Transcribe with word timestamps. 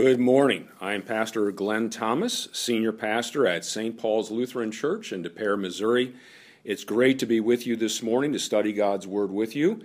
Good 0.00 0.20
morning. 0.20 0.68
I'm 0.80 1.02
Pastor 1.02 1.50
Glenn 1.50 1.90
Thomas, 1.90 2.48
Senior 2.52 2.92
Pastor 2.92 3.48
at 3.48 3.64
St. 3.64 3.98
Paul's 3.98 4.30
Lutheran 4.30 4.70
Church 4.70 5.12
in 5.12 5.22
Des 5.22 5.28
Peres, 5.28 5.58
Missouri. 5.58 6.14
It's 6.62 6.84
great 6.84 7.18
to 7.18 7.26
be 7.26 7.40
with 7.40 7.66
you 7.66 7.74
this 7.74 8.00
morning 8.00 8.32
to 8.32 8.38
study 8.38 8.72
God's 8.72 9.08
Word 9.08 9.32
with 9.32 9.56
you. 9.56 9.80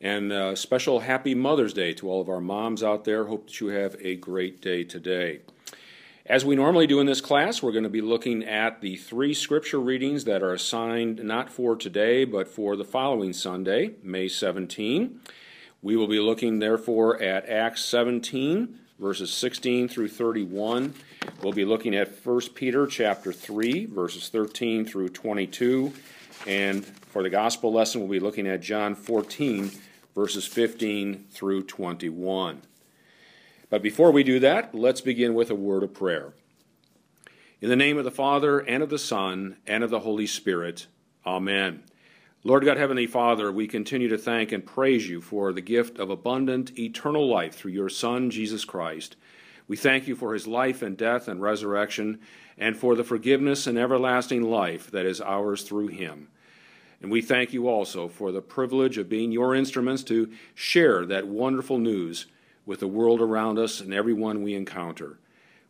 And 0.00 0.32
a 0.32 0.54
special 0.54 1.00
happy 1.00 1.34
Mother's 1.34 1.72
Day 1.72 1.92
to 1.94 2.08
all 2.08 2.20
of 2.20 2.28
our 2.28 2.40
moms 2.40 2.84
out 2.84 3.02
there. 3.02 3.24
Hope 3.24 3.46
that 3.46 3.60
you 3.60 3.66
have 3.66 3.96
a 3.98 4.14
great 4.14 4.60
day 4.60 4.84
today. 4.84 5.40
As 6.26 6.44
we 6.44 6.54
normally 6.54 6.86
do 6.86 7.00
in 7.00 7.06
this 7.06 7.20
class, 7.20 7.60
we're 7.60 7.72
going 7.72 7.82
to 7.82 7.90
be 7.90 8.00
looking 8.00 8.44
at 8.44 8.82
the 8.82 8.94
three 8.94 9.34
scripture 9.34 9.80
readings 9.80 10.26
that 10.26 10.44
are 10.44 10.52
assigned 10.52 11.24
not 11.24 11.50
for 11.50 11.74
today, 11.74 12.24
but 12.24 12.46
for 12.46 12.76
the 12.76 12.84
following 12.84 13.32
Sunday, 13.32 13.94
May 14.00 14.28
17. 14.28 15.20
We 15.82 15.96
will 15.96 16.06
be 16.06 16.20
looking, 16.20 16.60
therefore, 16.60 17.20
at 17.20 17.48
Acts 17.48 17.84
17, 17.84 18.78
verses 18.98 19.32
16 19.32 19.88
through 19.88 20.08
31. 20.08 20.94
We'll 21.42 21.52
be 21.52 21.64
looking 21.64 21.94
at 21.94 22.24
1 22.24 22.40
Peter 22.54 22.86
chapter 22.86 23.32
3, 23.32 23.86
verses 23.86 24.28
13 24.28 24.84
through 24.84 25.10
22. 25.10 25.92
And 26.46 26.84
for 26.84 27.22
the 27.22 27.30
gospel 27.30 27.72
lesson, 27.72 28.00
we'll 28.00 28.10
be 28.10 28.20
looking 28.20 28.46
at 28.46 28.60
John 28.60 28.94
14, 28.94 29.70
verses 30.14 30.46
15 30.46 31.26
through 31.30 31.64
21. 31.64 32.62
But 33.68 33.82
before 33.82 34.12
we 34.12 34.22
do 34.22 34.38
that, 34.40 34.74
let's 34.74 35.00
begin 35.00 35.34
with 35.34 35.50
a 35.50 35.54
word 35.54 35.82
of 35.82 35.92
prayer. 35.92 36.34
In 37.60 37.68
the 37.68 37.76
name 37.76 37.98
of 37.98 38.04
the 38.04 38.10
Father, 38.10 38.58
and 38.58 38.82
of 38.82 38.90
the 38.90 38.98
Son, 38.98 39.56
and 39.66 39.82
of 39.82 39.90
the 39.90 40.00
Holy 40.00 40.26
Spirit, 40.26 40.86
Amen. 41.26 41.82
Lord 42.46 42.64
God, 42.64 42.76
Heavenly 42.76 43.08
Father, 43.08 43.50
we 43.50 43.66
continue 43.66 44.06
to 44.06 44.16
thank 44.16 44.52
and 44.52 44.64
praise 44.64 45.08
you 45.08 45.20
for 45.20 45.52
the 45.52 45.60
gift 45.60 45.98
of 45.98 46.10
abundant 46.10 46.78
eternal 46.78 47.28
life 47.28 47.56
through 47.56 47.72
your 47.72 47.88
Son, 47.88 48.30
Jesus 48.30 48.64
Christ. 48.64 49.16
We 49.66 49.76
thank 49.76 50.06
you 50.06 50.14
for 50.14 50.32
his 50.32 50.46
life 50.46 50.80
and 50.80 50.96
death 50.96 51.26
and 51.26 51.42
resurrection, 51.42 52.20
and 52.56 52.76
for 52.76 52.94
the 52.94 53.02
forgiveness 53.02 53.66
and 53.66 53.76
everlasting 53.76 54.44
life 54.44 54.92
that 54.92 55.06
is 55.06 55.20
ours 55.20 55.64
through 55.64 55.88
him. 55.88 56.28
And 57.02 57.10
we 57.10 57.20
thank 57.20 57.52
you 57.52 57.66
also 57.66 58.06
for 58.06 58.30
the 58.30 58.42
privilege 58.42 58.96
of 58.96 59.08
being 59.08 59.32
your 59.32 59.52
instruments 59.52 60.04
to 60.04 60.30
share 60.54 61.04
that 61.04 61.26
wonderful 61.26 61.78
news 61.78 62.26
with 62.64 62.78
the 62.78 62.86
world 62.86 63.20
around 63.20 63.58
us 63.58 63.80
and 63.80 63.92
everyone 63.92 64.44
we 64.44 64.54
encounter. 64.54 65.18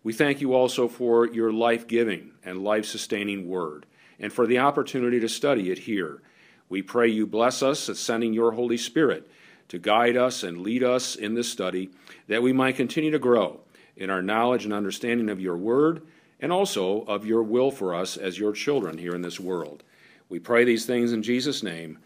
We 0.05 0.13
thank 0.13 0.43
you 0.43 0.53
also 0.53 0.89
for 0.89 1.27
your 1.27 1.55
life 1.55 1.89
giving 1.89 2.33
and 2.45 2.63
life 2.63 2.85
sustaining 2.85 3.49
word, 3.49 3.87
and 4.21 4.31
for 4.31 4.47
the 4.47 4.59
opportunity 4.59 5.19
to 5.21 5.29
study 5.31 5.71
it 5.71 5.79
here. 5.79 6.21
We 6.69 6.82
pray 6.82 7.09
you 7.09 7.27
bless 7.27 7.62
us 7.62 7.91
sending 7.99 8.32
your 8.32 8.53
Holy 8.53 8.77
Spirit 8.77 9.31
to 9.69 9.78
guide 9.78 10.16
us 10.16 10.43
and 10.43 10.60
lead 10.60 10.82
us 10.82 11.16
in 11.16 11.34
this 11.34 11.50
study, 11.50 11.91
that 12.28 12.43
we 12.43 12.53
might 12.53 12.77
continue 12.77 13.10
to 13.10 13.19
grow 13.19 13.60
in 13.97 14.10
our 14.10 14.22
knowledge 14.22 14.65
and 14.65 14.75
understanding 14.75 15.28
of 15.28 15.41
your 15.41 15.56
word, 15.56 16.03
and 16.41 16.53
also 16.53 17.03
of 17.03 17.27
your 17.27 17.43
will 17.43 17.71
for 17.71 17.94
us 17.94 18.16
as 18.16 18.38
your 18.38 18.53
children 18.53 18.99
here 18.99 19.15
in 19.15 19.22
this 19.22 19.41
world. 19.41 19.82
We 20.28 20.38
pray 20.38 20.65
these 20.65 20.87
things 20.87 21.12
in 21.12 21.22
Jesus' 21.22 21.62
name. 21.62 21.99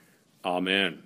Amen. 0.44 1.02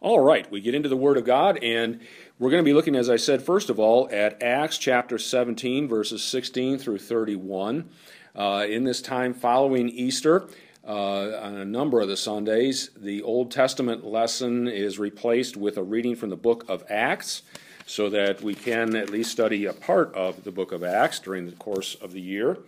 All 0.00 0.20
right, 0.20 0.50
we 0.50 0.60
get 0.60 0.74
into 0.74 0.90
the 0.90 0.96
Word 0.96 1.16
of 1.16 1.24
God, 1.24 1.58
and 1.62 2.00
we're 2.38 2.50
going 2.50 2.62
to 2.62 2.68
be 2.68 2.74
looking, 2.74 2.94
as 2.94 3.08
I 3.08 3.16
said, 3.16 3.42
first 3.42 3.70
of 3.70 3.80
all, 3.80 4.08
at 4.12 4.42
Acts 4.42 4.76
chapter 4.76 5.16
17, 5.16 5.88
verses 5.88 6.22
16 6.22 6.78
through 6.78 6.98
31. 6.98 7.88
Uh, 8.36 8.66
in 8.68 8.84
this 8.84 9.00
time 9.00 9.32
following 9.32 9.88
Easter, 9.88 10.46
uh, 10.86 11.40
on 11.42 11.56
a 11.56 11.64
number 11.64 12.00
of 12.00 12.08
the 12.08 12.16
Sundays, 12.16 12.90
the 12.96 13.22
Old 13.22 13.50
Testament 13.50 14.04
lesson 14.04 14.68
is 14.68 14.98
replaced 14.98 15.56
with 15.56 15.76
a 15.76 15.82
reading 15.82 16.14
from 16.14 16.30
the 16.30 16.36
book 16.36 16.64
of 16.68 16.84
Acts 16.90 17.42
so 17.86 18.10
that 18.10 18.42
we 18.42 18.54
can 18.54 18.94
at 18.94 19.10
least 19.10 19.30
study 19.30 19.64
a 19.66 19.72
part 19.72 20.14
of 20.14 20.44
the 20.44 20.50
book 20.50 20.72
of 20.72 20.82
Acts 20.82 21.20
during 21.20 21.46
the 21.46 21.52
course 21.52 21.94
of 21.96 22.12
the 22.12 22.20
year. 22.20 22.58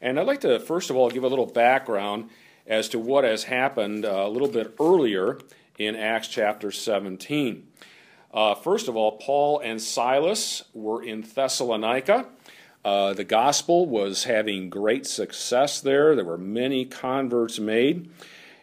And 0.00 0.18
I'd 0.20 0.26
like 0.26 0.40
to, 0.42 0.58
first 0.60 0.90
of 0.90 0.96
all, 0.96 1.10
give 1.10 1.24
a 1.24 1.28
little 1.28 1.46
background 1.46 2.30
as 2.66 2.88
to 2.90 2.98
what 2.98 3.24
has 3.24 3.44
happened 3.44 4.04
uh, 4.04 4.10
a 4.10 4.28
little 4.28 4.48
bit 4.48 4.74
earlier 4.80 5.38
in 5.78 5.96
Acts 5.96 6.28
chapter 6.28 6.70
17. 6.70 7.66
Uh, 8.32 8.54
first 8.54 8.88
of 8.88 8.96
all, 8.96 9.12
Paul 9.12 9.60
and 9.60 9.80
Silas 9.80 10.64
were 10.74 11.02
in 11.02 11.22
Thessalonica. 11.22 12.26
Uh, 12.86 13.12
the 13.14 13.24
gospel 13.24 13.84
was 13.84 14.22
having 14.22 14.70
great 14.70 15.04
success 15.08 15.80
there. 15.80 16.14
There 16.14 16.24
were 16.24 16.38
many 16.38 16.84
converts 16.84 17.58
made, 17.58 18.08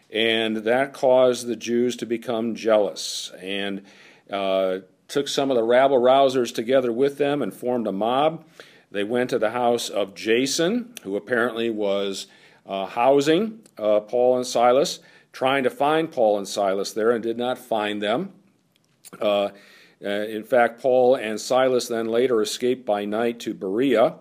and 0.10 0.56
that 0.56 0.94
caused 0.94 1.46
the 1.46 1.58
Jews 1.58 1.98
to 1.98 2.06
become 2.06 2.56
jealous 2.56 3.34
and 3.42 3.82
uh, 4.32 4.78
took 5.10 5.28
some 5.28 5.52
of 5.52 5.58
the 5.58 5.64
rabble 5.64 6.00
rousers 6.00 6.56
together 6.56 6.90
with 6.90 7.18
them 7.18 7.42
and 7.42 7.54
formed 7.54 7.86
a 7.86 7.92
mob. 7.92 8.46
They 8.92 9.04
went 9.04 9.30
to 9.32 9.40
the 9.40 9.52
house 9.52 9.90
of 9.90 10.16
Jason, 10.16 10.94
who 11.04 11.18
apparently 11.18 11.70
was 11.70 12.28
uh, 12.66 12.86
housing 12.86 13.60
uh, 13.78 14.00
Paul 14.00 14.38
and 14.38 14.48
Silas, 14.48 15.02
trying 15.34 15.66
to 15.66 15.70
find 15.70 16.10
Paul 16.10 16.38
and 16.38 16.48
Silas 16.48 16.94
there, 16.94 17.12
and 17.12 17.22
did 17.22 17.38
not 17.38 17.58
find 17.58 18.02
them. 18.02 18.32
Uh, 20.04 20.08
uh, 20.08 20.26
in 20.26 20.44
fact, 20.44 20.82
Paul 20.82 21.16
and 21.16 21.40
Silas 21.40 21.88
then 21.88 22.08
later 22.08 22.42
escaped 22.42 22.86
by 22.86 23.06
night 23.06 23.40
to 23.42 23.54
Berea, 23.54 24.16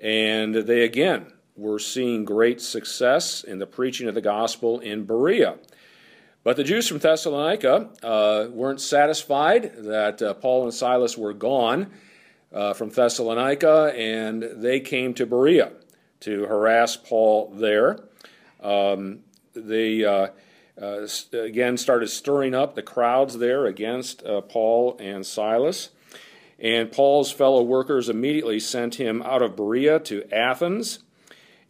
and 0.00 0.54
they 0.54 0.82
again 0.82 1.32
were 1.56 1.78
seeing 1.78 2.24
great 2.24 2.60
success 2.60 3.44
in 3.44 3.58
the 3.58 3.66
preaching 3.66 4.08
of 4.08 4.14
the 4.14 4.20
gospel 4.20 4.80
in 4.80 5.04
Berea. 5.04 5.56
But 6.42 6.56
the 6.56 6.64
Jews 6.64 6.88
from 6.88 6.98
Thessalonica 6.98 7.90
uh, 8.02 8.46
weren't 8.50 8.80
satisfied 8.80 9.74
that 9.84 10.22
uh, 10.22 10.34
Paul 10.34 10.64
and 10.64 10.72
Silas 10.72 11.18
were 11.18 11.34
gone 11.34 11.90
uh, 12.52 12.72
from 12.72 12.88
Thessalonica, 12.88 13.92
and 13.94 14.42
they 14.42 14.80
came 14.80 15.12
to 15.14 15.26
Berea 15.26 15.72
to 16.20 16.46
harass 16.46 16.96
Paul 16.96 17.52
there. 17.54 17.98
Um, 18.62 19.20
they 19.52 20.04
uh, 20.80 21.06
again 21.32 21.76
started 21.76 22.08
stirring 22.08 22.54
up 22.54 22.74
the 22.74 22.82
crowds 22.82 23.38
there 23.38 23.66
against 23.66 24.24
uh, 24.24 24.40
Paul 24.40 24.96
and 24.98 25.26
Silas. 25.26 25.90
And 26.58 26.92
Paul's 26.92 27.32
fellow 27.32 27.62
workers 27.62 28.08
immediately 28.08 28.60
sent 28.60 28.96
him 28.96 29.22
out 29.22 29.42
of 29.42 29.56
Berea 29.56 29.98
to 30.00 30.24
Athens. 30.32 31.00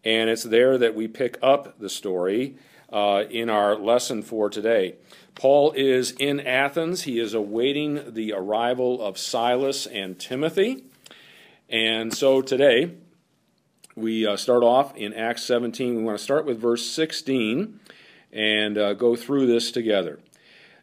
And 0.05 0.31
it's 0.31 0.43
there 0.43 0.79
that 0.79 0.95
we 0.95 1.09
pick 1.09 1.39
up 1.43 1.79
the 1.79 1.89
story 1.89 2.57
uh, 2.93 3.25
in 3.31 3.51
our 3.51 3.77
lesson 3.77 4.23
for 4.23 4.49
today. 4.49 4.95
Paul 5.35 5.73
is 5.73 6.13
in 6.13 6.41
Athens. 6.41 7.03
He 7.03 7.19
is 7.19 7.35
awaiting 7.35 8.15
the 8.15 8.33
arrival 8.33 9.01
of 9.03 9.19
Silas 9.19 9.87
and 9.87 10.19
Timothy. 10.19 10.85
And 11.69 12.13
so 12.13 12.43
today, 12.43 12.93
we 13.95 14.27
uh, 14.27 14.37
start 14.37 14.63
off 14.63 14.97
in 14.97 15.13
Acts 15.15 15.45
17. 15.45 15.97
We 15.97 16.03
want 16.03 16.19
to 16.19 16.25
start 16.25 16.47
with 16.47 16.61
verse 16.61 16.87
16 16.87 17.80
and 18.33 18.79
uh, 18.79 18.95
go 18.95 19.17
through 19.17 19.47
this 19.47 19.71
together. 19.71 20.19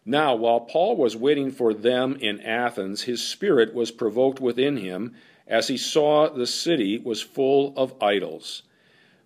Now, 0.06 0.36
while 0.36 0.62
Paul 0.62 0.96
was 0.96 1.18
waiting 1.18 1.52
for 1.52 1.74
them 1.74 2.16
in 2.16 2.40
Athens, 2.40 3.04
his 3.04 3.22
spirit 3.22 3.74
was 3.74 3.92
provoked 3.92 4.40
within 4.40 4.78
him 4.78 5.14
as 5.46 5.68
he 5.68 5.78
saw 5.78 6.30
the 6.30 6.48
city 6.48 6.98
was 6.98 7.22
full 7.22 7.74
of 7.76 8.02
idols. 8.02 8.64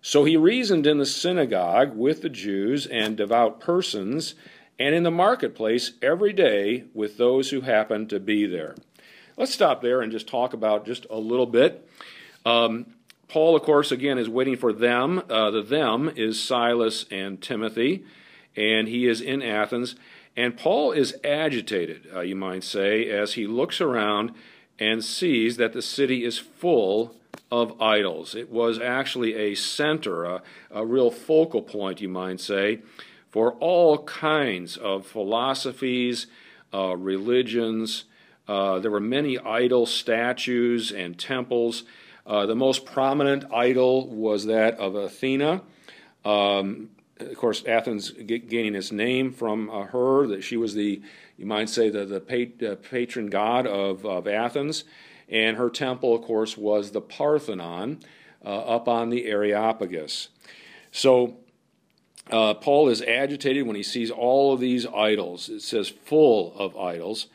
So 0.00 0.24
he 0.24 0.36
reasoned 0.36 0.86
in 0.86 0.98
the 0.98 1.06
synagogue 1.06 1.96
with 1.96 2.22
the 2.22 2.28
Jews 2.28 2.86
and 2.86 3.16
devout 3.16 3.60
persons, 3.60 4.34
and 4.78 4.94
in 4.94 5.04
the 5.04 5.10
marketplace 5.12 5.92
every 6.02 6.32
day 6.32 6.84
with 6.92 7.16
those 7.16 7.50
who 7.50 7.60
happened 7.60 8.10
to 8.10 8.18
be 8.18 8.46
there. 8.46 8.74
Let's 9.36 9.54
stop 9.54 9.80
there 9.80 10.02
and 10.02 10.10
just 10.10 10.26
talk 10.26 10.52
about 10.52 10.84
just 10.84 11.06
a 11.08 11.18
little 11.18 11.46
bit. 11.46 11.88
Um, 12.44 12.86
Paul, 13.32 13.56
of 13.56 13.62
course, 13.62 13.90
again, 13.90 14.18
is 14.18 14.28
waiting 14.28 14.58
for 14.58 14.74
them. 14.74 15.22
Uh, 15.30 15.50
the 15.50 15.62
them 15.62 16.12
is 16.14 16.38
Silas 16.38 17.06
and 17.10 17.40
Timothy, 17.40 18.04
and 18.54 18.86
he 18.86 19.08
is 19.08 19.22
in 19.22 19.40
Athens. 19.40 19.96
And 20.36 20.54
Paul 20.54 20.92
is 20.92 21.16
agitated, 21.24 22.08
uh, 22.14 22.20
you 22.20 22.36
might 22.36 22.62
say, 22.62 23.08
as 23.08 23.32
he 23.32 23.46
looks 23.46 23.80
around 23.80 24.32
and 24.78 25.02
sees 25.02 25.56
that 25.56 25.72
the 25.72 25.80
city 25.80 26.26
is 26.26 26.36
full 26.36 27.14
of 27.50 27.80
idols. 27.80 28.34
It 28.34 28.50
was 28.50 28.78
actually 28.78 29.34
a 29.34 29.54
center, 29.54 30.24
a, 30.24 30.42
a 30.70 30.84
real 30.84 31.10
focal 31.10 31.62
point, 31.62 32.02
you 32.02 32.10
might 32.10 32.38
say, 32.38 32.80
for 33.30 33.52
all 33.54 34.04
kinds 34.04 34.76
of 34.76 35.06
philosophies, 35.06 36.26
uh, 36.74 36.98
religions. 36.98 38.04
Uh, 38.46 38.78
there 38.78 38.90
were 38.90 39.00
many 39.00 39.38
idol 39.38 39.86
statues 39.86 40.92
and 40.92 41.18
temples. 41.18 41.84
Uh, 42.26 42.46
the 42.46 42.54
most 42.54 42.86
prominent 42.86 43.44
idol 43.52 44.08
was 44.08 44.46
that 44.46 44.78
of 44.78 44.94
Athena. 44.94 45.62
Um, 46.24 46.90
of 47.18 47.36
course, 47.36 47.64
Athens 47.66 48.10
gaining 48.10 48.74
its 48.74 48.92
name 48.92 49.32
from 49.32 49.70
uh, 49.70 49.84
her, 49.84 50.26
that 50.28 50.42
she 50.42 50.56
was 50.56 50.74
the, 50.74 51.02
you 51.36 51.46
might 51.46 51.68
say, 51.68 51.88
the, 51.88 52.04
the 52.04 52.20
pat, 52.20 52.62
uh, 52.62 52.76
patron 52.76 53.28
god 53.28 53.66
of, 53.66 54.04
of 54.04 54.26
Athens. 54.26 54.84
And 55.28 55.56
her 55.56 55.70
temple, 55.70 56.14
of 56.14 56.22
course, 56.22 56.56
was 56.56 56.90
the 56.90 57.00
Parthenon 57.00 58.00
uh, 58.44 58.48
up 58.48 58.88
on 58.88 59.10
the 59.10 59.26
Areopagus. 59.26 60.28
So 60.90 61.38
uh, 62.30 62.54
Paul 62.54 62.88
is 62.88 63.02
agitated 63.02 63.66
when 63.66 63.76
he 63.76 63.82
sees 63.82 64.10
all 64.10 64.52
of 64.52 64.60
these 64.60 64.86
idols. 64.86 65.48
It 65.48 65.62
says 65.62 65.88
full 65.88 66.54
of 66.56 66.76
idols. 66.76 67.26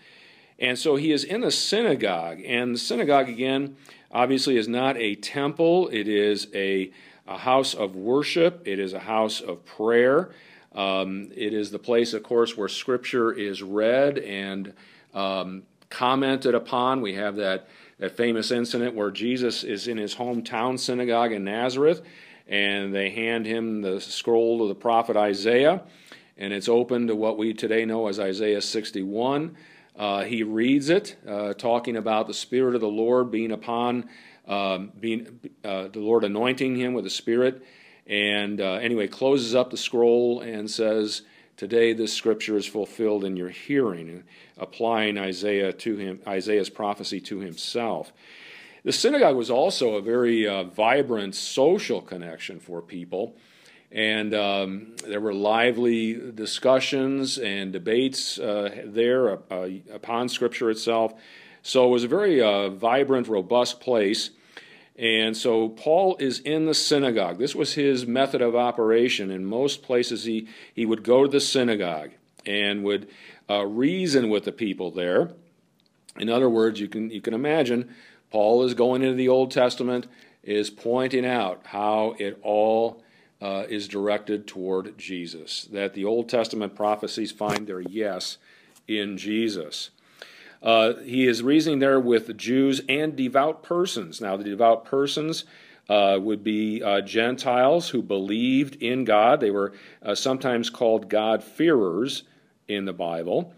And 0.60 0.78
so 0.78 0.96
he 0.96 1.12
is 1.12 1.24
in 1.24 1.42
the 1.42 1.52
synagogue. 1.52 2.42
And 2.46 2.76
the 2.76 2.80
synagogue, 2.80 3.30
again, 3.30 3.78
obviously 4.18 4.58
is 4.58 4.68
not 4.68 4.98
a 4.98 5.14
temple, 5.14 5.90
it 5.90 6.08
is 6.08 6.48
a, 6.56 6.90
a 7.28 7.38
house 7.38 7.76
of 7.76 7.96
worship, 7.96 8.68
it 8.68 8.80
is 8.80 8.94
a 8.94 9.00
house 9.00 9.42
of 9.42 9.64
prayer. 9.64 10.32
Um, 10.74 11.30
it 11.36 11.54
is 11.54 11.70
the 11.70 11.78
place, 11.78 12.14
of 12.14 12.24
course, 12.24 12.58
where 12.58 12.68
Scripture 12.68 13.32
is 13.32 13.62
read 13.62 14.18
and 14.18 14.74
um, 15.14 15.64
commented 15.92 16.56
upon. 16.56 17.02
We 17.02 17.14
have 17.14 17.36
that, 17.36 17.68
that 18.00 18.18
famous 18.18 18.50
incident 18.50 18.96
where 18.96 19.12
Jesus 19.12 19.64
is 19.64 19.88
in 19.88 20.00
his 20.00 20.16
hometown 20.16 20.80
synagogue 20.80 21.32
in 21.32 21.44
Nazareth, 21.44 22.02
and 22.48 22.94
they 22.94 23.12
hand 23.12 23.46
him 23.46 23.82
the 23.82 24.02
scroll 24.02 24.64
of 24.64 24.70
the 24.70 24.76
prophet 24.76 25.16
Isaiah, 25.16 25.84
and 26.38 26.54
it's 26.54 26.70
open 26.70 27.06
to 27.06 27.16
what 27.16 27.38
we 27.38 27.54
today 27.54 27.86
know 27.86 28.08
as 28.08 28.20
Isaiah 28.20 28.62
61. 28.62 29.56
Uh, 29.98 30.24
he 30.24 30.44
reads 30.44 30.90
it, 30.90 31.16
uh, 31.28 31.54
talking 31.54 31.98
about 31.98 32.28
the 32.28 32.34
Spirit 32.34 32.76
of 32.76 32.82
the 32.82 32.88
Lord 32.88 33.32
being 33.32 33.52
upon, 33.52 34.08
um, 34.48 34.92
being 35.00 35.40
uh, 35.64 35.88
the 35.88 36.00
Lord 36.00 36.24
anointing 36.24 36.76
him 36.76 36.94
with 36.94 37.04
the 37.04 37.10
Spirit, 37.10 37.64
and 38.06 38.62
uh, 38.62 38.74
anyway, 38.74 39.08
closes 39.08 39.56
up 39.56 39.72
the 39.72 39.78
scroll 39.78 40.40
and 40.40 40.70
says, 40.70 41.24
"Today 41.58 41.94
this 41.94 42.14
scripture 42.14 42.58
is 42.58 42.68
fulfilled 42.68 43.24
in 43.24 43.36
your 43.36 43.50
hearing," 43.50 44.24
applying 44.56 45.18
Isaiah 45.18 45.74
to 45.74 45.98
him, 45.98 46.22
Isaiah's 46.28 46.70
prophecy 46.70 47.20
to 47.22 47.40
himself. 47.40 48.14
The 48.84 48.94
synagogue 48.94 49.36
was 49.36 49.50
also 49.50 49.96
a 49.96 50.02
very 50.02 50.48
uh, 50.48 50.64
vibrant 50.64 51.36
social 51.36 52.02
connection 52.02 52.60
for 52.60 52.82
people. 52.82 53.36
And 53.92 54.34
um, 54.34 54.96
there 55.08 55.22
were 55.22 55.34
lively 55.34 56.14
discussions 56.32 57.38
and 57.38 57.72
debates 57.72 58.38
uh, 58.38 58.84
there 58.86 59.40
uh, 59.52 59.70
upon 59.92 60.30
Scripture 60.30 60.70
itself. 60.70 61.14
So 61.62 61.88
it 61.88 61.92
was 61.92 62.04
a 62.04 62.08
very 62.08 62.42
uh, 62.42 62.70
vibrant, 62.70 63.28
robust 63.28 63.80
place. 63.80 64.32
And 64.98 65.38
so 65.38 65.70
Paul 65.70 66.18
is 66.20 66.40
in 66.40 66.66
the 66.66 66.74
synagogue. 66.74 67.38
This 67.38 67.56
was 67.56 67.74
his 67.74 68.08
method 68.08 68.42
of 68.42 68.56
operation. 68.56 69.32
In 69.32 69.46
most 69.46 69.84
places, 69.84 70.24
he, 70.24 70.48
he 70.74 70.86
would 70.86 71.04
go 71.04 71.24
to 71.24 71.30
the 71.30 71.40
synagogue 71.40 72.12
and 72.46 72.84
would 72.84 73.08
uh, 73.50 73.66
reason 73.66 74.30
with 74.30 74.46
the 74.46 74.52
people 74.52 74.92
there. 74.92 75.32
In 76.20 76.30
other 76.30 76.50
words, 76.50 76.80
you 76.80 76.88
can, 76.88 77.12
you 77.12 77.22
can 77.22 77.34
imagine 77.34 77.94
Paul 78.32 78.64
is 78.64 78.74
going 78.74 79.04
into 79.04 79.16
the 79.16 79.30
Old 79.30 79.52
Testament, 79.52 80.08
is 80.44 80.70
pointing 80.70 81.26
out 81.26 81.62
how 81.66 82.16
it 82.18 82.40
all 82.42 83.04
uh, 83.42 83.66
is 83.70 83.88
directed 83.88 84.48
toward 84.48 84.98
Jesus, 84.98 85.68
that 85.72 85.94
the 85.94 86.06
Old 86.06 86.30
Testament 86.30 86.76
prophecies 86.76 87.32
find 87.32 87.68
their 87.68 87.82
yes 87.82 88.38
in 88.88 89.18
Jesus. 89.18 89.92
Uh, 90.62 90.96
he 91.04 91.28
is 91.28 91.44
reasoning 91.44 91.80
there 91.80 92.00
with 92.00 92.36
Jews 92.36 92.82
and 92.90 93.16
devout 93.16 93.62
persons. 93.62 94.20
Now, 94.20 94.38
the 94.38 94.44
devout 94.44 94.86
persons 94.86 95.46
uh, 95.88 96.18
would 96.20 96.44
be 96.44 96.82
uh, 96.82 97.02
Gentiles 97.02 97.90
who 97.90 98.02
believed 98.02 98.76
in 98.82 99.04
God. 99.04 99.40
They 99.40 99.52
were 99.52 99.74
uh, 100.02 100.16
sometimes 100.16 100.70
called 100.70 101.10
God-fearers 101.10 102.24
in 102.68 102.86
the 102.86 102.94
Bible. 102.94 103.54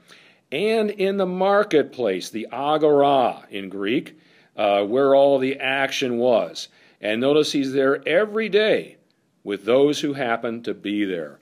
And 0.52 0.90
in 0.90 1.18
the 1.18 1.26
marketplace, 1.26 2.30
the 2.30 2.48
agora 2.52 3.48
in 3.50 3.70
Greek, 3.70 4.20
uh, 4.58 4.84
where 4.84 5.16
all 5.16 5.40
the 5.40 5.60
action 5.60 6.18
was. 6.18 6.68
And 7.00 7.22
notice 7.22 7.54
he's 7.54 7.72
there 7.72 8.06
every 8.08 8.50
day 8.50 8.98
with 9.44 9.66
those 9.66 10.02
who 10.02 10.14
happen 10.14 10.64
to 10.64 10.74
be 10.74 11.06
there. 11.06 11.40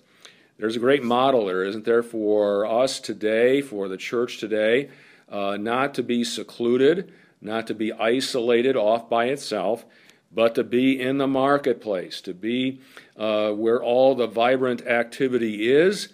There's 0.57 0.75
a 0.75 0.79
great 0.79 1.03
model 1.03 1.45
there, 1.45 1.63
isn't 1.63 1.85
there, 1.85 2.03
for 2.03 2.65
us 2.65 2.99
today, 2.99 3.61
for 3.61 3.87
the 3.87 3.97
church 3.97 4.39
today, 4.39 4.89
uh, 5.29 5.57
not 5.57 5.93
to 5.95 6.03
be 6.03 6.23
secluded, 6.23 7.13
not 7.41 7.67
to 7.67 7.75
be 7.75 7.93
isolated 7.93 8.75
off 8.75 9.09
by 9.09 9.25
itself, 9.25 9.85
but 10.31 10.55
to 10.55 10.63
be 10.63 10.99
in 10.99 11.19
the 11.19 11.27
marketplace, 11.27 12.21
to 12.21 12.33
be 12.33 12.81
uh, 13.17 13.51
where 13.51 13.81
all 13.81 14.15
the 14.15 14.27
vibrant 14.27 14.85
activity 14.87 15.71
is, 15.71 16.09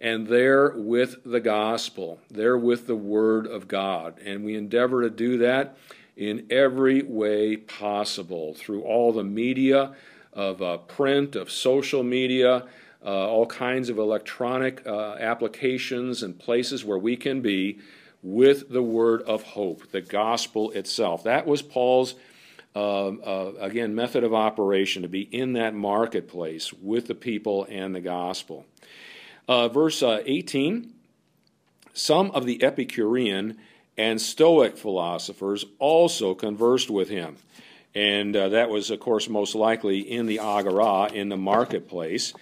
and 0.00 0.28
there 0.28 0.70
with 0.76 1.16
the 1.24 1.40
gospel, 1.40 2.20
there 2.30 2.56
with 2.56 2.86
the 2.86 2.96
Word 2.96 3.46
of 3.46 3.66
God. 3.66 4.18
And 4.24 4.44
we 4.44 4.54
endeavor 4.54 5.02
to 5.02 5.10
do 5.10 5.38
that 5.38 5.76
in 6.16 6.46
every 6.50 7.02
way 7.02 7.56
possible 7.56 8.54
through 8.54 8.82
all 8.82 9.12
the 9.12 9.24
media 9.24 9.92
of 10.38 10.62
uh, 10.62 10.76
print, 10.76 11.34
of 11.34 11.50
social 11.50 12.04
media, 12.04 12.64
uh, 13.04 13.08
all 13.08 13.44
kinds 13.44 13.88
of 13.88 13.98
electronic 13.98 14.86
uh, 14.86 15.16
applications 15.18 16.22
and 16.22 16.38
places 16.38 16.84
where 16.84 16.96
we 16.96 17.16
can 17.16 17.40
be 17.40 17.80
with 18.22 18.70
the 18.70 18.82
word 18.82 19.20
of 19.22 19.42
hope, 19.42 19.90
the 19.90 20.00
gospel 20.00 20.70
itself. 20.70 21.24
That 21.24 21.44
was 21.44 21.60
Paul's, 21.60 22.14
um, 22.76 23.20
uh, 23.26 23.50
again, 23.58 23.96
method 23.96 24.22
of 24.22 24.32
operation 24.32 25.02
to 25.02 25.08
be 25.08 25.22
in 25.22 25.54
that 25.54 25.74
marketplace 25.74 26.72
with 26.72 27.08
the 27.08 27.16
people 27.16 27.66
and 27.68 27.92
the 27.92 28.00
gospel. 28.00 28.64
Verse 29.48 30.04
uh, 30.04 30.22
18 30.24 30.92
Some 31.94 32.30
of 32.30 32.46
the 32.46 32.62
Epicurean 32.62 33.58
and 33.96 34.20
Stoic 34.20 34.76
philosophers 34.76 35.64
also 35.80 36.34
conversed 36.34 36.90
with 36.90 37.08
him. 37.08 37.38
And 37.98 38.36
uh, 38.36 38.50
that 38.50 38.70
was, 38.70 38.92
of 38.92 39.00
course, 39.00 39.28
most 39.28 39.56
likely 39.56 39.98
in 39.98 40.26
the 40.26 40.38
Agora, 40.38 41.10
in 41.12 41.28
the 41.30 41.36
marketplace. 41.36 42.32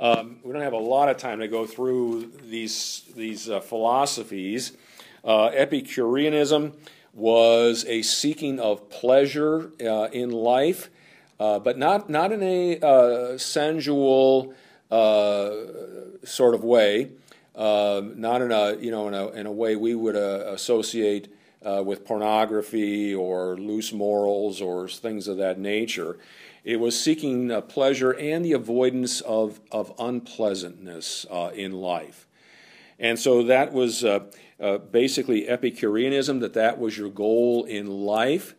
Um, 0.00 0.40
we 0.42 0.52
don't 0.52 0.62
have 0.62 0.72
a 0.72 0.78
lot 0.78 1.08
of 1.08 1.16
time 1.16 1.38
to 1.38 1.46
go 1.46 1.64
through 1.64 2.32
these, 2.42 3.04
these 3.14 3.48
uh, 3.48 3.60
philosophies. 3.60 4.76
Uh, 5.22 5.44
Epicureanism 5.54 6.72
was 7.14 7.84
a 7.86 8.02
seeking 8.02 8.58
of 8.58 8.90
pleasure 8.90 9.70
uh, 9.80 10.08
in 10.10 10.32
life, 10.32 10.90
uh, 11.38 11.60
but 11.60 11.78
not, 11.78 12.10
not 12.10 12.32
in 12.32 12.42
a 12.42 12.80
uh, 12.80 13.38
sensual 13.38 14.52
sort 14.90 16.54
of 16.56 16.64
way. 16.64 17.12
not 17.54 18.42
in 18.42 18.50
a 18.50 18.74
you 18.74 18.90
know 18.90 19.06
in 19.06 19.14
a 19.14 19.28
in 19.28 19.46
a 19.46 19.52
way 19.52 19.76
we 19.76 19.94
would 19.94 20.16
associate 20.16 21.28
uh, 21.64 21.82
with 21.82 22.04
pornography 22.04 23.14
or 23.14 23.56
loose 23.56 23.92
morals 23.92 24.60
or 24.60 24.88
things 24.88 25.28
of 25.28 25.36
that 25.38 25.58
nature. 25.58 26.18
It 26.64 26.80
was 26.80 26.98
seeking 26.98 27.50
uh, 27.50 27.60
pleasure 27.60 28.10
and 28.10 28.44
the 28.44 28.52
avoidance 28.52 29.20
of, 29.20 29.60
of 29.70 29.92
unpleasantness 29.98 31.24
uh, 31.30 31.50
in 31.54 31.72
life. 31.72 32.26
And 32.98 33.18
so 33.18 33.42
that 33.44 33.72
was 33.72 34.04
uh, 34.04 34.20
uh, 34.58 34.78
basically 34.78 35.48
Epicureanism, 35.48 36.40
that 36.40 36.54
that 36.54 36.78
was 36.78 36.96
your 36.96 37.10
goal 37.10 37.64
in 37.64 37.86
life. 37.86 38.54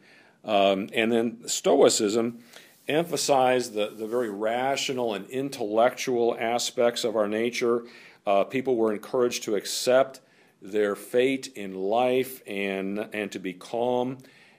Um, 0.46 0.89
and 0.94 1.12
then 1.12 1.48
Stoicism 1.48 2.39
emphasized 2.88 3.74
the, 3.74 3.89
the 3.89 4.08
very 4.08 4.30
rational 4.30 5.13
and 5.13 5.30
intellectual 5.30 6.38
aspects 6.39 7.04
of 7.04 7.16
our 7.16 7.27
nature. 7.27 7.84
Uh, 8.25 8.44
people 8.44 8.75
were 8.75 8.94
encouraged 8.94 9.44
to 9.44 9.56
accept 9.56 10.22
their 10.62 10.96
fate 10.96 11.48
in 11.56 11.76
life 11.76 12.42
and, 12.48 13.00
and 13.14 13.32
to 13.32 13.40
be 13.40 13.54
calm 13.54 14.18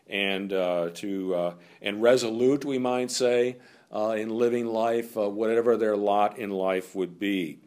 and, 0.08 0.52
uh, 0.52 0.90
to, 0.94 1.34
uh, 1.34 1.54
and 1.82 2.02
resolute, 2.02 2.64
we 2.64 2.78
might 2.78 3.10
say, 3.10 3.56
uh, 3.94 4.10
in 4.10 4.30
living 4.30 4.66
life, 4.66 5.16
uh, 5.16 5.28
whatever 5.28 5.76
their 5.76 5.96
lot 5.96 6.38
in 6.38 6.50
life 6.50 6.94
would 6.94 7.18
be. 7.18 7.58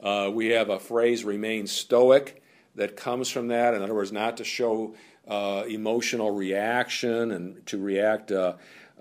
Uh, 0.00 0.30
we 0.32 0.48
have 0.48 0.70
a 0.70 0.78
phrase, 0.78 1.24
remain 1.24 1.66
stoic, 1.66 2.42
that 2.76 2.96
comes 2.96 3.28
from 3.28 3.48
that. 3.48 3.74
In 3.74 3.82
other 3.82 3.94
words, 3.94 4.12
not 4.12 4.36
to 4.36 4.44
show 4.44 4.94
uh, 5.26 5.64
emotional 5.68 6.30
reaction 6.30 7.32
and 7.32 7.66
to 7.66 7.78
react 7.78 8.32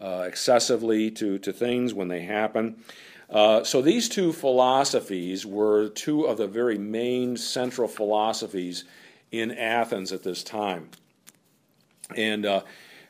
excessively 0.01 1.11
to, 1.11 1.37
to 1.39 1.53
things 1.53 1.93
when 1.93 2.07
they 2.07 2.21
happen. 2.21 2.83
Uh, 3.29 3.63
so 3.63 3.81
these 3.81 4.09
two 4.09 4.33
philosophies 4.33 5.45
were 5.45 5.89
two 5.89 6.23
of 6.23 6.37
the 6.37 6.47
very 6.47 6.77
main 6.77 7.37
central 7.37 7.87
philosophies 7.87 8.85
in 9.31 9.51
Athens 9.51 10.11
at 10.11 10.23
this 10.23 10.43
time. 10.43 10.89
And, 12.15 12.45
uh, 12.45 12.61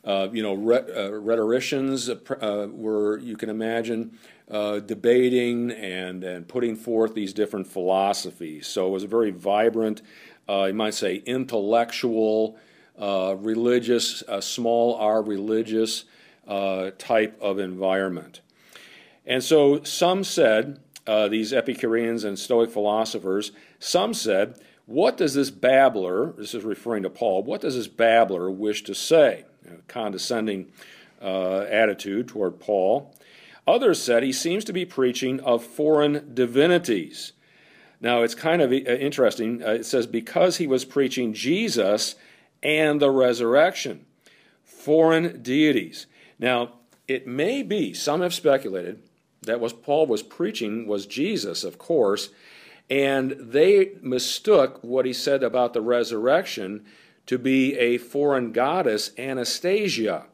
uh, 0.04 0.28
you 0.34 0.44
know, 0.44 0.54
uh, 0.54 1.12
rhetoricians 1.12 2.10
uh, 2.10 2.68
were, 2.70 3.18
you 3.20 3.38
can 3.38 3.50
imagine, 3.50 4.18
debating 4.50 5.72
and, 5.72 6.24
and 6.24 6.48
putting 6.48 6.76
forth 6.76 7.14
these 7.14 7.34
different 7.34 7.68
philosophies. 7.68 8.68
So 8.68 8.88
it 8.88 8.90
was 8.90 9.04
a 9.04 9.08
very 9.08 9.32
vibrant, 9.32 10.02
you 10.50 10.74
might 10.74 10.96
say, 10.96 11.18
intellectual, 11.18 12.58
religious, 12.98 14.24
small 14.42 14.96
r 14.96 15.22
religious 15.22 16.06
type 16.98 17.38
of 17.40 17.60
environment. 17.60 18.42
And 19.30 19.44
so 19.44 19.84
some 19.84 20.24
said, 20.26 20.80
uh, 21.08 21.28
these 21.28 21.54
Epicureans 21.54 22.24
and 22.24 22.38
Stoic 22.38 22.72
philosophers, 22.72 23.52
some 23.78 24.14
said, 24.14 24.60
what 24.88 25.18
does 25.18 25.36
this 25.36 25.52
babbler, 25.52 26.34
this 26.34 26.56
is 26.56 26.64
referring 26.64 27.04
to 27.04 27.12
Paul, 27.12 27.44
what 27.44 27.62
does 27.62 27.76
this 27.76 27.88
babbler 27.88 28.50
wish 28.50 28.84
to 28.86 28.96
say? 28.96 29.46
Condescending 29.88 30.72
uh, 31.22 31.60
attitude 31.70 32.28
toward 32.28 32.60
Paul. 32.60 33.16
Others 33.68 34.02
said 34.02 34.24
he 34.24 34.34
seems 34.34 34.66
to 34.66 34.74
be 34.74 34.84
preaching 34.84 35.40
of 35.42 35.64
foreign 35.64 36.32
divinities. 36.34 37.34
Now, 38.02 38.24
it's 38.24 38.34
kind 38.34 38.64
of 38.64 38.72
uh, 38.72 38.76
interesting. 38.76 39.62
Uh, 39.62 39.74
it 39.74 39.86
says, 39.86 40.08
because 40.08 40.58
he 40.58 40.66
was 40.66 40.86
preaching 40.86 41.34
Jesus 41.34 42.16
and 42.64 43.00
the 43.00 43.12
resurrection. 43.12 44.08
Foreign 44.64 45.44
deities. 45.44 46.08
Now, 46.40 46.80
it 47.08 47.28
may 47.28 47.62
be, 47.62 47.94
some 47.94 48.22
have 48.22 48.34
speculated, 48.34 49.04
that 49.42 49.60
what 49.60 49.84
Paul 49.84 50.08
was 50.08 50.24
preaching 50.24 50.88
was 50.88 51.06
Jesus, 51.06 51.64
of 51.64 51.78
course, 51.78 52.30
and 52.90 53.32
they 53.40 53.92
mistook 54.02 54.84
what 54.84 55.06
he 55.06 55.14
said 55.14 55.44
about 55.44 55.74
the 55.74 55.82
resurrection 55.82 56.84
to 57.28 57.38
be 57.38 57.78
a 57.78 57.98
foreign 58.00 58.52
goddess, 58.52 59.12
Anastasia, 59.18 60.26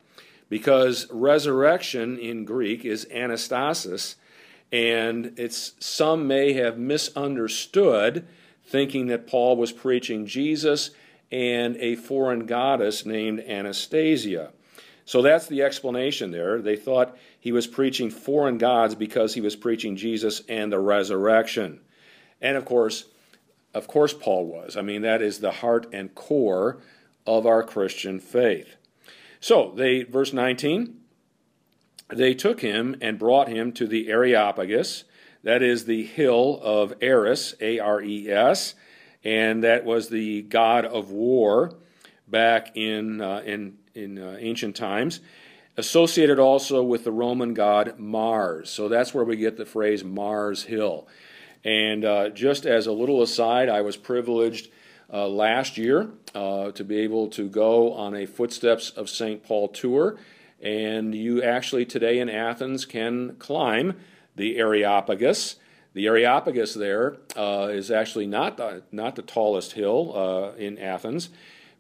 because 0.48 1.08
resurrection 1.12 2.18
in 2.18 2.46
Greek 2.46 2.86
is 2.86 3.06
anastasis, 3.14 4.16
and 4.72 5.34
it's 5.38 5.74
some 5.80 6.28
may 6.28 6.54
have 6.54 6.78
misunderstood, 6.78 8.26
thinking 8.66 9.08
that 9.08 9.28
Paul 9.28 9.58
was 9.58 9.72
preaching 9.72 10.26
Jesus 10.26 10.92
and 11.32 11.76
a 11.78 11.96
foreign 11.96 12.46
goddess 12.46 13.06
named 13.06 13.42
Anastasia. 13.42 14.52
So 15.06 15.22
that's 15.22 15.48
the 15.48 15.62
explanation 15.62 16.32
there. 16.32 16.62
They 16.62 16.76
thought 16.76 17.16
he 17.40 17.52
was 17.52 17.68
preaching 17.68 18.10
foreign 18.10 18.58
gods 18.58 18.96
because 18.96 19.36
he 19.36 19.42
was 19.42 19.56
preaching 19.56 19.96
Jesus 19.96 20.42
and 20.50 20.72
the 20.72 20.80
resurrection. 20.80 21.80
And 22.42 22.58
of 22.58 22.66
course, 22.66 23.06
of 23.74 23.88
course 23.88 24.14
Paul 24.14 24.48
was. 24.48 24.76
I 24.76 24.82
mean, 24.82 25.04
that 25.04 25.22
is 25.22 25.40
the 25.40 25.52
heart 25.52 25.88
and 25.94 26.14
core 26.16 26.80
of 27.28 27.46
our 27.46 27.64
Christian 27.64 28.20
faith. 28.20 28.76
So, 29.40 29.74
they 29.76 30.04
verse 30.04 30.34
19, 30.34 31.00
they 32.10 32.34
took 32.34 32.62
him 32.62 32.96
and 33.00 33.20
brought 33.20 33.48
him 33.48 33.72
to 33.74 33.88
the 33.88 34.10
Areopagus, 34.10 35.04
that 35.44 35.62
is 35.62 35.86
the 35.86 36.04
hill 36.04 36.60
of 36.64 36.96
Ares, 37.04 37.54
A 37.62 37.78
R 37.78 38.02
E 38.02 38.30
S, 38.30 38.74
and 39.24 39.64
that 39.64 39.86
was 39.86 40.10
the 40.10 40.42
god 40.44 40.86
of 40.86 41.12
war 41.12 41.76
back 42.28 42.76
in 42.76 43.22
uh, 43.22 43.44
in 43.46 43.78
in 43.96 44.20
uh, 44.20 44.38
ancient 44.40 44.76
times, 44.76 45.22
associated 45.78 46.40
also 46.40 46.84
with 46.84 47.04
the 47.04 47.12
Roman 47.12 47.54
god 47.54 47.98
Mars. 47.98 48.70
So 48.70 48.88
that's 48.88 49.14
where 49.14 49.26
we 49.26 49.38
get 49.38 49.58
the 49.58 49.66
phrase 49.66 50.04
Mars 50.04 50.64
Hill. 50.64 51.08
And 51.64 52.06
uh, 52.06 52.30
just 52.30 52.66
as 52.66 52.86
a 52.86 52.92
little 52.92 53.22
aside, 53.24 53.70
I 53.70 53.82
was 53.82 53.98
privileged 53.98 54.70
uh, 55.12 55.28
last 55.28 55.78
year 55.78 56.10
uh, 56.34 56.72
to 56.72 56.84
be 56.84 56.98
able 57.00 57.28
to 57.30 57.50
go 57.50 57.94
on 57.94 58.16
a 58.16 58.26
Footsteps 58.26 58.92
of 58.92 59.10
St. 59.10 59.44
Paul 59.44 59.70
tour. 59.70 60.18
And 60.62 61.14
you 61.14 61.42
actually 61.42 61.86
today 61.86 62.20
in 62.20 62.30
Athens 62.30 62.86
can 62.86 63.36
climb 63.38 63.98
the 64.36 64.58
Areopagus. 64.58 65.56
The 65.94 66.08
Areopagus 66.08 66.74
there 66.74 67.18
uh, 67.36 67.70
is 67.72 67.90
actually 67.90 68.28
not 68.28 68.58
the, 68.58 68.84
not 68.92 69.16
the 69.16 69.22
tallest 69.22 69.74
hill 69.74 70.14
uh, 70.16 70.58
in 70.58 70.78
Athens. 70.78 71.30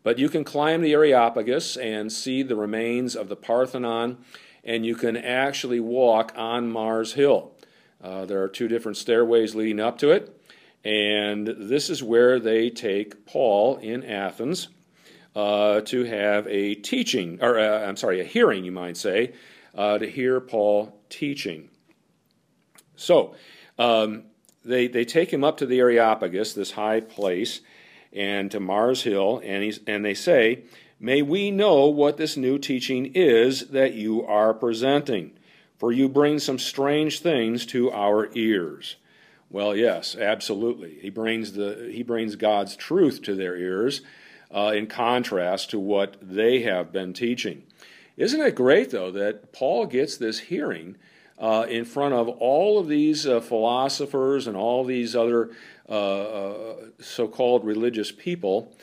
But 0.05 0.19
you 0.19 0.29
can 0.29 0.43
climb 0.43 0.83
the 0.83 0.93
Areopagus 0.93 1.77
and 1.77 2.11
see 2.11 2.43
the 2.43 2.55
remains 2.55 3.15
of 3.15 3.27
the 3.27 3.35
Parthenon, 3.35 4.19
and 4.63 4.85
you 4.85 4.93
can 4.93 5.17
actually 5.17 5.79
walk 5.79 6.31
on 6.35 6.69
Mars 6.69 7.13
Hill. 7.13 7.53
Uh, 8.03 8.25
there 8.25 8.43
are 8.43 8.47
two 8.47 8.67
different 8.67 8.97
stairways 8.97 9.55
leading 9.55 9.79
up 9.79 9.97
to 9.97 10.11
it, 10.11 10.39
and 10.83 11.47
this 11.47 11.89
is 11.89 12.03
where 12.03 12.39
they 12.39 12.69
take 12.69 13.25
Paul 13.25 13.77
in 13.77 14.03
Athens 14.03 14.67
uh, 15.35 15.81
to 15.81 16.03
have 16.03 16.45
a 16.49 16.75
teaching, 16.75 17.39
or 17.41 17.57
uh, 17.57 17.87
I'm 17.87 17.97
sorry, 17.97 18.21
a 18.21 18.25
hearing, 18.25 18.63
you 18.63 18.71
might 18.71 18.97
say, 18.97 19.33
uh, 19.73 19.97
to 19.97 20.07
hear 20.07 20.39
Paul 20.39 20.95
teaching. 21.09 21.71
So, 22.95 23.33
um, 23.79 24.25
they, 24.63 24.87
they 24.87 25.03
take 25.03 25.33
him 25.33 25.43
up 25.43 25.57
to 25.57 25.65
the 25.65 25.79
Areopagus, 25.79 26.53
this 26.53 26.71
high 26.73 26.99
place, 26.99 27.61
and 28.15 28.49
to 28.51 28.59
Mars 28.59 29.03
Hill, 29.03 29.41
and, 29.43 29.79
and 29.85 30.05
they 30.05 30.13
say, 30.13 30.63
May 30.99 31.21
we 31.21 31.51
know 31.51 31.87
what 31.87 32.17
this 32.17 32.37
new 32.37 32.57
teaching 32.57 33.11
is 33.13 33.67
that 33.67 33.93
you 33.93 34.25
are 34.25 34.53
presenting, 34.53 35.31
for 35.77 35.91
you 35.91 36.07
bring 36.07 36.39
some 36.39 36.57
strange 36.57 37.19
things 37.19 37.65
to 37.67 37.91
our 37.91 38.29
ears. 38.33 38.95
Well, 39.49 39.75
yes, 39.75 40.15
absolutely. 40.15 40.97
He 41.01 41.09
brings, 41.09 41.53
the, 41.53 41.89
he 41.91 42.01
brings 42.01 42.35
God's 42.35 42.75
truth 42.75 43.21
to 43.23 43.35
their 43.35 43.55
ears 43.55 44.01
uh, 44.53 44.71
in 44.75 44.87
contrast 44.87 45.69
to 45.71 45.79
what 45.79 46.15
they 46.21 46.61
have 46.61 46.91
been 46.91 47.13
teaching. 47.13 47.63
Isn't 48.17 48.41
it 48.41 48.55
great, 48.55 48.91
though, 48.91 49.11
that 49.11 49.51
Paul 49.51 49.85
gets 49.85 50.17
this 50.17 50.39
hearing 50.39 50.95
uh, 51.37 51.65
in 51.69 51.83
front 51.83 52.13
of 52.13 52.29
all 52.29 52.79
of 52.79 52.87
these 52.87 53.27
uh, 53.27 53.41
philosophers 53.41 54.47
and 54.47 54.55
all 54.55 54.85
these 54.85 55.15
other 55.15 55.51
so 55.87 57.27
called 57.31 57.65
religious 57.65 58.11
people, 58.11 58.75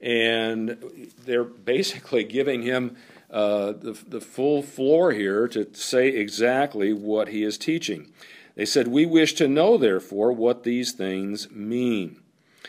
and 0.00 0.76
they're 1.24 1.44
basically 1.44 2.24
giving 2.24 2.62
him 2.62 2.96
uh, 3.30 3.72
the, 3.72 3.98
the 4.08 4.20
full 4.20 4.62
floor 4.62 5.12
here 5.12 5.46
to 5.48 5.68
say 5.74 6.08
exactly 6.08 6.92
what 6.92 7.28
he 7.28 7.42
is 7.42 7.58
teaching. 7.58 8.10
They 8.54 8.64
said, 8.64 8.88
We 8.88 9.06
wish 9.06 9.34
to 9.34 9.48
know, 9.48 9.76
therefore, 9.76 10.32
what 10.32 10.64
these 10.64 10.92
things 10.92 11.50
mean. 11.50 12.20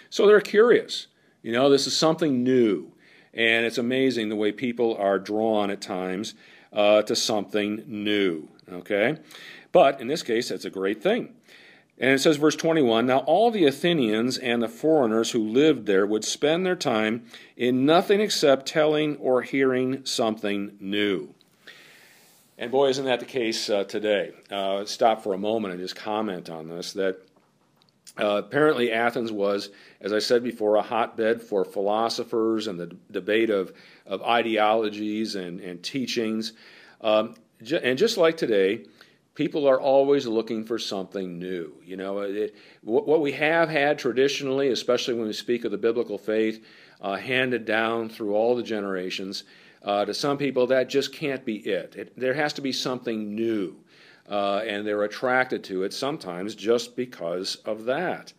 So 0.09 0.27
they're 0.27 0.41
curious. 0.41 1.07
You 1.41 1.53
know, 1.53 1.69
this 1.69 1.87
is 1.87 1.95
something 1.95 2.43
new. 2.43 2.91
And 3.33 3.65
it's 3.65 3.77
amazing 3.77 4.29
the 4.29 4.35
way 4.35 4.51
people 4.51 4.95
are 4.97 5.17
drawn 5.17 5.69
at 5.69 5.81
times 5.81 6.33
uh, 6.73 7.03
to 7.03 7.15
something 7.15 7.83
new. 7.87 8.49
Okay? 8.71 9.17
But 9.71 10.01
in 10.01 10.07
this 10.07 10.23
case, 10.23 10.49
that's 10.49 10.65
a 10.65 10.69
great 10.69 11.01
thing. 11.01 11.35
And 11.99 12.11
it 12.11 12.19
says, 12.19 12.37
verse 12.37 12.55
21 12.55 13.05
Now 13.05 13.19
all 13.19 13.51
the 13.51 13.65
Athenians 13.65 14.37
and 14.37 14.61
the 14.61 14.69
foreigners 14.69 15.31
who 15.31 15.39
lived 15.39 15.85
there 15.85 16.05
would 16.05 16.23
spend 16.23 16.65
their 16.65 16.75
time 16.75 17.25
in 17.57 17.85
nothing 17.85 18.21
except 18.21 18.65
telling 18.65 19.17
or 19.17 19.41
hearing 19.41 20.05
something 20.05 20.77
new. 20.79 21.33
And 22.57 22.71
boy, 22.71 22.89
isn't 22.89 23.05
that 23.05 23.19
the 23.19 23.25
case 23.25 23.69
uh, 23.69 23.85
today? 23.85 24.31
Uh, 24.51 24.85
stop 24.85 25.23
for 25.23 25.33
a 25.33 25.37
moment 25.37 25.73
and 25.73 25.81
just 25.81 25.95
comment 25.95 26.49
on 26.49 26.67
this 26.67 26.93
that 26.93 27.19
uh, 28.19 28.41
apparently 28.45 28.91
Athens 28.91 29.31
was, 29.31 29.69
as 30.01 30.11
I 30.11 30.19
said 30.19 30.43
before, 30.43 30.75
a 30.75 30.81
hotbed 30.81 31.41
for 31.41 31.63
philosophers 31.63 32.67
and 32.67 32.77
the 32.77 32.87
d- 32.87 32.97
debate 33.11 33.49
of, 33.49 33.71
of 34.05 34.21
ideologies 34.23 35.35
and, 35.35 35.61
and 35.61 35.81
teachings. 35.81 36.51
Um, 36.99 37.35
and 37.81 37.97
just 37.97 38.17
like 38.17 38.35
today, 38.35 38.85
people 39.39 39.69
are 39.69 39.79
always 39.79 40.27
looking 40.27 40.65
for 40.65 40.77
something 40.77 41.39
new. 41.39 41.71
You 41.85 41.95
know, 41.95 42.19
it, 42.19 42.53
what 42.83 43.21
we 43.21 43.31
have 43.31 43.69
had 43.69 43.97
traditionally, 43.97 44.67
especially 44.67 45.13
when 45.13 45.27
we 45.27 45.33
speak 45.33 45.63
of 45.63 45.71
the 45.71 45.77
biblical 45.77 46.17
faith, 46.17 46.61
uh, 46.99 47.15
handed 47.15 47.63
down 47.63 48.09
through 48.09 48.35
all 48.35 48.53
the 48.53 48.63
generations, 48.63 49.45
uh, 49.81 50.03
to 50.03 50.13
some 50.13 50.37
people 50.37 50.67
that 50.67 50.89
just 50.89 51.13
can't 51.13 51.45
be 51.45 51.55
it. 51.55 51.95
it 51.95 52.19
there 52.19 52.33
has 52.33 52.51
to 52.51 52.61
be 52.61 52.73
something 52.73 53.33
new, 53.33 53.77
uh, 54.29 54.57
and 54.67 54.85
they're 54.85 55.03
attracted 55.03 55.63
to 55.63 55.83
it 55.83 55.93
sometimes 55.93 56.53
just 56.53 56.97
because 56.97 57.55
of 57.63 57.85
that. 57.85 58.33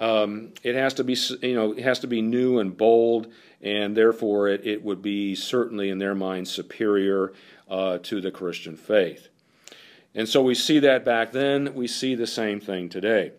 Um, 0.00 0.52
it 0.64 0.74
has 0.74 0.94
to 0.94 1.04
be, 1.04 1.16
you 1.42 1.54
know, 1.54 1.74
it 1.74 1.84
has 1.84 2.00
to 2.00 2.08
be 2.08 2.20
new 2.22 2.58
and 2.58 2.76
bold, 2.76 3.32
and 3.62 3.96
therefore 3.96 4.48
it, 4.48 4.66
it 4.66 4.82
would 4.82 5.00
be 5.00 5.36
certainly 5.36 5.90
in 5.90 5.98
their 5.98 6.16
minds 6.16 6.50
superior 6.50 7.32
uh, 7.70 7.98
to 7.98 8.20
the 8.20 8.32
Christian 8.32 8.76
faith. 8.76 9.28
And 10.14 10.28
so 10.28 10.42
we 10.42 10.54
see 10.54 10.78
that 10.80 11.04
back 11.04 11.32
then, 11.32 11.74
we 11.74 11.86
see 11.86 12.14
the 12.14 12.26
same 12.26 12.60
thing 12.60 12.88
today. 12.88 13.32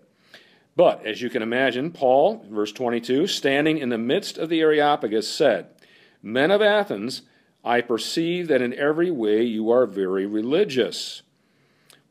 But 0.75 1.05
as 1.05 1.21
you 1.21 1.29
can 1.29 1.41
imagine, 1.41 1.91
Paul, 1.91 2.45
verse 2.49 2.73
22, 2.73 3.27
standing 3.27 3.77
in 3.77 3.89
the 3.89 3.97
midst 3.97 4.37
of 4.37 4.49
the 4.49 4.59
Areopagus, 4.59 5.31
said, 5.31 5.67
Men 6.21 6.51
of 6.51 6.61
Athens, 6.61 7.21
I 7.63 7.81
perceive 7.81 8.49
that 8.49 8.61
in 8.61 8.73
every 8.73 9.09
way 9.09 9.43
you 9.43 9.71
are 9.71 9.85
very 9.85 10.25
religious. 10.25 11.21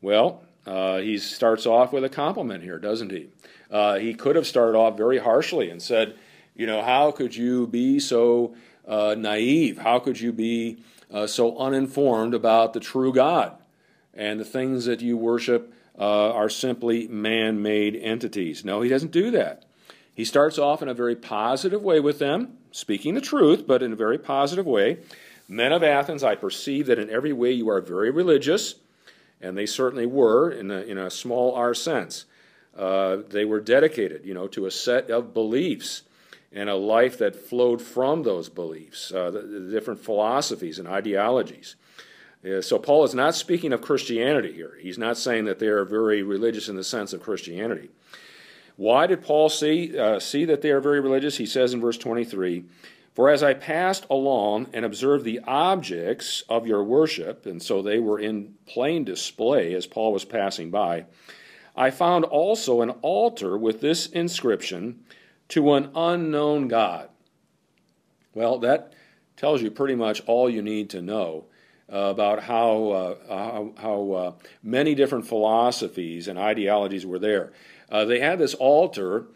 Well, 0.00 0.42
uh, 0.66 0.98
he 0.98 1.18
starts 1.18 1.66
off 1.66 1.92
with 1.92 2.04
a 2.04 2.08
compliment 2.08 2.62
here, 2.62 2.78
doesn't 2.78 3.12
he? 3.12 3.28
Uh, 3.70 3.96
he 3.96 4.14
could 4.14 4.36
have 4.36 4.46
started 4.46 4.78
off 4.78 4.96
very 4.96 5.18
harshly 5.18 5.68
and 5.68 5.82
said, 5.82 6.16
You 6.54 6.66
know, 6.66 6.82
how 6.82 7.10
could 7.10 7.36
you 7.36 7.66
be 7.66 7.98
so 8.00 8.54
uh, 8.88 9.14
naive? 9.18 9.78
How 9.78 9.98
could 9.98 10.20
you 10.20 10.32
be 10.32 10.78
uh, 11.12 11.26
so 11.26 11.58
uninformed 11.58 12.34
about 12.34 12.72
the 12.72 12.80
true 12.80 13.12
God? 13.12 13.56
And 14.16 14.38
the 14.38 14.44
things 14.44 14.84
that 14.84 15.00
you 15.00 15.16
worship 15.16 15.72
uh, 15.98 16.32
are 16.32 16.48
simply 16.48 17.08
man 17.08 17.62
made 17.62 17.96
entities. 17.96 18.64
No, 18.64 18.80
he 18.80 18.88
doesn't 18.88 19.12
do 19.12 19.30
that. 19.32 19.64
He 20.14 20.24
starts 20.24 20.58
off 20.58 20.82
in 20.82 20.88
a 20.88 20.94
very 20.94 21.16
positive 21.16 21.82
way 21.82 21.98
with 21.98 22.20
them, 22.20 22.58
speaking 22.70 23.14
the 23.14 23.20
truth, 23.20 23.66
but 23.66 23.82
in 23.82 23.92
a 23.92 23.96
very 23.96 24.18
positive 24.18 24.66
way. 24.66 24.98
Men 25.48 25.72
of 25.72 25.82
Athens, 25.82 26.22
I 26.22 26.36
perceive 26.36 26.86
that 26.86 26.98
in 26.98 27.10
every 27.10 27.32
way 27.32 27.52
you 27.52 27.68
are 27.68 27.80
very 27.80 28.10
religious, 28.10 28.76
and 29.40 29.58
they 29.58 29.66
certainly 29.66 30.06
were 30.06 30.50
in 30.50 30.70
a, 30.70 30.80
in 30.82 30.98
a 30.98 31.10
small 31.10 31.54
r 31.54 31.74
sense. 31.74 32.24
Uh, 32.76 33.18
they 33.28 33.44
were 33.44 33.60
dedicated, 33.60 34.24
you 34.24 34.34
know, 34.34 34.48
to 34.48 34.66
a 34.66 34.70
set 34.70 35.10
of 35.10 35.34
beliefs 35.34 36.02
and 36.52 36.68
a 36.68 36.74
life 36.74 37.18
that 37.18 37.36
flowed 37.36 37.82
from 37.82 38.22
those 38.22 38.48
beliefs, 38.48 39.12
uh, 39.12 39.30
the, 39.30 39.40
the, 39.42 39.70
different 39.70 40.00
philosophies 40.00 40.78
and 40.78 40.88
ideologies. 40.88 41.76
So 42.60 42.78
Paul 42.78 43.04
is 43.04 43.14
not 43.14 43.34
speaking 43.34 43.72
of 43.72 43.80
Christianity 43.80 44.52
here. 44.52 44.76
He's 44.80 44.98
not 44.98 45.16
saying 45.16 45.46
that 45.46 45.58
they 45.58 45.68
are 45.68 45.84
very 45.84 46.22
religious 46.22 46.68
in 46.68 46.76
the 46.76 46.84
sense 46.84 47.14
of 47.14 47.22
Christianity. 47.22 47.88
Why 48.76 49.06
did 49.06 49.22
Paul 49.22 49.48
see, 49.48 49.96
uh, 49.98 50.18
see 50.20 50.44
that 50.44 50.60
they 50.60 50.70
are 50.70 50.80
very 50.80 51.00
religious? 51.00 51.38
He 51.38 51.46
says 51.46 51.72
in 51.72 51.80
verse 51.80 51.96
23 51.96 52.64
For 53.14 53.30
as 53.30 53.42
I 53.42 53.54
passed 53.54 54.04
along 54.10 54.68
and 54.74 54.84
observed 54.84 55.24
the 55.24 55.40
objects 55.46 56.42
of 56.48 56.66
your 56.66 56.84
worship, 56.84 57.46
and 57.46 57.62
so 57.62 57.80
they 57.80 57.98
were 57.98 58.18
in 58.18 58.54
plain 58.66 59.04
display 59.04 59.72
as 59.74 59.86
Paul 59.86 60.12
was 60.12 60.24
passing 60.24 60.70
by, 60.70 61.06
I 61.76 61.90
found 61.90 62.24
also 62.24 62.82
an 62.82 62.90
altar 62.90 63.56
with 63.56 63.80
this 63.80 64.06
inscription 64.06 65.04
to 65.48 65.74
an 65.74 65.90
unknown 65.94 66.68
God. 66.68 67.08
Well, 68.34 68.58
that 68.58 68.92
tells 69.36 69.62
you 69.62 69.70
pretty 69.70 69.94
much 69.94 70.22
all 70.26 70.50
you 70.50 70.62
need 70.62 70.90
to 70.90 71.00
know 71.00 71.46
uh, 71.94 72.10
about 72.10 72.42
how, 72.42 72.88
uh, 72.88 73.16
how, 73.28 73.72
how 73.76 74.12
uh, 74.12 74.32
many 74.64 74.96
different 74.96 75.28
philosophies 75.28 76.26
and 76.26 76.36
ideologies 76.36 77.06
were 77.06 77.20
there. 77.20 77.52
Uh, 77.88 78.04
they 78.04 78.18
had 78.18 78.36
this 78.36 78.54
altar 78.54 79.26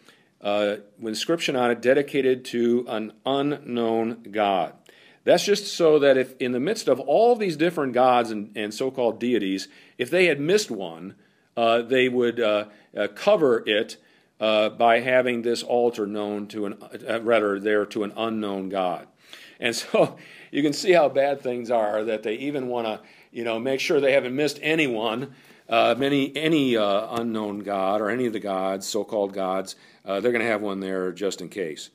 uh, 0.40 0.77
with 0.99 1.12
inscription 1.12 1.55
on 1.55 1.71
it 1.71 1.81
dedicated 1.81 2.44
to 2.44 2.85
an 2.88 3.12
unknown 3.25 4.25
God. 4.33 4.73
That's 5.23 5.44
just 5.44 5.68
so 5.68 6.01
that 6.01 6.16
if 6.16 6.37
in 6.40 6.51
the 6.51 6.59
midst 6.59 6.88
of 6.88 6.99
all 6.99 7.37
these 7.37 7.57
different 7.57 7.92
gods 7.92 8.33
and, 8.33 8.51
and 8.57 8.75
so 8.75 8.90
called 8.90 9.21
deities, 9.21 9.68
if 9.97 10.11
they 10.11 10.27
had 10.27 10.40
missed 10.40 10.71
one, 10.71 11.14
uh, 11.57 11.83
they 11.83 12.09
would 12.09 12.42
cover 13.14 13.62
it 13.68 13.99
by 14.38 15.01
having 15.01 15.42
this 15.42 15.62
altar 15.62 16.07
known 16.07 16.49
to 16.49 16.66
an, 16.66 16.79
rather, 17.23 17.61
there 17.61 17.87
to 17.87 18.03
an 18.03 18.12
unknown 18.16 18.68
God. 18.68 19.07
And 19.61 19.77
so 19.77 20.16
you 20.50 20.62
can 20.62 20.72
see 20.72 20.92
how 20.92 21.08
bad 21.08 21.40
things 21.40 21.70
are 21.70 22.04
that 22.04 22.22
they 22.22 22.34
even 22.34 22.68
want 22.68 22.87
to, 22.87 23.00
you 23.32 23.44
know, 23.44 23.58
make 23.58 23.80
sure 23.80 24.00
they 24.00 24.12
haven't 24.12 24.34
missed 24.34 24.58
anyone, 24.62 25.34
uh, 25.68 25.94
many, 25.98 26.34
any 26.37 26.76
uh, 26.76 27.08
unknown 27.20 27.61
God 27.61 28.00
or 28.00 28.11
any 28.11 28.26
of 28.26 28.32
the 28.32 28.40
gods, 28.40 28.87
so-called 28.87 29.32
gods. 29.32 29.76
Uh, 30.04 30.20
they're 30.20 30.32
going 30.32 30.44
to 30.44 30.50
have 30.50 30.62
one 30.62 30.80
there 30.80 31.12
just 31.12 31.40
in 31.40 31.48
case. 31.48 31.90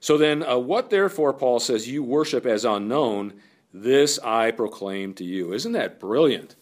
So 0.00 0.16
then, 0.16 0.42
uh, 0.42 0.58
what 0.58 0.90
therefore 0.90 1.32
Paul 1.32 1.58
says 1.58 1.88
you 1.88 2.02
worship 2.02 2.46
as 2.46 2.64
unknown, 2.64 3.34
this 3.74 4.18
I 4.20 4.52
proclaim 4.52 5.14
to 5.14 5.24
you. 5.24 5.52
Isn't 5.52 5.72
that 5.72 5.98
brilliant? 5.98 6.54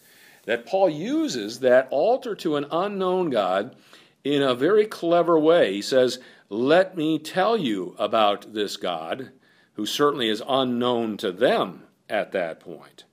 that 0.47 0.65
Paul 0.65 0.89
uses 0.89 1.59
that 1.59 1.89
altar 1.91 2.33
to 2.35 2.55
an 2.55 2.65
unknown 2.71 3.29
God 3.29 3.75
in 4.23 4.41
a 4.41 4.55
very 4.55 4.87
clever 4.87 5.37
way. 5.37 5.73
He 5.73 5.81
says, 5.81 6.19
Let 6.49 6.97
me 6.97 7.19
tell 7.19 7.57
you 7.57 7.95
about 7.99 8.53
this 8.53 8.77
God, 8.77 9.31
who 9.77 9.85
certainly 9.85 10.27
is 10.27 10.43
unknown 10.47 11.15
to 11.17 11.31
them 11.31 11.83
at 12.09 12.33
that 12.33 12.59
point. 12.59 13.05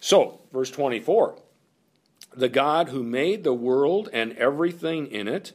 So, 0.00 0.40
verse 0.52 0.70
24 0.70 1.38
The 2.36 2.48
God 2.48 2.90
who 2.90 3.02
made 3.02 3.42
the 3.44 3.54
world 3.54 4.10
and 4.12 4.36
everything 4.36 5.06
in 5.06 5.28
it, 5.28 5.52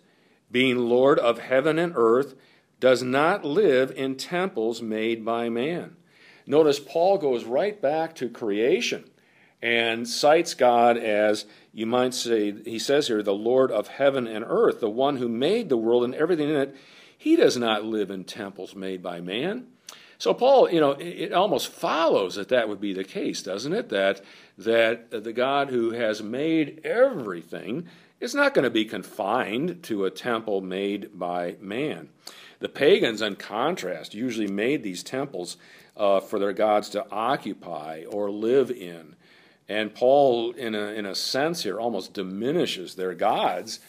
being 0.50 0.78
Lord 0.78 1.20
of 1.20 1.40
heaven 1.40 1.78
and 1.78 1.94
earth, 1.96 2.34
does 2.80 3.04
not 3.04 3.46
live 3.46 3.92
in 3.92 4.16
temples 4.16 4.82
made 4.82 5.24
by 5.24 5.50
man. 5.50 5.98
Notice 6.48 6.80
Paul 6.80 7.18
goes 7.18 7.44
right 7.44 7.80
back 7.80 8.16
to 8.16 8.30
creation 8.30 9.04
and 9.62 10.08
cites 10.08 10.54
God 10.54 10.98
as, 10.98 11.46
you 11.74 11.86
might 11.86 12.14
say, 12.14 12.52
he 12.64 12.80
says 12.80 13.08
here, 13.08 13.22
the 13.22 13.34
Lord 13.34 13.70
of 13.70 13.90
heaven 13.90 14.28
and 14.28 14.44
earth, 14.48 14.80
the 14.80 14.90
one 14.90 15.18
who 15.18 15.30
made 15.30 15.70
the 15.70 15.78
world 15.78 16.04
and 16.04 16.16
everything 16.16 16.50
in 16.50 16.56
it. 16.56 16.76
He 17.16 17.36
does 17.36 17.58
not 17.58 17.86
live 17.86 18.10
in 18.10 18.24
temples 18.24 18.74
made 18.74 19.04
by 19.04 19.22
man. 19.22 19.68
So 20.22 20.36
Paul, 20.36 20.70
you 20.70 20.80
know, 20.80 20.92
it 20.92 21.34
almost 21.34 21.70
follows 21.70 22.36
that 22.36 22.50
that 22.50 22.70
would 22.70 22.80
be 22.80 22.94
the 22.94 23.04
case, 23.04 23.42
doesn't 23.42 23.74
it? 23.74 23.90
That 23.90 24.22
that 24.60 25.10
the 25.10 25.34
God 25.34 25.72
who 25.72 25.94
has 25.94 26.22
made 26.22 26.82
everything 26.84 27.88
is 28.20 28.36
not 28.36 28.54
going 28.54 28.66
to 28.66 28.70
be 28.70 28.86
confined 28.86 29.82
to 29.82 30.06
a 30.06 30.12
temple 30.12 30.62
made 30.62 31.18
by 31.18 31.56
man. 31.60 32.10
The 32.60 32.70
pagans, 32.70 33.24
in 33.24 33.36
contrast, 33.36 34.14
usually 34.14 34.46
made 34.46 34.84
these 34.84 35.02
temples 35.02 35.58
uh, 35.98 36.20
for 36.20 36.38
their 36.38 36.54
gods 36.54 36.90
to 36.90 37.04
occupy 37.10 38.04
or 38.08 38.30
live 38.30 38.70
in. 38.70 39.16
And 39.68 39.92
Paul, 39.92 40.52
in 40.52 40.76
a, 40.76 40.90
in 40.90 41.08
a 41.08 41.16
sense 41.16 41.64
here, 41.64 41.80
almost 41.80 42.14
diminishes 42.14 42.94
their 42.94 43.16
gods, 43.16 43.80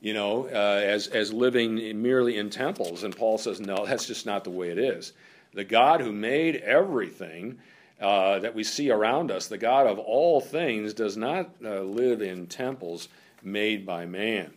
you 0.00 0.14
know, 0.14 0.46
uh, 0.46 0.82
as, 0.84 1.08
as 1.08 1.32
living 1.32 2.00
merely 2.00 2.38
in 2.38 2.48
temples. 2.48 3.02
And 3.02 3.16
Paul 3.16 3.38
says, 3.38 3.60
no, 3.60 3.84
that's 3.84 4.06
just 4.06 4.24
not 4.24 4.44
the 4.44 4.50
way 4.50 4.68
it 4.68 4.78
is. 4.78 5.14
The 5.52 5.64
God 5.64 6.00
who 6.00 6.12
made 6.12 6.56
everything 6.56 7.58
uh, 8.00 8.38
that 8.38 8.54
we 8.54 8.64
see 8.64 8.90
around 8.90 9.30
us, 9.30 9.48
the 9.48 9.58
God 9.58 9.86
of 9.86 9.98
all 9.98 10.40
things, 10.40 10.94
does 10.94 11.16
not 11.16 11.50
uh, 11.64 11.80
live 11.80 12.22
in 12.22 12.46
temples 12.46 13.08
made 13.42 13.84
by 13.84 14.06
man 14.06 14.52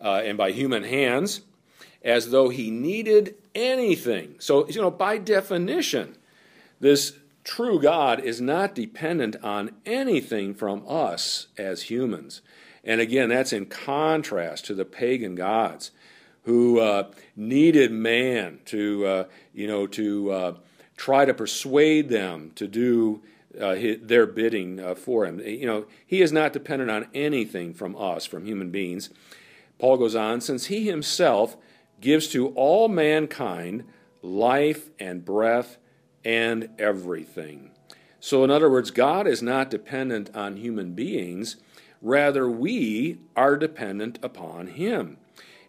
uh, 0.00 0.22
and 0.24 0.38
by 0.38 0.52
human 0.52 0.84
hands, 0.84 1.42
as 2.02 2.30
though 2.30 2.48
he 2.48 2.70
needed 2.70 3.34
anything. 3.54 4.36
So, 4.38 4.66
you 4.68 4.80
know, 4.80 4.90
by 4.90 5.18
definition, 5.18 6.16
this 6.80 7.18
true 7.44 7.80
God 7.80 8.20
is 8.20 8.40
not 8.40 8.74
dependent 8.74 9.36
on 9.42 9.72
anything 9.84 10.54
from 10.54 10.82
us 10.88 11.48
as 11.58 11.82
humans. 11.82 12.40
And 12.84 13.00
again, 13.00 13.28
that's 13.28 13.52
in 13.52 13.66
contrast 13.66 14.64
to 14.66 14.74
the 14.74 14.86
pagan 14.86 15.34
gods 15.34 15.90
who 16.50 16.80
uh, 16.80 17.08
needed 17.36 17.92
man 17.92 18.58
to, 18.64 19.06
uh, 19.06 19.24
you 19.54 19.68
know, 19.68 19.86
to 19.86 20.32
uh, 20.32 20.54
try 20.96 21.24
to 21.24 21.32
persuade 21.32 22.08
them 22.08 22.50
to 22.56 22.66
do 22.66 23.22
uh, 23.60 23.74
his, 23.74 23.98
their 24.02 24.26
bidding 24.26 24.80
uh, 24.80 24.96
for 24.96 25.24
him. 25.26 25.38
You 25.38 25.64
know, 25.64 25.86
he 26.04 26.20
is 26.20 26.32
not 26.32 26.52
dependent 26.52 26.90
on 26.90 27.06
anything 27.14 27.72
from 27.72 27.94
us, 27.94 28.26
from 28.26 28.44
human 28.44 28.70
beings. 28.70 29.10
Paul 29.78 29.96
goes 29.98 30.16
on, 30.16 30.40
since 30.40 30.66
he 30.66 30.86
himself 30.86 31.56
gives 32.00 32.26
to 32.28 32.48
all 32.48 32.88
mankind 32.88 33.84
life 34.20 34.90
and 34.98 35.24
breath 35.24 35.78
and 36.24 36.68
everything. 36.80 37.70
So, 38.18 38.42
in 38.42 38.50
other 38.50 38.68
words, 38.68 38.90
God 38.90 39.28
is 39.28 39.40
not 39.40 39.70
dependent 39.70 40.34
on 40.34 40.56
human 40.56 40.94
beings, 40.94 41.58
rather, 42.02 42.50
we 42.50 43.18
are 43.36 43.56
dependent 43.56 44.18
upon 44.20 44.66
Him. 44.66 45.16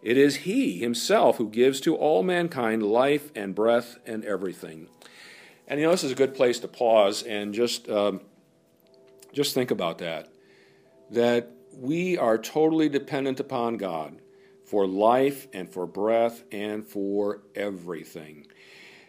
It 0.02 0.16
is 0.16 0.36
He 0.36 0.78
Himself 0.78 1.36
who 1.36 1.48
gives 1.48 1.80
to 1.82 1.96
all 1.96 2.22
mankind 2.22 2.82
life 2.82 3.30
and 3.34 3.54
breath 3.54 3.98
and 4.04 4.24
everything. 4.24 4.88
And 5.68 5.80
you 5.80 5.86
know, 5.86 5.92
this 5.92 6.04
is 6.04 6.12
a 6.12 6.16
good 6.16 6.34
place 6.34 6.58
to 6.60 6.68
pause 6.68 7.22
and 7.22 7.54
just, 7.54 7.88
um, 7.88 8.20
just 9.32 9.54
think 9.54 9.70
about 9.70 9.98
that. 9.98 10.28
That 11.10 11.50
we 11.72 12.18
are 12.18 12.36
totally 12.36 12.88
dependent 12.88 13.40
upon 13.40 13.76
God 13.76 14.20
for 14.64 14.86
life 14.86 15.48
and 15.52 15.68
for 15.68 15.86
breath 15.86 16.42
and 16.50 16.84
for 16.84 17.42
everything. 17.54 18.46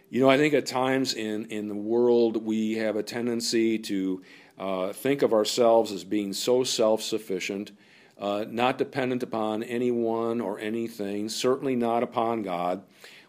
You 0.09 0.21
know, 0.21 0.29
I 0.29 0.37
think 0.37 0.53
at 0.53 0.65
times 0.65 1.13
in, 1.13 1.45
in 1.45 1.69
the 1.69 1.75
world 1.75 2.45
we 2.45 2.73
have 2.73 2.95
a 2.95 3.03
tendency 3.03 3.79
to 3.79 4.21
uh, 4.59 4.93
think 4.93 5.21
of 5.21 5.33
ourselves 5.33 5.91
as 5.91 6.03
being 6.03 6.33
so 6.33 6.63
self 6.63 7.01
sufficient, 7.01 7.71
uh, 8.19 8.45
not 8.47 8.77
dependent 8.77 9.23
upon 9.23 9.63
anyone 9.63 10.39
or 10.41 10.59
anything, 10.59 11.29
certainly 11.29 11.75
not 11.75 12.03
upon 12.03 12.41
God. 12.41 12.83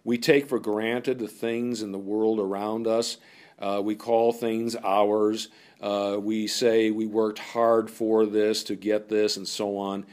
We 0.05 0.18
take 0.18 0.49
for 0.49 0.59
granted 0.59 1.18
the 1.18 1.29
things 1.29 1.83
in 1.83 1.92
the 1.92 1.99
world 1.99 2.38
around 2.38 2.87
us. 2.87 3.16
Uh, 3.59 3.81
we 3.83 3.94
call 3.94 4.33
things 4.33 4.77
ours. 4.85 5.49
Uh, 5.81 6.18
we 6.20 6.47
say 6.47 6.90
we 6.90 7.07
worked 7.07 7.38
hard 7.38 7.90
for 7.90 8.27
this 8.27 8.64
to 8.64 8.77
get 8.77 9.09
this 9.09 9.37
and 9.37 9.49
so 9.49 9.77
on. 9.77 10.05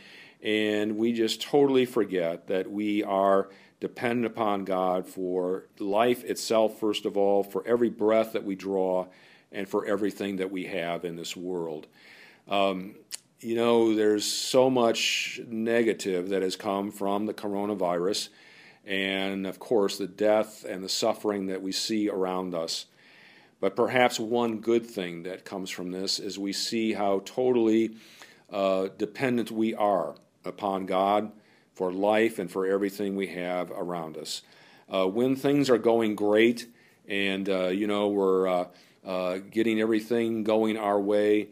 And 0.41 0.97
we 0.97 1.13
just 1.13 1.41
totally 1.41 1.85
forget 1.85 2.47
that 2.47 2.71
we 2.71 3.03
are 3.03 3.49
dependent 3.79 4.25
upon 4.25 4.63
God 4.63 5.05
for 5.07 5.65
life 5.79 6.23
itself, 6.23 6.79
first 6.79 7.05
of 7.05 7.17
all, 7.17 7.43
for 7.43 7.65
every 7.67 7.89
breath 7.89 8.33
that 8.33 8.43
we 8.43 8.55
draw, 8.55 9.07
and 9.51 9.67
for 9.67 9.85
everything 9.85 10.37
that 10.37 10.49
we 10.49 10.65
have 10.65 11.03
in 11.03 11.15
this 11.15 11.35
world. 11.35 11.87
Um, 12.47 12.95
you 13.41 13.55
know, 13.55 13.95
there's 13.95 14.25
so 14.25 14.69
much 14.69 15.41
negative 15.47 16.29
that 16.29 16.43
has 16.43 16.55
come 16.55 16.91
from 16.91 17.25
the 17.25 17.33
coronavirus, 17.33 18.29
and 18.85 19.47
of 19.47 19.57
course, 19.59 19.97
the 19.97 20.07
death 20.07 20.63
and 20.63 20.83
the 20.83 20.89
suffering 20.89 21.47
that 21.47 21.61
we 21.61 21.71
see 21.71 22.07
around 22.07 22.53
us. 22.53 22.85
But 23.59 23.75
perhaps 23.75 24.19
one 24.19 24.59
good 24.59 24.85
thing 24.85 25.23
that 25.23 25.43
comes 25.43 25.69
from 25.69 25.91
this 25.91 26.19
is 26.19 26.37
we 26.37 26.53
see 26.53 26.93
how 26.93 27.21
totally 27.25 27.95
uh, 28.51 28.89
dependent 28.97 29.51
we 29.51 29.73
are 29.73 30.15
upon 30.45 30.85
God 30.85 31.31
for 31.73 31.91
life 31.91 32.37
and 32.37 32.49
for 32.49 32.67
everything 32.67 33.15
we 33.15 33.27
have 33.27 33.71
around 33.71 34.17
us. 34.17 34.43
Uh, 34.87 35.07
when 35.07 35.35
things 35.35 35.69
are 35.69 35.77
going 35.77 36.15
great 36.15 36.67
and, 37.07 37.49
uh, 37.49 37.67
you 37.67 37.87
know, 37.87 38.07
we're 38.09 38.47
uh, 38.47 38.65
uh, 39.05 39.37
getting 39.49 39.79
everything 39.79 40.43
going 40.43 40.77
our 40.77 40.99
way, 40.99 41.49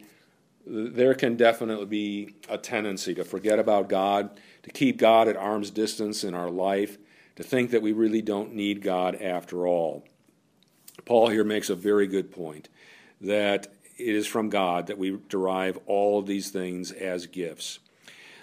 there 0.66 1.14
can 1.14 1.36
definitely 1.36 1.86
be 1.86 2.34
a 2.48 2.58
tendency 2.58 3.14
to 3.14 3.24
forget 3.24 3.58
about 3.58 3.88
God, 3.88 4.38
to 4.62 4.70
keep 4.70 4.98
God 4.98 5.28
at 5.28 5.36
arm's 5.36 5.70
distance 5.70 6.24
in 6.24 6.34
our 6.34 6.50
life, 6.50 6.98
to 7.36 7.42
think 7.42 7.70
that 7.70 7.82
we 7.82 7.92
really 7.92 8.22
don't 8.22 8.54
need 8.54 8.82
God 8.82 9.16
after 9.16 9.66
all. 9.66 10.04
Paul 11.04 11.28
here 11.28 11.44
makes 11.44 11.70
a 11.70 11.74
very 11.74 12.06
good 12.06 12.30
point 12.30 12.68
that 13.20 13.68
it 13.96 14.14
is 14.14 14.26
from 14.26 14.48
God 14.48 14.86
that 14.86 14.98
we 14.98 15.18
derive 15.28 15.78
all 15.86 16.18
of 16.18 16.26
these 16.26 16.50
things 16.50 16.92
as 16.92 17.26
gifts. 17.26 17.78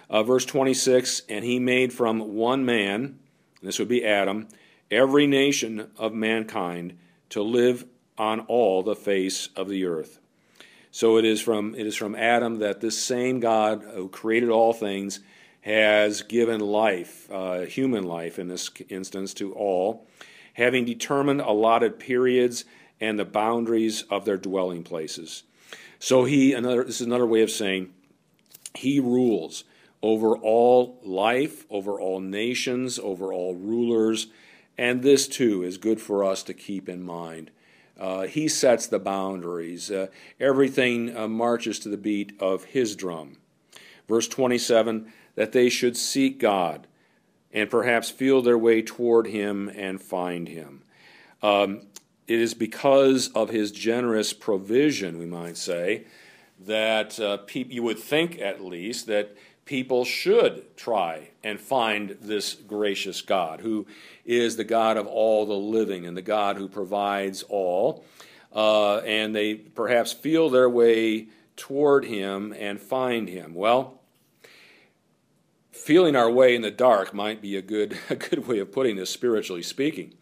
Uh, 0.09 0.23
verse 0.23 0.45
26 0.45 1.23
And 1.29 1.43
he 1.43 1.59
made 1.59 1.93
from 1.93 2.35
one 2.35 2.65
man, 2.65 3.19
this 3.61 3.79
would 3.79 3.87
be 3.87 4.05
Adam, 4.05 4.47
every 4.89 5.27
nation 5.27 5.89
of 5.97 6.13
mankind 6.13 6.97
to 7.29 7.41
live 7.41 7.85
on 8.17 8.41
all 8.41 8.83
the 8.83 8.95
face 8.95 9.49
of 9.55 9.69
the 9.69 9.85
earth. 9.85 10.19
So 10.91 11.17
it 11.17 11.25
is 11.25 11.41
from 11.41 11.75
it 11.75 11.85
is 11.85 11.95
from 11.95 12.15
Adam 12.15 12.59
that 12.59 12.81
this 12.81 12.97
same 12.97 13.39
God 13.39 13.83
who 13.93 14.09
created 14.09 14.49
all 14.49 14.73
things 14.73 15.19
has 15.61 16.21
given 16.21 16.59
life, 16.61 17.29
uh, 17.31 17.61
human 17.61 18.03
life 18.03 18.39
in 18.39 18.47
this 18.47 18.71
instance, 18.89 19.33
to 19.35 19.53
all, 19.53 20.07
having 20.53 20.85
determined 20.85 21.41
allotted 21.41 21.99
periods 21.99 22.63
and 23.01 23.19
the 23.19 23.25
boundaries 23.25 24.03
of 24.03 24.25
their 24.25 24.37
dwelling 24.37 24.83
places. 24.83 25.43
So 25.99 26.25
he 26.25 26.53
another 26.53 26.83
this 26.83 27.01
is 27.01 27.07
another 27.07 27.25
way 27.25 27.41
of 27.41 27.51
saying 27.51 27.93
he 28.73 28.99
rules 28.99 29.63
over 30.01 30.37
all 30.37 30.99
life, 31.03 31.65
over 31.69 31.99
all 31.99 32.19
nations, 32.19 32.99
over 32.99 33.33
all 33.33 33.55
rulers, 33.55 34.27
and 34.77 35.01
this 35.01 35.27
too 35.27 35.63
is 35.63 35.77
good 35.77 35.99
for 35.99 36.23
us 36.23 36.43
to 36.43 36.53
keep 36.53 36.87
in 36.87 37.03
mind. 37.03 37.51
Uh, 37.99 38.23
he 38.23 38.47
sets 38.47 38.87
the 38.87 38.99
boundaries. 38.99 39.89
Uh, 39.89 40.07
everything 40.39 41.15
uh, 41.15 41.27
marches 41.27 41.79
to 41.79 41.89
the 41.89 41.97
beat 41.97 42.33
of 42.39 42.65
his 42.65 42.95
drum. 42.95 43.37
Verse 44.07 44.27
27 44.27 45.11
that 45.35 45.51
they 45.51 45.69
should 45.69 45.95
seek 45.95 46.39
God 46.39 46.87
and 47.53 47.69
perhaps 47.69 48.09
feel 48.09 48.41
their 48.41 48.57
way 48.57 48.81
toward 48.81 49.27
him 49.27 49.69
and 49.69 50.01
find 50.01 50.47
him. 50.47 50.83
Um, 51.41 51.81
it 52.27 52.39
is 52.39 52.53
because 52.53 53.29
of 53.29 53.49
his 53.49 53.71
generous 53.71 54.33
provision, 54.33 55.17
we 55.17 55.25
might 55.25 55.55
say, 55.55 56.05
that 56.59 57.19
uh, 57.19 57.37
pe- 57.37 57.65
you 57.69 57.83
would 57.83 57.99
think 57.99 58.39
at 58.39 58.63
least 58.63 59.05
that 59.07 59.35
people 59.67 60.05
should 60.05 60.75
try 60.75 61.29
and 61.43 61.59
find 61.59 62.17
this 62.21 62.55
gracious 62.55 63.21
God, 63.21 63.61
who 63.61 63.85
is 64.25 64.55
the 64.57 64.63
God 64.63 64.97
of 64.97 65.05
all 65.05 65.45
the 65.45 65.53
living 65.53 66.07
and 66.07 66.17
the 66.17 66.21
God 66.21 66.57
who 66.57 66.67
provides 66.67 67.43
all. 67.43 68.03
Uh, 68.55 68.97
and 68.99 69.35
they 69.35 69.53
perhaps 69.53 70.13
feel 70.13 70.49
their 70.49 70.69
way 70.69 71.27
toward 71.55 72.05
Him 72.05 72.55
and 72.57 72.81
find 72.81 73.27
Him. 73.27 73.53
Well, 73.53 73.99
feeling 75.71 76.15
our 76.15 76.31
way 76.31 76.55
in 76.55 76.61
the 76.61 76.71
dark 76.71 77.13
might 77.13 77.41
be 77.41 77.55
a 77.55 77.61
good, 77.61 77.97
a 78.09 78.15
good 78.15 78.47
way 78.47 78.59
of 78.59 78.71
putting 78.71 78.95
this, 78.95 79.09
spiritually 79.09 79.63
speaking. 79.63 80.13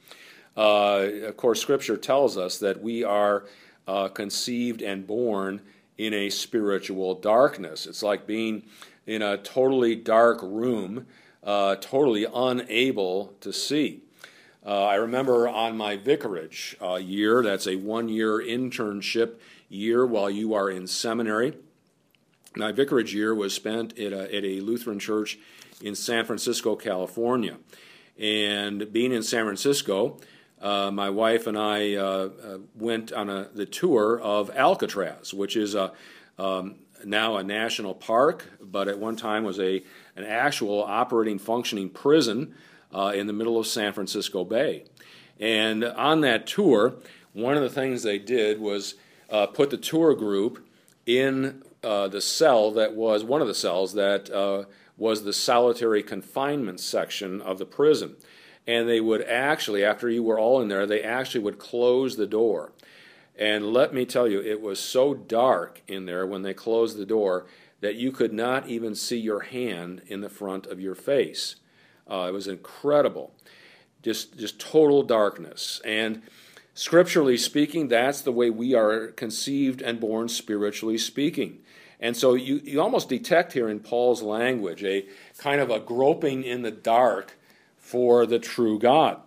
Uh, 0.57 1.07
of 1.23 1.37
course, 1.37 1.61
Scripture 1.61 1.97
tells 1.97 2.37
us 2.37 2.57
that 2.59 2.81
we 2.81 3.03
are 3.03 3.45
uh, 3.87 4.07
conceived 4.07 4.81
and 4.81 5.05
born 5.05 5.61
in 5.97 6.13
a 6.13 6.29
spiritual 6.29 7.15
darkness. 7.15 7.85
It's 7.85 8.03
like 8.03 8.25
being 8.25 8.63
in 9.05 9.21
a 9.21 9.37
totally 9.37 9.95
dark 9.95 10.39
room, 10.41 11.05
uh, 11.43 11.75
totally 11.75 12.25
unable 12.33 13.35
to 13.41 13.53
see. 13.53 14.01
Uh, 14.65 14.85
I 14.85 14.95
remember 14.95 15.47
on 15.47 15.77
my 15.77 15.95
vicarage 15.95 16.75
uh, 16.81 16.95
year, 16.95 17.43
that's 17.43 17.67
a 17.67 17.75
one 17.75 18.09
year 18.09 18.39
internship 18.39 19.35
year 19.69 20.05
while 20.05 20.29
you 20.29 20.53
are 20.55 20.69
in 20.69 20.87
seminary. 20.87 21.53
My 22.55 22.71
vicarage 22.71 23.13
year 23.13 23.35
was 23.35 23.53
spent 23.53 23.97
at 23.99 24.13
a, 24.13 24.35
at 24.35 24.43
a 24.43 24.61
Lutheran 24.61 24.97
church 24.97 25.37
in 25.81 25.93
San 25.93 26.25
Francisco, 26.25 26.75
California. 26.75 27.57
And 28.17 28.91
being 28.91 29.11
in 29.11 29.23
San 29.23 29.43
Francisco, 29.43 30.17
uh, 30.61 30.89
my 30.89 31.09
wife 31.09 31.47
and 31.47 31.57
I 31.57 31.95
uh, 31.95 32.01
uh, 32.01 32.57
went 32.73 33.11
on 33.11 33.29
a, 33.29 33.49
the 33.53 33.65
tour 33.65 34.19
of 34.19 34.49
Alcatraz, 34.55 35.33
which 35.33 35.55
is 35.57 35.75
a, 35.75 35.91
um, 36.39 36.75
now 37.05 37.37
a 37.37 37.43
national 37.43 37.93
park, 37.93 38.45
but 38.61 38.87
at 38.87 38.99
one 38.99 39.15
time 39.15 39.43
was 39.43 39.59
a 39.59 39.83
an 40.15 40.23
actual 40.23 40.83
operating, 40.83 41.39
functioning 41.39 41.89
prison 41.89 42.55
uh, 42.93 43.11
in 43.15 43.27
the 43.27 43.33
middle 43.33 43.59
of 43.59 43.67
San 43.67 43.93
Francisco 43.93 44.43
Bay. 44.43 44.85
And 45.39 45.83
on 45.83 46.21
that 46.21 46.47
tour, 46.47 46.95
one 47.33 47.55
of 47.55 47.63
the 47.63 47.69
things 47.69 48.03
they 48.03 48.17
did 48.17 48.59
was 48.59 48.95
uh, 49.29 49.47
put 49.47 49.69
the 49.69 49.77
tour 49.77 50.15
group 50.15 50.65
in 51.05 51.63
uh, 51.83 52.07
the 52.07 52.21
cell 52.21 52.71
that 52.71 52.95
was 52.95 53.23
one 53.23 53.41
of 53.41 53.47
the 53.47 53.53
cells 53.53 53.93
that 53.93 54.29
uh, 54.29 54.63
was 54.97 55.23
the 55.23 55.33
solitary 55.33 56.01
confinement 56.01 56.79
section 56.79 57.41
of 57.41 57.57
the 57.57 57.65
prison. 57.65 58.15
And 58.67 58.89
they 58.89 59.01
would 59.01 59.21
actually, 59.23 59.83
after 59.83 60.09
you 60.09 60.23
were 60.23 60.39
all 60.39 60.61
in 60.61 60.69
there, 60.69 60.87
they 60.87 61.03
actually 61.03 61.43
would 61.43 61.59
close 61.59 62.15
the 62.15 62.25
door 62.25 62.71
and 63.37 63.73
let 63.73 63.93
me 63.93 64.05
tell 64.05 64.27
you, 64.27 64.41
it 64.41 64.61
was 64.61 64.79
so 64.79 65.13
dark 65.13 65.81
in 65.87 66.05
there 66.05 66.25
when 66.25 66.41
they 66.41 66.53
closed 66.53 66.97
the 66.97 67.05
door 67.05 67.45
that 67.81 67.95
you 67.95 68.11
could 68.11 68.33
not 68.33 68.67
even 68.67 68.95
see 68.95 69.17
your 69.17 69.41
hand 69.41 70.01
in 70.07 70.21
the 70.21 70.29
front 70.29 70.65
of 70.67 70.79
your 70.79 70.95
face. 70.95 71.57
Uh, 72.09 72.25
it 72.29 72.33
was 72.33 72.47
incredible. 72.47 73.33
Just, 74.01 74.37
just 74.37 74.59
total 74.59 75.03
darkness. 75.03 75.81
And 75.83 76.21
scripturally 76.73 77.37
speaking, 77.37 77.89
that's 77.89 78.21
the 78.21 78.31
way 78.31 78.49
we 78.49 78.73
are 78.73 79.07
conceived 79.07 79.81
and 79.81 79.99
born 79.99 80.29
spiritually 80.29 80.97
speaking. 80.97 81.59
And 81.99 82.15
so 82.15 82.33
you, 82.33 82.61
you 82.63 82.81
almost 82.81 83.09
detect 83.09 83.53
here 83.53 83.67
in 83.69 83.79
Paul's 83.79 84.21
language 84.21 84.83
a 84.83 85.05
kind 85.37 85.59
of 85.59 85.69
a 85.69 85.79
groping 85.79 86.43
in 86.43 86.61
the 86.61 86.71
dark 86.71 87.37
for 87.77 88.25
the 88.25 88.39
true 88.39 88.79
God. 88.79 89.19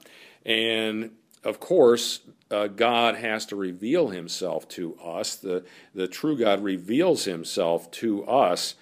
And 0.44 1.10
of 1.44 1.60
course, 1.60 2.20
uh, 2.50 2.66
God 2.68 3.16
has 3.16 3.46
to 3.46 3.56
reveal 3.56 4.08
himself 4.08 4.68
to 4.70 4.96
us. 4.96 5.36
The, 5.36 5.64
the 5.94 6.08
true 6.08 6.36
God 6.36 6.62
reveals 6.62 7.24
himself 7.24 7.90
to 7.92 8.24
us. 8.26 8.74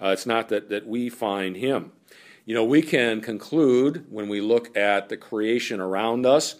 Uh, 0.00 0.08
it's 0.08 0.26
not 0.26 0.48
that, 0.48 0.68
that 0.68 0.86
we 0.86 1.08
find 1.08 1.56
him. 1.56 1.92
You 2.44 2.54
know, 2.54 2.64
we 2.64 2.82
can 2.82 3.20
conclude 3.20 4.06
when 4.10 4.28
we 4.28 4.40
look 4.40 4.76
at 4.76 5.08
the 5.08 5.16
creation 5.16 5.80
around 5.80 6.26
us 6.26 6.56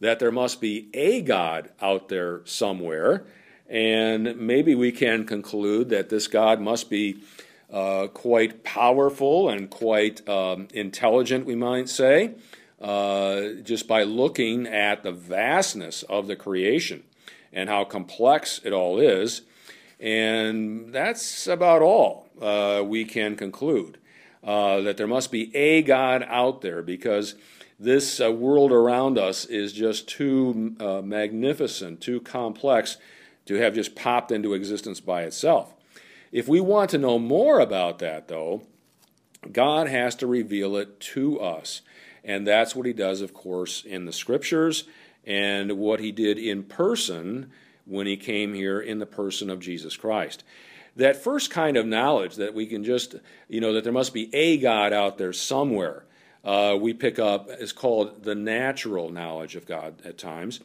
that 0.00 0.18
there 0.18 0.32
must 0.32 0.60
be 0.60 0.88
a 0.94 1.20
God 1.20 1.70
out 1.82 2.08
there 2.08 2.40
somewhere. 2.44 3.24
And 3.68 4.36
maybe 4.38 4.74
we 4.74 4.92
can 4.92 5.26
conclude 5.26 5.90
that 5.90 6.08
this 6.08 6.28
God 6.28 6.60
must 6.60 6.88
be 6.88 7.18
uh, 7.70 8.06
quite 8.06 8.64
powerful 8.64 9.50
and 9.50 9.68
quite 9.68 10.26
um, 10.26 10.68
intelligent, 10.72 11.44
we 11.44 11.54
might 11.54 11.88
say 11.88 12.34
uh, 12.80 13.60
just 13.62 13.88
by 13.88 14.02
looking 14.02 14.66
at 14.66 15.02
the 15.02 15.12
vastness 15.12 16.02
of 16.04 16.26
the 16.26 16.36
creation 16.36 17.04
and 17.52 17.68
how 17.68 17.84
complex 17.84 18.60
it 18.64 18.72
all 18.72 18.98
is. 18.98 19.42
And 20.00 20.92
that's 20.92 21.46
about 21.46 21.82
all 21.82 22.28
uh, 22.40 22.82
we 22.84 23.04
can 23.04 23.36
conclude. 23.36 23.98
Uh, 24.44 24.80
that 24.82 24.96
there 24.96 25.08
must 25.08 25.32
be 25.32 25.54
a 25.54 25.82
God 25.82 26.24
out 26.28 26.60
there 26.60 26.80
because 26.80 27.34
this 27.78 28.20
uh, 28.20 28.30
world 28.30 28.70
around 28.70 29.18
us 29.18 29.44
is 29.44 29.72
just 29.72 30.08
too 30.08 30.76
uh, 30.78 31.02
magnificent, 31.02 32.00
too 32.00 32.20
complex 32.20 32.96
to 33.46 33.54
have 33.56 33.74
just 33.74 33.96
popped 33.96 34.30
into 34.30 34.54
existence 34.54 35.00
by 35.00 35.22
itself. 35.22 35.74
If 36.30 36.46
we 36.46 36.60
want 36.60 36.90
to 36.90 36.98
know 36.98 37.18
more 37.18 37.58
about 37.58 37.98
that, 37.98 38.28
though, 38.28 38.62
God 39.50 39.88
has 39.88 40.14
to 40.16 40.26
reveal 40.26 40.76
it 40.76 41.00
to 41.00 41.40
us. 41.40 41.82
And 42.28 42.46
that's 42.46 42.76
what 42.76 42.84
he 42.84 42.92
does, 42.92 43.22
of 43.22 43.32
course, 43.32 43.82
in 43.84 44.04
the 44.04 44.12
scriptures 44.12 44.84
and 45.26 45.78
what 45.78 45.98
he 45.98 46.12
did 46.12 46.38
in 46.38 46.62
person 46.62 47.50
when 47.86 48.06
he 48.06 48.18
came 48.18 48.52
here 48.52 48.78
in 48.78 48.98
the 48.98 49.06
person 49.06 49.48
of 49.48 49.60
Jesus 49.60 49.96
Christ. 49.96 50.44
That 50.94 51.16
first 51.16 51.50
kind 51.50 51.78
of 51.78 51.86
knowledge 51.86 52.36
that 52.36 52.52
we 52.52 52.66
can 52.66 52.84
just, 52.84 53.14
you 53.48 53.62
know, 53.62 53.72
that 53.72 53.82
there 53.82 53.94
must 53.94 54.12
be 54.12 54.32
a 54.34 54.58
God 54.58 54.92
out 54.92 55.16
there 55.16 55.32
somewhere, 55.32 56.04
uh, 56.44 56.76
we 56.78 56.92
pick 56.92 57.18
up 57.18 57.48
is 57.50 57.72
called 57.72 58.24
the 58.24 58.34
natural 58.34 59.08
knowledge 59.08 59.56
of 59.56 59.66
God 59.66 59.94
at 60.04 60.18
times. 60.18 60.60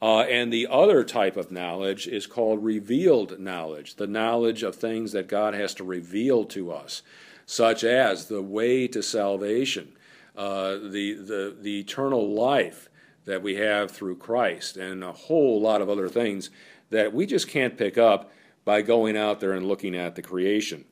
Uh, 0.00 0.20
and 0.20 0.52
the 0.52 0.68
other 0.70 1.02
type 1.02 1.36
of 1.36 1.50
knowledge 1.50 2.06
is 2.06 2.26
called 2.26 2.64
revealed 2.64 3.38
knowledge, 3.38 3.96
the 3.96 4.06
knowledge 4.06 4.62
of 4.62 4.76
things 4.76 5.12
that 5.12 5.28
God 5.28 5.54
has 5.54 5.74
to 5.74 5.84
reveal 5.84 6.44
to 6.46 6.70
us, 6.70 7.02
such 7.46 7.82
as 7.82 8.26
the 8.26 8.40
way 8.40 8.86
to 8.88 9.02
salvation, 9.02 9.92
uh, 10.36 10.72
the, 10.74 11.14
the, 11.14 11.56
the 11.60 11.80
eternal 11.80 12.32
life 12.32 12.88
that 13.24 13.42
we 13.42 13.56
have 13.56 13.90
through 13.90 14.16
Christ, 14.16 14.76
and 14.76 15.04
a 15.04 15.12
whole 15.12 15.60
lot 15.60 15.82
of 15.82 15.88
other 15.88 16.08
things 16.08 16.50
that 16.90 17.12
we 17.12 17.26
just 17.26 17.48
can't 17.48 17.76
pick 17.76 17.98
up 17.98 18.32
by 18.64 18.82
going 18.82 19.16
out 19.16 19.40
there 19.40 19.52
and 19.52 19.66
looking 19.66 19.94
at 19.94 20.14
the 20.14 20.22
creation. 20.22 20.84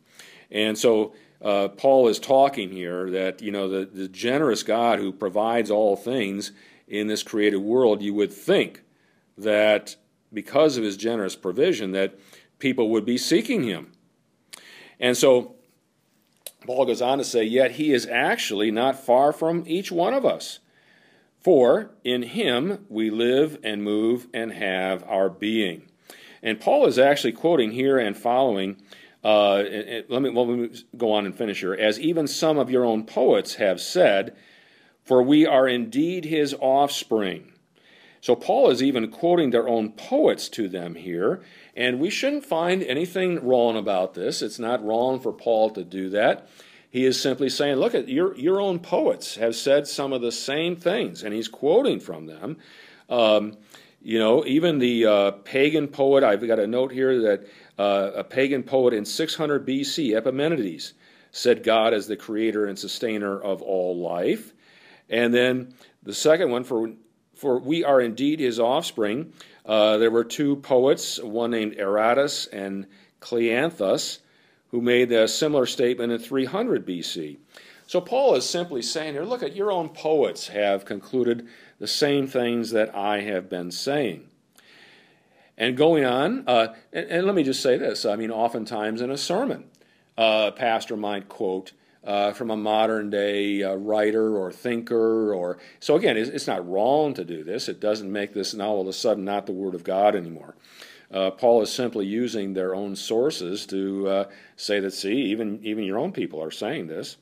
And 0.51 0.77
so 0.77 1.15
uh, 1.43 1.69
Paul 1.69 2.09
is 2.09 2.19
talking 2.19 2.71
here 2.71 3.11
that, 3.11 3.43
you 3.43 3.51
know, 3.51 3.69
the, 3.69 3.87
the 3.87 4.09
generous 4.09 4.63
God 4.63 4.99
who 4.99 5.13
provides 5.13 5.71
all 5.71 5.97
things 5.97 6.53
in 6.87 7.07
this 7.07 7.23
created 7.23 7.59
world, 7.59 8.03
you 8.03 8.15
would 8.15 8.33
think 8.33 8.83
that 9.37 9.97
because 10.33 10.77
of 10.77 10.85
his 10.85 10.97
generous 10.97 11.37
provision, 11.37 11.93
that 11.93 12.19
people 12.59 12.91
would 12.91 13.05
be 13.05 13.19
seeking 13.19 13.63
him. 13.63 13.93
And 14.99 15.17
so 15.17 15.55
Paul 16.67 16.87
goes 16.87 17.03
on 17.03 17.19
to 17.19 17.25
say, 17.25 17.45
Yet 17.45 17.73
he 17.73 17.93
is 17.93 18.07
actually 18.07 18.71
not 18.71 19.05
far 19.05 19.33
from 19.33 19.65
each 19.67 19.93
one 19.93 20.15
of 20.15 20.25
us. 20.25 20.59
For 21.41 21.93
in 22.05 22.23
him 22.23 22.85
we 22.89 23.11
live 23.11 23.59
and 23.63 23.83
move 23.83 24.27
and 24.35 24.53
have 24.53 25.05
our 25.05 25.31
being. 25.31 25.89
And 26.43 26.61
Paul 26.61 26.87
is 26.87 26.99
actually 26.99 27.33
quoting 27.33 27.73
here 27.73 27.99
and 27.99 28.17
following. 28.17 28.77
Uh, 29.25 29.63
let, 30.09 30.23
me, 30.23 30.31
let 30.31 30.47
me 30.49 30.71
go 30.97 31.13
on 31.13 31.27
and 31.27 31.35
finish 31.37 31.61
here. 31.61 31.75
As 31.75 31.99
even 31.99 32.27
some 32.27 32.59
of 32.59 32.71
your 32.71 32.85
own 32.85 33.05
poets 33.05 33.57
have 33.57 33.81
said, 33.81 34.37
For 35.05 35.23
we 35.23 35.47
are 35.47 35.67
indeed 35.67 36.25
his 36.25 36.55
offspring. 36.61 37.53
So 38.21 38.35
Paul 38.35 38.71
is 38.71 38.83
even 38.83 39.11
quoting 39.11 39.51
their 39.51 39.69
own 39.69 39.93
poets 39.93 40.49
to 40.51 40.69
them 40.69 40.97
here, 40.97 41.41
and 41.79 42.01
we 42.01 42.11
shouldn't 42.11 42.45
find 42.45 42.83
anything 42.83 43.47
wrong 43.47 43.77
about 43.77 44.15
this. 44.15 44.43
It's 44.43 44.59
not 44.59 44.85
wrong 44.85 45.21
for 45.21 45.33
Paul 45.33 45.71
to 45.71 45.85
do 45.85 46.11
that. 46.11 46.49
He 46.91 47.05
is 47.05 47.21
simply 47.21 47.49
saying, 47.49 47.77
look 47.77 47.95
at 47.95 48.09
your 48.09 48.37
your 48.37 48.61
own 48.61 48.81
poets 48.81 49.37
have 49.37 49.55
said 49.55 49.87
some 49.87 50.13
of 50.13 50.21
the 50.21 50.33
same 50.33 50.75
things, 50.75 51.23
and 51.23 51.33
he's 51.33 51.47
quoting 51.47 52.01
from 52.01 52.27
them. 52.27 52.57
Um, 53.09 53.59
you 54.03 54.19
know, 54.19 54.45
even 54.45 54.81
the 54.81 55.07
uh, 55.07 55.31
pagan 55.45 55.87
poet, 55.87 56.25
I've 56.25 56.45
got 56.45 56.59
a 56.59 56.67
note 56.67 56.91
here 56.91 57.21
that 57.23 57.47
uh, 57.79 58.11
a 58.17 58.25
pagan 58.25 58.65
poet 58.65 58.93
in 58.93 59.05
600 59.05 59.67
BC, 59.67 60.17
Epimenides, 60.17 60.95
said 61.31 61.63
God 61.63 61.95
as 61.95 62.09
the 62.09 62.17
creator 62.17 62.67
and 62.67 62.77
sustainer 62.77 63.41
of 63.41 63.63
all 63.63 63.97
life. 63.97 64.53
And 65.09 65.33
then 65.33 65.75
the 66.03 66.15
second 66.15 66.51
one, 66.51 66.65
for, 66.65 66.91
for 67.35 67.59
we 67.59 67.85
are 67.85 68.01
indeed 68.01 68.41
his 68.41 68.59
offspring, 68.59 69.33
uh, 69.69 69.99
there 69.99 70.11
were 70.11 70.25
two 70.25 70.57
poets, 70.57 71.23
one 71.23 71.51
named 71.51 71.77
Aratus 71.77 72.49
and 72.51 72.87
Cleanthes, 73.21 74.19
who 74.71 74.81
made 74.81 75.13
a 75.13 75.29
similar 75.29 75.67
statement 75.67 76.11
in 76.11 76.19
300 76.19 76.87
BC. 76.87 77.37
So 77.87 78.01
Paul 78.01 78.35
is 78.35 78.49
simply 78.49 78.83
saying 78.83 79.15
here, 79.15 79.25
look 79.25 79.43
at 79.43 79.55
your 79.55 79.71
own 79.71 79.91
poets 79.91 80.49
have 80.49 80.85
concluded 80.85 81.49
the 81.79 81.87
same 81.87 82.27
things 82.27 82.71
that 82.71 82.95
I 82.95 83.21
have 83.21 83.49
been 83.49 83.71
saying. 83.71 84.29
And 85.57 85.77
going 85.77 86.05
on, 86.05 86.45
uh, 86.47 86.75
and, 86.93 87.11
and, 87.11 87.27
let 87.27 87.35
me 87.35 87.43
just 87.43 87.63
say 87.63 87.77
this 87.77 88.07
I 88.07 88.17
mean, 88.17 88.31
oftentimes 88.31 89.01
in 89.01 89.11
a 89.11 89.17
sermon, 89.19 89.65
uh, 90.17 90.51
a 90.53 90.57
pastor 90.57 90.97
might 90.97 91.29
quote 91.29 91.73
uh, 92.05 92.33
from 92.33 92.51
a 92.51 92.57
modern 92.57 93.11
day 93.11 93.63
uh, 93.63 93.75
writer 93.75 94.37
or 94.37 94.53
thinker, 94.53 95.35
or 95.35 95.59
so 95.81 95.97
again, 95.97 96.17
it's, 96.17 96.31
it's, 96.31 96.47
not 96.47 96.69
wrong 96.69 97.15
to 97.15 97.25
do 97.25 97.43
this. 97.45 97.69
It 97.69 97.81
doesn't 97.81 98.11
make 98.11 98.33
this 98.33 98.55
now 98.55 98.69
all 98.69 98.81
of 98.81 98.87
a 98.87 98.93
sudden 98.93 99.25
not 99.25 99.47
the 99.47 99.53
Word 99.53 99.75
of 99.75 99.85
God 99.85 100.15
anymore. 100.15 100.55
Uh, 101.11 101.31
Paul 101.31 101.63
is 101.63 101.73
simply 101.73 102.07
using 102.07 102.53
their 102.53 102.75
own 102.75 102.95
sources 102.95 103.67
to 103.67 104.09
uh, 104.09 104.25
say 104.57 104.79
that, 104.81 104.93
see, 104.93 105.23
even, 105.23 105.61
even 105.63 105.85
your 105.85 105.99
own 105.99 106.13
people 106.13 106.43
are 106.43 106.51
saying 106.51 106.87
this. 106.87 107.17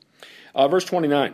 verse 0.53 0.85
29 0.85 1.33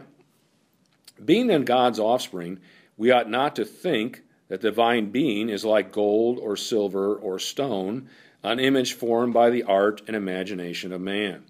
Being 1.23 1.47
then 1.47 1.65
God's 1.65 1.99
offspring, 1.99 2.59
we 2.95 3.11
ought 3.11 3.29
not 3.29 3.55
to 3.55 3.65
think 3.65 4.21
that 4.47 4.61
divine 4.61 5.09
being 5.09 5.49
is 5.49 5.65
like 5.65 5.91
gold 5.91 6.37
or 6.39 6.55
silver 6.55 7.15
or 7.15 7.39
stone, 7.39 8.07
an 8.43 8.59
image 8.59 8.93
formed 8.93 9.33
by 9.33 9.49
the 9.49 9.63
art 9.63 10.01
and 10.05 10.15
imagination 10.15 10.91
of 10.93 11.01
man. 11.01 11.43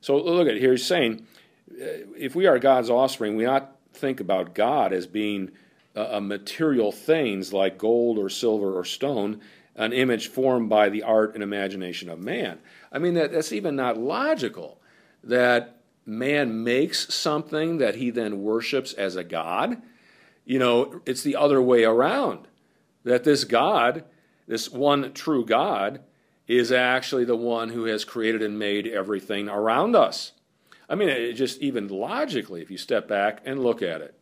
So 0.00 0.16
look 0.16 0.48
at 0.48 0.56
here, 0.56 0.72
he's 0.72 0.84
saying, 0.84 1.26
uh, 1.70 1.84
if 2.16 2.34
we 2.34 2.46
are 2.46 2.58
God's 2.58 2.90
offspring, 2.90 3.36
we 3.36 3.44
not 3.44 3.76
think 3.92 4.20
about 4.20 4.54
God 4.54 4.92
as 4.92 5.06
being 5.06 5.50
a, 5.94 6.20
material 6.20 6.92
things 6.92 7.52
like 7.52 7.78
gold 7.78 8.18
or 8.18 8.28
silver 8.28 8.78
or 8.78 8.84
stone, 8.84 9.40
an 9.74 9.92
image 9.92 10.28
formed 10.28 10.68
by 10.68 10.88
the 10.88 11.02
art 11.02 11.34
and 11.34 11.42
imagination 11.42 12.08
of 12.08 12.18
man. 12.18 12.58
I 12.92 12.98
mean, 12.98 13.14
that, 13.14 13.32
that's 13.32 13.52
even 13.52 13.76
not 13.76 13.98
logical 13.98 14.80
that 15.24 15.80
man 16.06 16.62
makes 16.62 17.12
something 17.12 17.78
that 17.78 17.96
he 17.96 18.10
then 18.10 18.42
worships 18.42 18.92
as 18.92 19.16
a 19.16 19.24
god 19.24 19.82
you 20.48 20.58
know, 20.58 21.02
it's 21.04 21.22
the 21.22 21.36
other 21.36 21.60
way 21.60 21.84
around. 21.84 22.48
That 23.04 23.22
this 23.22 23.44
God, 23.44 24.04
this 24.46 24.70
one 24.70 25.12
true 25.12 25.44
God, 25.44 26.00
is 26.48 26.72
actually 26.72 27.26
the 27.26 27.36
one 27.36 27.68
who 27.68 27.84
has 27.84 28.06
created 28.06 28.42
and 28.42 28.58
made 28.58 28.86
everything 28.86 29.48
around 29.48 29.94
us. 29.94 30.32
I 30.88 30.94
mean, 30.94 31.10
it 31.10 31.34
just 31.34 31.60
even 31.60 31.88
logically, 31.88 32.62
if 32.62 32.70
you 32.70 32.78
step 32.78 33.06
back 33.06 33.42
and 33.44 33.62
look 33.62 33.82
at 33.82 34.00
it. 34.00 34.18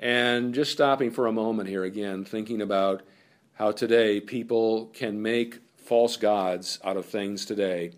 And 0.00 0.54
just 0.54 0.72
stopping 0.72 1.10
for 1.10 1.26
a 1.26 1.32
moment 1.32 1.68
here 1.68 1.84
again, 1.84 2.24
thinking 2.24 2.62
about 2.62 3.02
how 3.54 3.70
today 3.70 4.18
people 4.18 4.86
can 4.86 5.20
make 5.20 5.60
false 5.76 6.16
gods 6.16 6.80
out 6.82 6.96
of 6.96 7.04
things 7.04 7.44
today, 7.44 7.92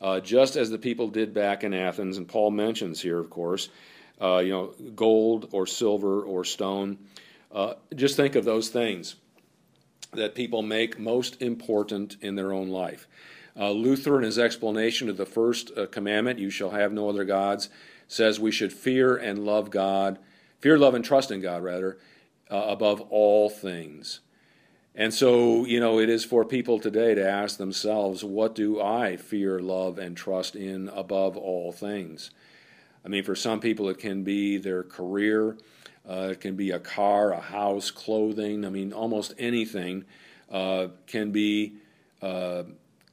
uh, 0.00 0.20
just 0.20 0.56
as 0.56 0.68
the 0.68 0.78
people 0.78 1.08
did 1.08 1.32
back 1.32 1.64
in 1.64 1.72
Athens. 1.72 2.18
And 2.18 2.28
Paul 2.28 2.50
mentions 2.50 3.00
here, 3.00 3.18
of 3.18 3.30
course, 3.30 3.70
uh, 4.20 4.38
you 4.38 4.50
know, 4.50 4.74
gold 4.94 5.48
or 5.52 5.66
silver 5.66 6.22
or 6.22 6.44
stone. 6.44 6.98
Uh, 7.50 7.74
just 7.96 8.16
think 8.16 8.34
of 8.34 8.44
those 8.44 8.68
things 8.68 9.16
that 10.12 10.34
people 10.34 10.62
make 10.62 10.98
most 10.98 11.40
important 11.42 12.16
in 12.20 12.34
their 12.34 12.52
own 12.52 12.68
life. 12.68 13.06
Uh, 13.58 13.70
Luther, 13.72 14.18
in 14.18 14.24
his 14.24 14.38
explanation 14.38 15.08
of 15.08 15.16
the 15.16 15.26
first 15.26 15.70
uh, 15.76 15.86
commandment, 15.86 16.38
you 16.38 16.50
shall 16.50 16.70
have 16.70 16.92
no 16.92 17.08
other 17.08 17.24
gods, 17.24 17.68
says 18.06 18.38
we 18.38 18.52
should 18.52 18.72
fear 18.72 19.16
and 19.16 19.44
love 19.44 19.70
God, 19.70 20.18
fear, 20.60 20.78
love, 20.78 20.94
and 20.94 21.04
trust 21.04 21.30
in 21.30 21.40
God, 21.40 21.62
rather, 21.62 21.98
uh, 22.50 22.64
above 22.68 23.00
all 23.10 23.50
things. 23.50 24.20
And 24.94 25.12
so, 25.12 25.64
you 25.64 25.78
know, 25.78 26.00
it 26.00 26.08
is 26.08 26.24
for 26.24 26.44
people 26.44 26.80
today 26.80 27.14
to 27.14 27.28
ask 27.28 27.56
themselves, 27.56 28.24
what 28.24 28.54
do 28.54 28.80
I 28.80 29.16
fear, 29.16 29.60
love, 29.60 29.98
and 29.98 30.16
trust 30.16 30.56
in 30.56 30.88
above 30.88 31.36
all 31.36 31.70
things? 31.70 32.30
I 33.04 33.08
mean, 33.08 33.22
for 33.22 33.36
some 33.36 33.60
people, 33.60 33.88
it 33.88 33.98
can 33.98 34.24
be 34.24 34.56
their 34.56 34.82
career, 34.82 35.56
uh, 36.08 36.28
it 36.32 36.40
can 36.40 36.56
be 36.56 36.70
a 36.70 36.78
car, 36.78 37.32
a 37.32 37.40
house, 37.40 37.90
clothing. 37.90 38.64
I 38.64 38.70
mean, 38.70 38.92
almost 38.92 39.34
anything 39.38 40.04
uh, 40.50 40.88
can 41.06 41.30
be 41.30 41.74
uh, 42.22 42.62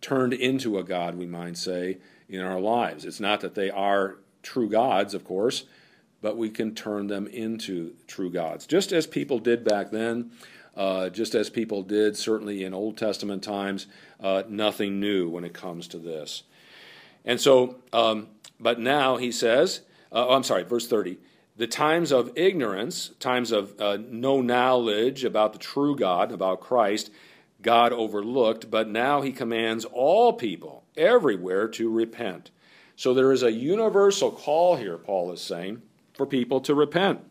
turned 0.01 0.33
into 0.33 0.77
a 0.77 0.83
God, 0.83 1.15
we 1.15 1.25
might 1.25 1.57
say, 1.57 1.97
in 2.29 2.41
our 2.41 2.59
lives. 2.59 3.05
It's 3.05 3.19
not 3.19 3.41
that 3.41 3.55
they 3.55 3.69
are 3.69 4.17
true 4.43 4.69
gods, 4.69 5.13
of 5.13 5.25
course, 5.25 5.65
but 6.21 6.37
we 6.37 6.49
can 6.49 6.73
turn 6.73 7.07
them 7.07 7.27
into 7.27 7.93
true 8.07 8.29
gods, 8.29 8.65
just 8.65 8.91
as 8.91 9.05
people 9.05 9.39
did 9.39 9.63
back 9.63 9.91
then. 9.91 10.31
Uh, 10.75 11.07
just 11.09 11.35
as 11.35 11.49
people 11.49 11.83
did 11.83 12.17
certainly 12.17 12.65
in 12.65 12.73
Old 12.73 12.97
Testament 12.97 13.41
times, 13.41 13.87
uh, 14.19 14.43
nothing 14.49 14.99
new 14.99 15.29
when 15.29 15.45
it 15.45 15.53
comes 15.53 15.87
to 15.87 15.97
this. 15.97 16.43
And 17.23 17.39
so, 17.39 17.77
um, 17.93 18.27
but 18.59 18.77
now 18.77 19.15
he 19.15 19.31
says, 19.31 19.81
uh, 20.11 20.27
oh, 20.27 20.33
I'm 20.35 20.43
sorry, 20.43 20.63
verse 20.63 20.85
30. 20.85 21.17
The 21.57 21.67
times 21.67 22.11
of 22.11 22.31
ignorance, 22.35 23.11
times 23.19 23.51
of 23.51 23.79
uh, 23.79 23.97
no 24.09 24.41
knowledge 24.41 25.23
about 25.23 25.53
the 25.53 25.59
true 25.59 25.95
God, 25.95 26.31
about 26.31 26.59
Christ, 26.59 27.11
God 27.61 27.93
overlooked, 27.93 28.69
but 28.69 28.89
now 28.89 29.21
he 29.21 29.31
commands 29.31 29.85
all 29.85 30.33
people 30.33 30.83
everywhere 30.97 31.67
to 31.69 31.89
repent. 31.89 32.51
So 32.95 33.13
there 33.13 33.31
is 33.31 33.43
a 33.43 33.51
universal 33.51 34.31
call 34.31 34.75
here, 34.75 34.97
Paul 34.97 35.31
is 35.31 35.41
saying, 35.41 35.81
for 36.13 36.25
people 36.25 36.59
to 36.61 36.75
repent. 36.75 37.21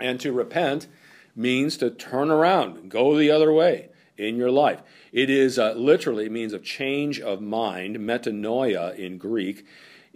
And 0.00 0.18
to 0.20 0.32
repent 0.32 0.86
means 1.34 1.76
to 1.78 1.90
turn 1.90 2.30
around, 2.30 2.90
go 2.90 3.16
the 3.16 3.30
other 3.30 3.52
way 3.52 3.90
in 4.16 4.36
your 4.36 4.50
life. 4.50 4.80
It 5.12 5.30
is 5.30 5.58
uh, 5.58 5.72
literally 5.72 6.28
means 6.28 6.52
a 6.52 6.58
change 6.58 7.20
of 7.20 7.40
mind, 7.40 7.96
metanoia 7.96 8.96
in 8.96 9.18
Greek. 9.18 9.66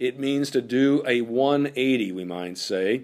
It 0.01 0.17
means 0.17 0.49
to 0.49 0.63
do 0.63 1.03
a 1.05 1.21
180, 1.21 2.11
we 2.11 2.25
might 2.25 2.57
say, 2.57 3.03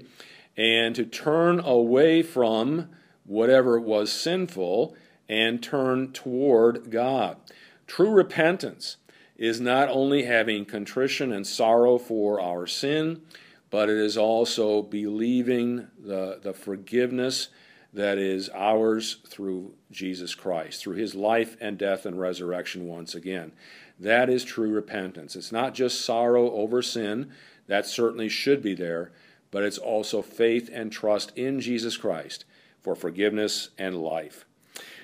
and 0.58 0.96
to 0.96 1.06
turn 1.06 1.60
away 1.60 2.24
from 2.24 2.90
whatever 3.24 3.80
was 3.80 4.12
sinful 4.12 4.96
and 5.30 5.62
turn 5.62 6.12
toward 6.12 6.90
God. 6.90 7.38
True 7.86 8.10
repentance 8.10 8.98
is 9.38 9.62
not 9.62 9.90
only 9.90 10.24
having 10.24 10.66
contrition 10.66 11.32
and 11.32 11.46
sorrow 11.46 12.00
for 12.00 12.42
our 12.42 12.66
sin, 12.66 13.22
but 13.70 13.92
it 13.92 13.98
is 13.98 14.18
also 14.18 14.82
believing 14.82 15.90
the, 16.04 16.40
the 16.42 16.54
forgiveness 16.54 17.50
that 17.94 18.18
is 18.18 18.50
ours 18.56 19.18
through 19.28 19.76
Jesus 19.92 20.34
Christ, 20.34 20.82
through 20.82 20.96
his 20.96 21.14
life 21.14 21.58
and 21.62 21.78
death 21.78 22.08
and 22.08 22.20
resurrection 22.20 22.88
once 22.88 23.14
again. 23.14 23.52
That 24.00 24.30
is 24.30 24.44
true 24.44 24.72
repentance. 24.72 25.36
It's 25.36 25.52
not 25.52 25.74
just 25.74 26.02
sorrow 26.02 26.52
over 26.52 26.82
sin, 26.82 27.32
that 27.68 27.86
certainly 27.86 28.30
should 28.30 28.62
be 28.62 28.76
there, 28.76 29.12
but 29.52 29.64
it's 29.64 29.78
also 29.78 30.22
faith 30.22 30.70
and 30.72 30.92
trust 30.92 31.32
in 31.36 31.60
Jesus 31.60 31.98
Christ 31.98 32.46
for 32.82 32.96
forgiveness 32.96 33.70
and 33.78 33.96
life. 33.96 34.46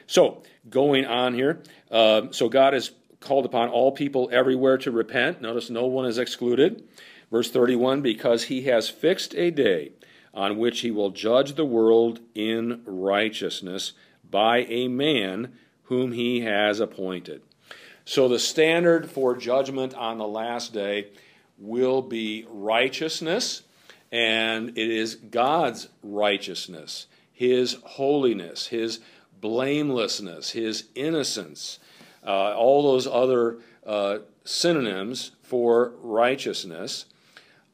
So, 0.05 0.43
going 0.69 1.05
on 1.05 1.33
here, 1.33 1.63
uh, 1.89 2.23
so 2.31 2.49
God 2.49 2.73
has 2.73 2.91
called 3.19 3.45
upon 3.45 3.69
all 3.69 3.91
people 3.91 4.29
everywhere 4.31 4.77
to 4.79 4.91
repent. 4.91 5.41
Notice 5.41 5.69
no 5.69 5.85
one 5.85 6.05
is 6.05 6.17
excluded. 6.17 6.83
Verse 7.31 7.49
31 7.49 8.01
because 8.01 8.43
he 8.43 8.63
has 8.63 8.89
fixed 8.89 9.33
a 9.35 9.49
day 9.49 9.93
on 10.33 10.57
which 10.57 10.81
he 10.81 10.91
will 10.91 11.09
judge 11.09 11.53
the 11.53 11.65
world 11.65 12.19
in 12.35 12.81
righteousness 12.85 13.93
by 14.29 14.59
a 14.59 14.87
man 14.87 15.53
whom 15.83 16.11
he 16.11 16.41
has 16.41 16.79
appointed. 16.79 17.41
So 18.05 18.27
the 18.27 18.39
standard 18.39 19.09
for 19.09 19.35
judgment 19.35 19.93
on 19.93 20.17
the 20.17 20.27
last 20.27 20.73
day 20.73 21.07
will 21.57 22.01
be 22.01 22.45
righteousness, 22.49 23.63
and 24.11 24.69
it 24.69 24.89
is 24.89 25.15
God's 25.15 25.87
righteousness, 26.01 27.07
His 27.31 27.77
holiness, 27.83 28.67
His 28.67 28.99
blamelessness, 29.39 30.51
His 30.51 30.85
innocence, 30.95 31.79
uh, 32.25 32.55
all 32.55 32.83
those 32.83 33.07
other 33.07 33.59
uh, 33.85 34.19
synonyms 34.43 35.31
for 35.41 35.93
righteousness. 36.01 37.05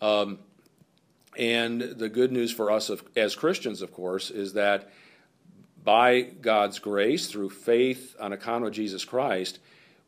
Um, 0.02 0.40
and 1.38 1.82
the 1.82 2.10
good 2.10 2.32
news 2.32 2.52
for 2.52 2.70
us 2.70 2.90
of, 2.90 3.04
as 3.16 3.36
Christians, 3.36 3.82
of 3.82 3.94
course, 3.94 4.30
is 4.30 4.54
that 4.54 4.92
by 5.84 6.22
God's 6.22 6.78
grace 6.78 7.28
through 7.28 7.50
faith 7.50 8.16
on 8.20 8.34
account 8.34 8.66
of 8.66 8.74
Jesus 8.74 9.06
Christ, 9.06 9.60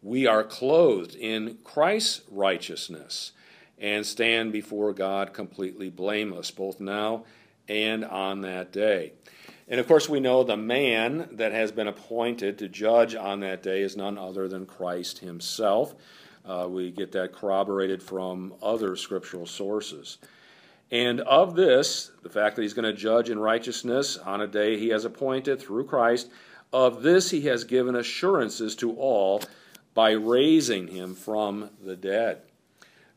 we 0.01 0.25
are 0.25 0.43
clothed 0.43 1.15
in 1.15 1.57
Christ's 1.63 2.21
righteousness 2.29 3.31
and 3.77 4.05
stand 4.05 4.51
before 4.51 4.93
God 4.93 5.33
completely 5.33 5.89
blameless, 5.89 6.51
both 6.51 6.79
now 6.79 7.25
and 7.67 8.03
on 8.05 8.41
that 8.41 8.71
day. 8.71 9.13
And 9.67 9.79
of 9.79 9.87
course, 9.87 10.09
we 10.09 10.19
know 10.19 10.43
the 10.43 10.57
man 10.57 11.29
that 11.33 11.51
has 11.51 11.71
been 11.71 11.87
appointed 11.87 12.57
to 12.59 12.67
judge 12.67 13.15
on 13.15 13.39
that 13.39 13.63
day 13.63 13.81
is 13.81 13.95
none 13.95 14.17
other 14.17 14.47
than 14.47 14.65
Christ 14.65 15.19
himself. 15.19 15.95
Uh, 16.43 16.67
we 16.69 16.91
get 16.91 17.11
that 17.13 17.33
corroborated 17.33 18.01
from 18.01 18.53
other 18.61 18.95
scriptural 18.95 19.45
sources. 19.45 20.17
And 20.91 21.21
of 21.21 21.55
this, 21.55 22.11
the 22.21 22.29
fact 22.29 22.55
that 22.55 22.63
he's 22.63 22.73
going 22.73 22.91
to 22.91 22.99
judge 22.99 23.29
in 23.29 23.39
righteousness 23.39 24.17
on 24.17 24.41
a 24.41 24.47
day 24.47 24.77
he 24.77 24.89
has 24.89 25.05
appointed 25.05 25.59
through 25.59 25.85
Christ, 25.85 26.29
of 26.73 27.01
this 27.01 27.29
he 27.29 27.41
has 27.41 27.63
given 27.63 27.95
assurances 27.95 28.75
to 28.77 28.93
all 28.95 29.41
by 29.93 30.11
raising 30.11 30.87
him 30.87 31.15
from 31.15 31.69
the 31.83 31.95
dead. 31.95 32.41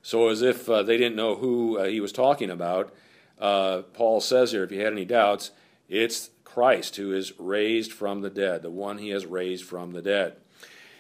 So, 0.03 0.29
as 0.29 0.43
if 0.43 0.69
uh, 0.69 0.83
they 0.83 0.97
didn't 0.97 1.17
know 1.17 1.37
who 1.37 1.79
uh, 1.79 1.85
he 1.85 2.01
was 2.01 2.13
talking 2.13 2.51
about, 2.51 2.93
uh, 3.39 3.83
Paul 3.95 4.21
says 4.21 4.53
here, 4.53 4.65
if 4.65 4.73
you 4.73 4.81
had 4.81 4.93
any 4.93 5.05
doubts, 5.05 5.51
it's 5.89 6.31
Christ 6.45 6.97
who 6.97 7.13
is 7.13 7.39
raised 7.39 7.93
from 7.93 8.21
the 8.21 8.31
dead, 8.31 8.63
the 8.63 8.71
one 8.71 8.99
he 8.99 9.11
has 9.11 9.27
raised 9.27 9.65
from 9.65 9.93
the 9.93 10.03
dead. 10.03 10.37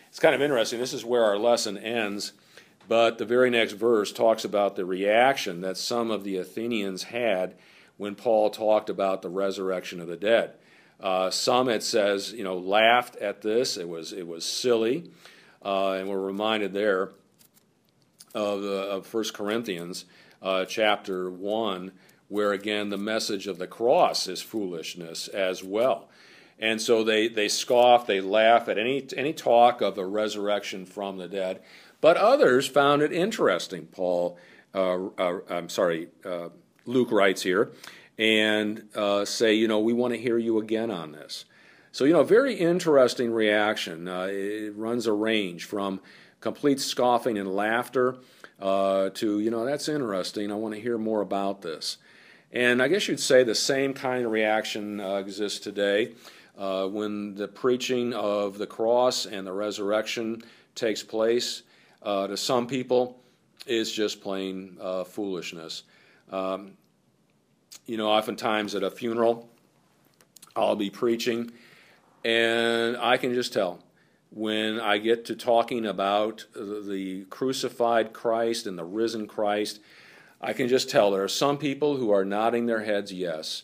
It's 0.08 0.18
kind 0.18 0.34
of 0.34 0.42
interesting. 0.42 0.78
This 0.78 0.92
is 0.92 1.04
where 1.04 1.24
our 1.24 1.38
lesson 1.38 1.76
ends, 1.76 2.32
but 2.88 3.18
the 3.18 3.24
very 3.24 3.50
next 3.50 3.72
verse 3.72 4.12
talks 4.12 4.44
about 4.44 4.76
the 4.76 4.84
reaction 4.84 5.60
that 5.60 5.76
some 5.76 6.10
of 6.10 6.24
the 6.24 6.36
Athenians 6.36 7.04
had 7.04 7.54
when 7.96 8.14
Paul 8.14 8.50
talked 8.50 8.88
about 8.88 9.22
the 9.22 9.28
resurrection 9.28 10.00
of 10.00 10.08
the 10.08 10.16
dead. 10.16 10.52
Uh, 11.00 11.30
some, 11.30 11.68
it 11.68 11.82
says, 11.82 12.32
you 12.32 12.44
know, 12.44 12.56
laughed 12.56 13.16
at 13.16 13.42
this. 13.42 13.76
It 13.76 13.88
was 13.88 14.12
it 14.12 14.26
was 14.26 14.44
silly, 14.44 15.10
uh, 15.64 15.92
and 15.92 16.08
we're 16.08 16.20
reminded 16.20 16.72
there 16.72 17.10
of, 18.34 18.62
the, 18.62 18.82
of 18.82 19.12
1 19.12 19.24
Corinthians 19.32 20.04
uh, 20.42 20.64
chapter 20.64 21.30
one, 21.30 21.92
where 22.28 22.52
again 22.52 22.90
the 22.90 22.98
message 22.98 23.46
of 23.46 23.58
the 23.58 23.66
cross 23.66 24.26
is 24.26 24.42
foolishness 24.42 25.28
as 25.28 25.64
well. 25.64 26.08
And 26.58 26.80
so 26.80 27.02
they, 27.02 27.28
they 27.28 27.48
scoff, 27.48 28.06
they 28.06 28.20
laugh 28.20 28.68
at 28.68 28.78
any, 28.78 29.06
any 29.16 29.32
talk 29.32 29.80
of 29.80 29.98
a 29.98 30.06
resurrection 30.06 30.86
from 30.86 31.16
the 31.18 31.28
dead. 31.28 31.60
But 32.00 32.16
others 32.16 32.68
found 32.68 33.02
it 33.02 33.12
interesting, 33.12 33.86
Paul, 33.86 34.38
uh, 34.74 35.06
uh, 35.18 35.38
I'm 35.48 35.68
sorry, 35.68 36.08
uh, 36.24 36.50
Luke 36.84 37.10
writes 37.10 37.42
here, 37.42 37.72
and 38.18 38.88
uh, 38.94 39.24
say, 39.24 39.54
you 39.54 39.68
know, 39.68 39.80
we 39.80 39.92
want 39.92 40.12
to 40.14 40.20
hear 40.20 40.38
you 40.38 40.58
again 40.58 40.90
on 40.90 41.12
this. 41.12 41.44
So, 41.94 42.04
you 42.04 42.12
know, 42.12 42.24
very 42.24 42.54
interesting 42.54 43.32
reaction. 43.32 44.08
Uh, 44.08 44.26
it 44.28 44.74
runs 44.74 45.06
a 45.06 45.12
range 45.12 45.62
from 45.62 46.00
complete 46.40 46.80
scoffing 46.80 47.38
and 47.38 47.54
laughter 47.54 48.16
uh, 48.60 49.10
to, 49.10 49.38
you 49.38 49.48
know, 49.48 49.64
that's 49.64 49.88
interesting. 49.88 50.50
I 50.50 50.56
want 50.56 50.74
to 50.74 50.80
hear 50.80 50.98
more 50.98 51.20
about 51.20 51.62
this. 51.62 51.98
And 52.50 52.82
I 52.82 52.88
guess 52.88 53.06
you'd 53.06 53.20
say 53.20 53.44
the 53.44 53.54
same 53.54 53.94
kind 53.94 54.24
of 54.26 54.32
reaction 54.32 54.98
uh, 54.98 55.18
exists 55.18 55.60
today 55.60 56.14
uh, 56.58 56.88
when 56.88 57.36
the 57.36 57.46
preaching 57.46 58.12
of 58.12 58.58
the 58.58 58.66
cross 58.66 59.24
and 59.24 59.46
the 59.46 59.52
resurrection 59.52 60.42
takes 60.74 61.04
place. 61.04 61.62
Uh, 62.02 62.26
to 62.26 62.36
some 62.36 62.66
people, 62.66 63.20
it's 63.68 63.92
just 63.92 64.20
plain 64.20 64.78
uh, 64.80 65.04
foolishness. 65.04 65.84
Um, 66.32 66.72
you 67.86 67.96
know, 67.96 68.08
oftentimes 68.10 68.74
at 68.74 68.82
a 68.82 68.90
funeral, 68.90 69.48
I'll 70.56 70.76
be 70.76 70.90
preaching, 70.90 71.52
and 72.24 72.96
I 72.96 73.16
can 73.16 73.34
just 73.34 73.52
tell 73.52 73.82
when 74.30 74.80
I 74.80 74.98
get 74.98 75.26
to 75.26 75.36
talking 75.36 75.86
about 75.86 76.46
the 76.54 77.24
crucified 77.30 78.12
Christ 78.12 78.66
and 78.66 78.78
the 78.78 78.84
risen 78.84 79.26
Christ 79.26 79.80
I 80.44 80.52
can 80.52 80.68
just 80.68 80.90
tell 80.90 81.10
there 81.10 81.24
are 81.24 81.28
some 81.28 81.56
people 81.56 81.96
who 81.96 82.10
are 82.10 82.22
nodding 82.22 82.66
their 82.66 82.82
heads 82.82 83.10
yes, 83.10 83.62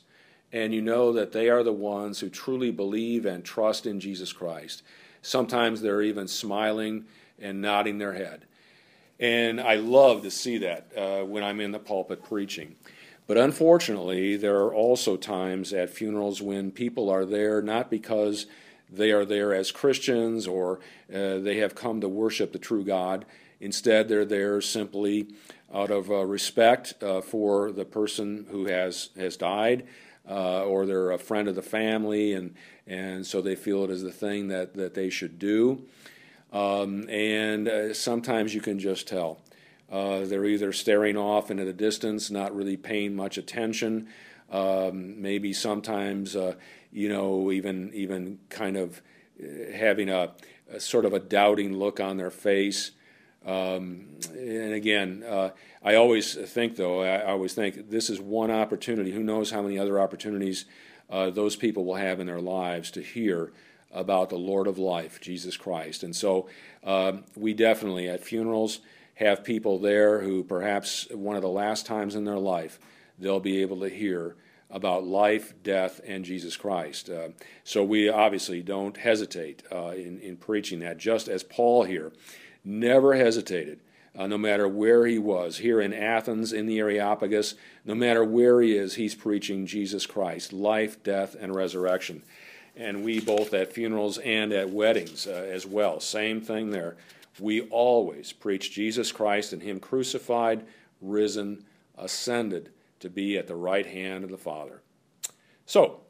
and 0.51 0.73
you 0.73 0.81
know 0.81 1.13
that 1.13 1.31
they 1.31 1.51
are 1.51 1.63
the 1.63 1.75
ones 1.75 2.21
who 2.21 2.31
truly 2.31 2.71
believe 2.71 3.27
and 3.27 3.45
trust 3.45 3.85
in 3.85 4.01
Jesus 4.01 4.33
Christ. 4.33 4.83
Sometimes 5.21 5.83
they're 5.83 6.01
even 6.01 6.27
smiling 6.27 7.05
and 7.39 7.61
nodding 7.61 7.99
their 7.99 8.15
head. 8.15 8.47
And 9.19 9.61
I 9.61 9.75
love 9.75 10.23
to 10.23 10.31
see 10.31 10.57
that 10.59 10.91
uh, 10.97 11.27
when 11.27 11.45
I'm 11.45 11.61
in 11.61 11.71
the 11.71 11.79
pulpit 11.79 12.25
preaching. 12.25 12.77
But 13.31 13.39
unfortunately, 13.39 14.37
there 14.37 14.57
are 14.57 14.75
also 14.75 15.17
times 15.17 15.73
at 15.73 15.89
funerals 15.89 16.43
when 16.43 16.73
people 16.73 17.09
are 17.09 17.25
there 17.25 17.63
not 17.63 17.89
because 17.89 18.47
they 18.91 19.13
are 19.13 19.25
there 19.25 19.55
as 19.55 19.71
Christians 19.71 20.49
or 20.49 20.81
uh, 21.15 21.39
they 21.39 21.59
have 21.59 21.77
come 21.77 22.01
to 22.01 22.09
worship 22.09 22.51
the 22.51 22.59
true 22.59 22.83
God. 22.83 23.25
Instead, 23.61 24.09
they're 24.09 24.25
there 24.25 24.61
simply 24.61 25.29
out 25.73 25.93
of 25.93 26.11
uh, 26.11 26.27
respect 26.27 27.01
uh, 27.05 27.21
for 27.21 27.71
the 27.71 27.85
person 27.85 28.47
who 28.51 28.67
has 28.67 29.11
has 29.17 29.37
died, 29.37 29.87
uh, 30.29 30.65
or 30.65 30.85
they're 30.85 31.13
a 31.13 31.17
friend 31.19 31.47
of 31.47 31.55
the 31.55 31.63
family, 31.63 32.33
and 32.33 32.57
and 32.89 33.25
so 33.25 33.41
they 33.41 33.55
feel 33.55 33.85
it 33.85 33.91
is 33.91 34.03
the 34.03 34.11
thing 34.11 34.49
that 34.49 34.75
that 34.75 34.95
they 34.95 35.09
should 35.09 35.39
do. 35.39 35.85
Um, 36.53 37.09
and 37.09 37.69
uh, 37.69 37.95
sometimes 37.95 38.57
you 38.57 38.61
can 38.61 38.81
just 38.81 39.07
tell. 39.07 39.39
Uh, 39.91 40.25
they're 40.25 40.45
either 40.45 40.73
staring 40.73 41.17
off 41.17 41.51
into 41.51 41.65
the 41.65 41.73
distance, 41.73 42.31
not 42.31 42.55
really 42.55 42.77
paying 42.77 43.15
much 43.15 43.37
attention. 43.37 44.09
Um, 44.51 45.21
maybe 45.21 45.53
sometimes, 45.53 46.37
uh, 46.37 46.55
you 46.93 47.09
know, 47.09 47.51
even 47.51 47.93
even 47.95 48.39
kind 48.49 48.77
of 48.77 49.03
having 49.75 50.09
a, 50.09 50.33
a, 50.73 50.81
sort 50.81 51.05
of 51.05 51.13
a 51.13 51.21
doubting 51.21 51.77
look 51.77 52.01
on 52.01 52.17
their 52.17 52.31
face. 52.31 52.93
Um, 53.45 54.19
and 54.33 54.75
again, 54.75 55.25
uh, 55.27 55.51
I 55.83 55.95
always 55.95 56.35
think, 56.35 56.77
though, 56.77 57.03
I 57.03 57.25
always 57.25 57.55
think 57.55 57.91
this 57.91 58.11
is 58.11 58.21
one 58.21 58.51
opportunity. 58.51 59.13
Who 59.13 59.23
knows 59.23 59.51
how 59.51 59.63
many 59.63 59.79
other 59.79 59.99
opportunities 59.99 60.67
uh, 61.09 61.31
those 61.31 61.57
people 61.57 61.85
will 61.85 61.95
have 61.95 62.21
in 62.21 62.27
their 62.27 62.41
lives 62.41 62.91
to 62.93 63.03
hear 63.03 63.53
about 63.93 64.29
the 64.29 64.37
Lord 64.37 64.67
of 64.67 64.79
life, 64.79 65.21
Jesus 65.21 65.57
Christ. 65.57 66.03
And 66.03 66.15
so 66.15 66.49
um, 66.85 67.25
we 67.35 67.55
definitely, 67.55 68.09
at 68.09 68.23
funerals, 68.23 68.81
have 69.21 69.45
people 69.45 69.79
there 69.79 70.23
who 70.23 70.43
perhaps 70.43 71.07
one 71.13 71.37
of 71.37 71.43
the 71.43 71.49
last 71.49 71.87
times 71.87 72.15
in 72.15 72.25
their 72.25 72.39
life 72.39 72.81
they'll 73.19 73.39
be 73.39 73.61
able 73.61 73.81
to 73.81 73.89
hear 73.89 74.35
about 74.71 75.05
life, 75.05 75.53
death, 75.63 76.01
and 76.07 76.25
Jesus 76.25 76.57
Christ. 76.57 77.11
Uh, 77.11 77.29
so 77.63 77.85
we 77.85 78.09
obviously 78.09 78.63
don't 78.63 78.97
hesitate 78.97 79.63
uh, 79.71 79.89
in, 79.89 80.21
in 80.21 80.37
preaching 80.37 80.81
that, 80.81 80.97
just 80.97 81.29
as 81.29 81.43
Paul 81.43 81.85
here 81.85 82.13
never 82.65 83.15
hesitated. 83.15 83.81
Uh, 84.17 84.27
no 84.27 84.39
matter 84.39 84.67
where 84.67 85.07
he 85.07 85.19
was, 85.19 85.59
here 85.59 85.81
in 85.81 85.93
Athens, 85.93 86.53
in 86.53 86.67
the 86.67 86.81
Areopagus, 86.81 87.55
no 87.85 87.95
matter 87.95 88.25
where 88.25 88.61
he 88.61 88.77
is, 88.77 88.95
he's 88.95 89.15
preaching 89.15 89.67
Jesus 89.67 90.05
Christ, 90.05 90.53
life, 90.53 91.01
death, 91.05 91.37
and 91.39 91.55
resurrection. 91.55 92.23
And 92.77 93.05
we 93.05 93.21
both 93.21 93.55
at 93.55 93.73
funerals 93.73 94.19
and 94.19 94.53
at 94.53 94.71
weddings 94.71 95.29
uh, 95.29 95.47
as 95.49 95.65
well, 95.65 96.01
same 96.01 96.41
thing 96.41 96.71
there. 96.71 96.97
We 97.41 97.63
always 97.63 98.33
preach 98.33 98.73
Jesus 98.73 99.13
Christ 99.13 99.53
and 99.53 99.63
Him 99.63 99.81
crucified, 99.81 100.65
risen, 101.01 101.65
ascended 101.97 102.71
to 103.01 103.09
be 103.09 103.39
at 103.39 103.47
the 103.47 103.57
right 103.57 103.87
hand 103.87 104.25
of 104.25 104.31
the 104.31 104.39
Father. 104.39 104.83
So, 105.67 106.01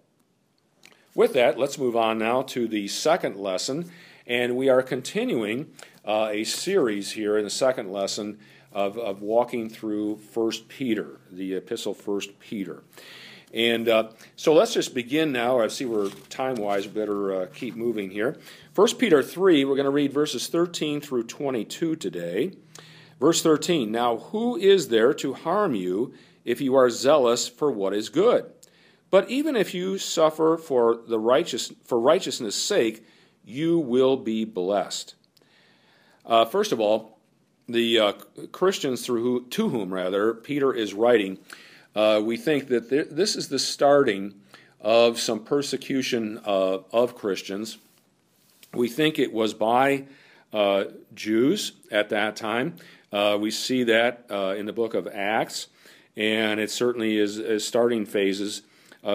with 1.14 1.32
that, 1.34 1.58
let's 1.58 1.78
move 1.78 1.96
on 1.96 2.18
now 2.18 2.42
to 2.42 2.68
the 2.68 2.88
second 2.88 3.36
lesson. 3.36 3.90
And 4.26 4.56
we 4.56 4.68
are 4.68 4.82
continuing 4.82 5.72
uh, 6.04 6.28
a 6.30 6.44
series 6.44 7.12
here 7.12 7.36
in 7.36 7.44
the 7.44 7.50
second 7.50 7.92
lesson 7.92 8.38
of, 8.72 8.96
of 8.96 9.22
walking 9.22 9.68
through 9.68 10.16
First 10.18 10.68
Peter, 10.68 11.20
the 11.30 11.54
epistle 11.54 11.94
First 11.94 12.38
Peter. 12.38 12.84
And 13.52 13.88
uh, 13.88 14.10
so 14.36 14.54
let's 14.54 14.74
just 14.74 14.94
begin 14.94 15.32
now. 15.32 15.58
I 15.60 15.68
see 15.68 15.84
we're 15.84 16.10
time 16.28 16.54
wise, 16.54 16.86
better 16.86 17.34
uh, 17.42 17.46
keep 17.52 17.74
moving 17.74 18.10
here. 18.10 18.36
First 18.72 18.98
Peter 18.98 19.22
3, 19.22 19.64
we're 19.64 19.74
going 19.74 19.84
to 19.84 19.90
read 19.90 20.12
verses 20.12 20.46
13 20.46 21.00
through 21.00 21.24
22 21.24 21.96
today. 21.96 22.52
Verse 23.18 23.42
13 23.42 23.90
Now, 23.90 24.18
who 24.18 24.56
is 24.56 24.88
there 24.88 25.12
to 25.14 25.34
harm 25.34 25.74
you 25.74 26.14
if 26.44 26.60
you 26.60 26.74
are 26.76 26.90
zealous 26.90 27.48
for 27.48 27.70
what 27.70 27.92
is 27.92 28.08
good? 28.08 28.50
But 29.10 29.28
even 29.28 29.56
if 29.56 29.74
you 29.74 29.98
suffer 29.98 30.56
for, 30.56 31.00
the 31.06 31.18
righteous, 31.18 31.72
for 31.84 31.98
righteousness' 31.98 32.54
sake, 32.54 33.04
you 33.44 33.78
will 33.78 34.16
be 34.16 34.44
blessed. 34.44 35.16
Uh, 36.24 36.44
first 36.44 36.70
of 36.70 36.78
all, 36.78 37.18
the 37.68 37.98
uh, 37.98 38.12
Christians 38.52 39.04
through 39.04 39.22
who, 39.22 39.46
to 39.48 39.68
whom 39.68 39.92
rather 39.92 40.34
Peter 40.34 40.72
is 40.72 40.94
writing, 40.94 41.38
uh, 41.94 42.20
we 42.24 42.36
think 42.36 42.68
that 42.68 42.88
th- 42.88 43.08
this 43.10 43.36
is 43.36 43.48
the 43.48 43.58
starting 43.58 44.34
of 44.80 45.18
some 45.18 45.44
persecution 45.44 46.38
of 46.38 47.14
Christians. 47.14 47.78
We 48.72 48.88
think 48.88 49.18
it 49.18 49.32
was 49.32 49.52
by 49.52 50.06
uh, 50.52 50.84
Jews 51.14 51.72
at 51.90 52.08
that 52.10 52.36
time. 52.36 52.76
Uh, 53.12 53.36
we 53.40 53.50
see 53.50 53.84
that 53.84 54.24
uh, 54.30 54.54
in 54.56 54.66
the 54.66 54.72
book 54.72 54.94
of 54.94 55.08
Acts, 55.08 55.66
and 56.16 56.60
it 56.60 56.70
certainly 56.70 57.18
is, 57.18 57.38
is 57.38 57.66
starting 57.66 58.06
phases, 58.06 58.62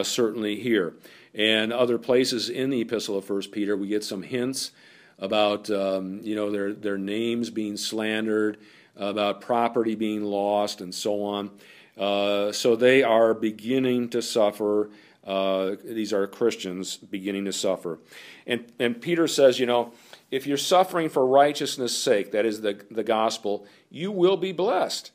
certainly 0.03 0.57
here. 0.57 0.93
And 1.33 1.73
other 1.73 1.97
places 1.97 2.49
in 2.49 2.69
the 2.69 2.81
epistle 2.81 3.17
of 3.17 3.25
First 3.25 3.51
Peter, 3.51 3.75
we 3.75 3.87
get 3.87 4.03
some 4.03 4.23
hints 4.23 4.71
about 5.19 5.69
um, 5.69 6.19
you 6.23 6.35
know 6.35 6.51
their 6.51 6.73
their 6.73 6.97
names 6.97 7.49
being 7.49 7.77
slandered, 7.77 8.57
about 8.95 9.41
property 9.41 9.95
being 9.95 10.23
lost, 10.23 10.81
and 10.81 10.93
so 10.93 11.23
on. 11.23 11.51
Uh, 11.97 12.51
so 12.51 12.75
they 12.75 13.03
are 13.03 13.33
beginning 13.33 14.09
to 14.09 14.21
suffer. 14.21 14.89
Uh, 15.25 15.75
these 15.83 16.13
are 16.13 16.27
Christians 16.27 16.97
beginning 16.97 17.45
to 17.45 17.53
suffer, 17.53 17.99
and 18.45 18.71
and 18.79 19.01
Peter 19.01 19.27
says, 19.27 19.59
you 19.59 19.65
know, 19.65 19.93
if 20.29 20.45
you're 20.45 20.57
suffering 20.57 21.09
for 21.09 21.25
righteousness' 21.25 21.97
sake, 21.97 22.31
that 22.31 22.45
is 22.45 22.61
the 22.61 22.85
the 22.91 23.03
gospel, 23.03 23.65
you 23.89 24.11
will 24.11 24.37
be 24.37 24.51
blessed, 24.51 25.11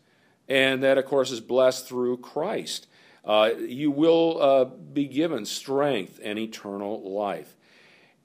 and 0.49 0.83
that 0.83 0.99
of 0.99 1.05
course 1.05 1.31
is 1.31 1.41
blessed 1.41 1.87
through 1.87 2.17
Christ. 2.19 2.87
Uh, 3.25 3.51
you 3.59 3.91
will 3.91 4.43
uh, 4.43 4.65
be 4.65 5.05
given 5.07 5.45
strength 5.45 6.19
and 6.23 6.39
eternal 6.39 7.13
life. 7.13 7.55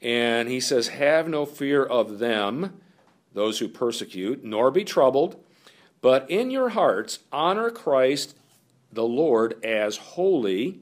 And 0.01 0.49
he 0.49 0.59
says, 0.59 0.89
Have 0.89 1.27
no 1.27 1.45
fear 1.45 1.83
of 1.83 2.19
them, 2.19 2.81
those 3.33 3.59
who 3.59 3.67
persecute, 3.67 4.43
nor 4.43 4.71
be 4.71 4.83
troubled, 4.83 5.43
but 6.01 6.29
in 6.29 6.51
your 6.51 6.69
hearts 6.69 7.19
honor 7.31 7.69
Christ 7.69 8.37
the 8.95 9.03
Lord 9.03 9.63
as 9.63 9.97
holy, 9.97 10.79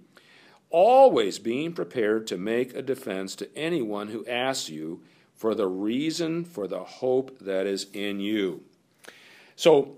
always 0.69 1.39
being 1.39 1.73
prepared 1.73 2.25
to 2.27 2.37
make 2.37 2.73
a 2.73 2.81
defense 2.81 3.35
to 3.35 3.57
anyone 3.57 4.07
who 4.07 4.25
asks 4.25 4.69
you 4.69 5.01
for 5.35 5.53
the 5.53 5.67
reason 5.67 6.45
for 6.45 6.67
the 6.67 6.83
hope 6.83 7.37
that 7.39 7.67
is 7.67 7.87
in 7.93 8.19
you. 8.19 8.63
So 9.55 9.97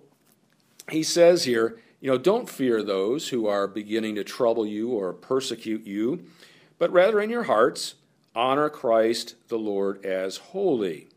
he 0.89 1.03
says 1.03 1.43
here, 1.43 1.80
you 2.01 2.11
know, 2.11 2.18
don't 2.18 2.49
fear 2.49 2.84
those 2.84 3.30
who 3.30 3.47
are 3.47 3.68
beginning 3.68 4.16
to 4.16 4.24
trouble 4.24 4.66
you 4.66 4.89
or 4.89 5.13
persecute 5.13 5.86
you, 5.86 6.26
but 6.78 6.91
rather 6.91 7.20
in 7.22 7.30
your 7.30 7.43
hearts 7.43 7.95
honor 8.36 8.70
Christ 8.70 9.36
the 9.47 9.57
Lord 9.57 10.05
as 10.05 10.38
holy. 10.38 11.07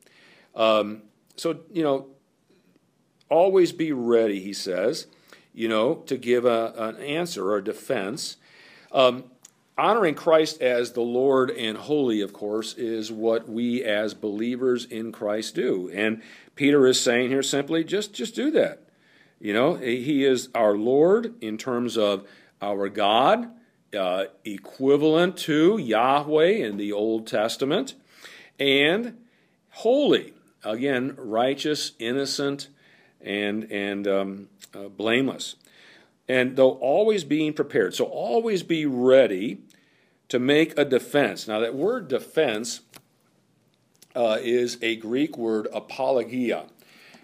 Um, 0.54 1.02
so, 1.36 1.60
you 1.72 1.82
know, 1.82 2.06
always 3.28 3.72
be 3.72 3.92
ready, 3.92 4.40
he 4.40 4.52
says, 4.52 5.06
you 5.58 5.66
know, 5.66 5.96
to 6.06 6.16
give 6.16 6.44
a, 6.44 6.72
an 6.76 6.96
answer 6.98 7.50
or 7.50 7.56
a 7.56 7.64
defense. 7.64 8.36
Um, 8.92 9.24
honoring 9.76 10.14
Christ 10.14 10.62
as 10.62 10.92
the 10.92 11.00
Lord 11.00 11.50
and 11.50 11.76
holy, 11.76 12.20
of 12.20 12.32
course, 12.32 12.74
is 12.74 13.10
what 13.10 13.48
we 13.48 13.82
as 13.82 14.14
believers 14.14 14.84
in 14.84 15.10
Christ 15.10 15.56
do. 15.56 15.90
And 15.92 16.22
Peter 16.54 16.86
is 16.86 17.00
saying 17.00 17.30
here 17.30 17.42
simply, 17.42 17.82
just, 17.82 18.14
just 18.14 18.36
do 18.36 18.52
that. 18.52 18.84
You 19.40 19.52
know, 19.52 19.74
he 19.74 20.24
is 20.24 20.48
our 20.54 20.76
Lord 20.76 21.34
in 21.40 21.58
terms 21.58 21.98
of 21.98 22.28
our 22.62 22.88
God 22.88 23.50
uh, 23.96 24.26
equivalent 24.44 25.36
to 25.38 25.76
Yahweh 25.76 26.50
in 26.50 26.76
the 26.76 26.92
Old 26.92 27.26
Testament, 27.26 27.94
and 28.60 29.18
holy. 29.70 30.34
Again, 30.62 31.14
righteous, 31.16 31.92
innocent, 31.98 32.68
and, 33.20 33.70
and 33.70 34.06
um, 34.06 34.48
uh, 34.74 34.88
blameless. 34.88 35.56
And 36.28 36.56
though 36.56 36.72
always 36.72 37.24
being 37.24 37.52
prepared, 37.54 37.94
so 37.94 38.04
always 38.04 38.62
be 38.62 38.84
ready 38.84 39.58
to 40.28 40.38
make 40.38 40.78
a 40.78 40.84
defense. 40.84 41.48
Now, 41.48 41.60
that 41.60 41.74
word 41.74 42.08
defense 42.08 42.80
uh, 44.14 44.38
is 44.40 44.78
a 44.82 44.96
Greek 44.96 45.38
word 45.38 45.68
apologia, 45.72 46.66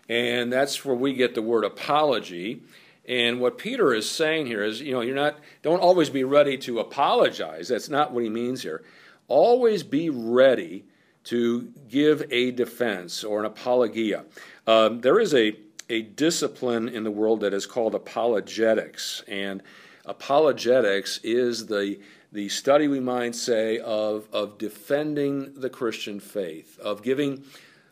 and 0.08 0.52
that's 0.52 0.84
where 0.84 0.96
we 0.96 1.12
get 1.14 1.34
the 1.34 1.42
word 1.42 1.64
apology. 1.64 2.62
And 3.06 3.40
what 3.40 3.58
Peter 3.58 3.92
is 3.92 4.10
saying 4.10 4.46
here 4.46 4.64
is, 4.64 4.80
you 4.80 4.92
know, 4.92 5.02
you're 5.02 5.14
not, 5.14 5.38
don't 5.62 5.80
always 5.80 6.08
be 6.08 6.24
ready 6.24 6.56
to 6.58 6.78
apologize. 6.78 7.68
That's 7.68 7.90
not 7.90 8.12
what 8.12 8.24
he 8.24 8.30
means 8.30 8.62
here. 8.62 8.82
Always 9.28 9.82
be 9.82 10.08
ready 10.08 10.84
to 11.24 11.72
give 11.88 12.22
a 12.30 12.50
defense 12.50 13.22
or 13.22 13.40
an 13.40 13.46
apologia. 13.46 14.24
Um, 14.66 15.02
there 15.02 15.20
is 15.20 15.34
a, 15.34 15.54
a 15.88 16.02
discipline 16.02 16.88
in 16.88 17.04
the 17.04 17.10
world 17.10 17.40
that 17.40 17.52
is 17.54 17.66
called 17.66 17.94
apologetics. 17.94 19.22
And 19.28 19.62
apologetics 20.06 21.20
is 21.22 21.66
the, 21.66 22.00
the 22.32 22.48
study, 22.48 22.88
we 22.88 23.00
might 23.00 23.34
say, 23.34 23.78
of, 23.78 24.26
of 24.32 24.58
defending 24.58 25.54
the 25.54 25.70
Christian 25.70 26.20
faith, 26.20 26.78
of 26.80 27.02
giving 27.02 27.44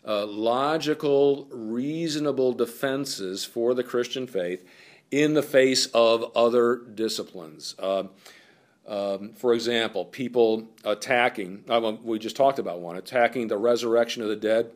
uh, 0.06 0.26
logical, 0.26 1.46
reasonable 1.50 2.52
defenses 2.52 3.44
for 3.44 3.74
the 3.74 3.84
Christian 3.84 4.26
faith 4.26 4.64
in 5.10 5.34
the 5.34 5.42
face 5.42 5.86
of 5.86 6.32
other 6.34 6.76
disciplines. 6.76 7.74
Uh, 7.78 8.04
um, 8.88 9.32
for 9.34 9.54
example, 9.54 10.04
people 10.04 10.68
attacking, 10.84 11.62
uh, 11.68 11.92
we 12.02 12.18
just 12.18 12.34
talked 12.34 12.58
about 12.58 12.80
one, 12.80 12.96
attacking 12.96 13.46
the 13.46 13.56
resurrection 13.56 14.22
of 14.22 14.28
the 14.28 14.36
dead 14.36 14.72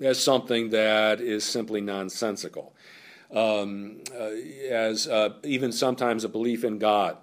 as 0.00 0.22
something 0.22 0.70
that 0.70 1.20
is 1.20 1.44
simply 1.44 1.80
nonsensical. 1.80 2.74
Um, 3.30 4.02
uh, 4.12 4.30
as 4.70 5.06
uh, 5.06 5.34
even 5.44 5.70
sometimes 5.70 6.24
a 6.24 6.28
belief 6.28 6.64
in 6.64 6.78
God, 6.78 7.16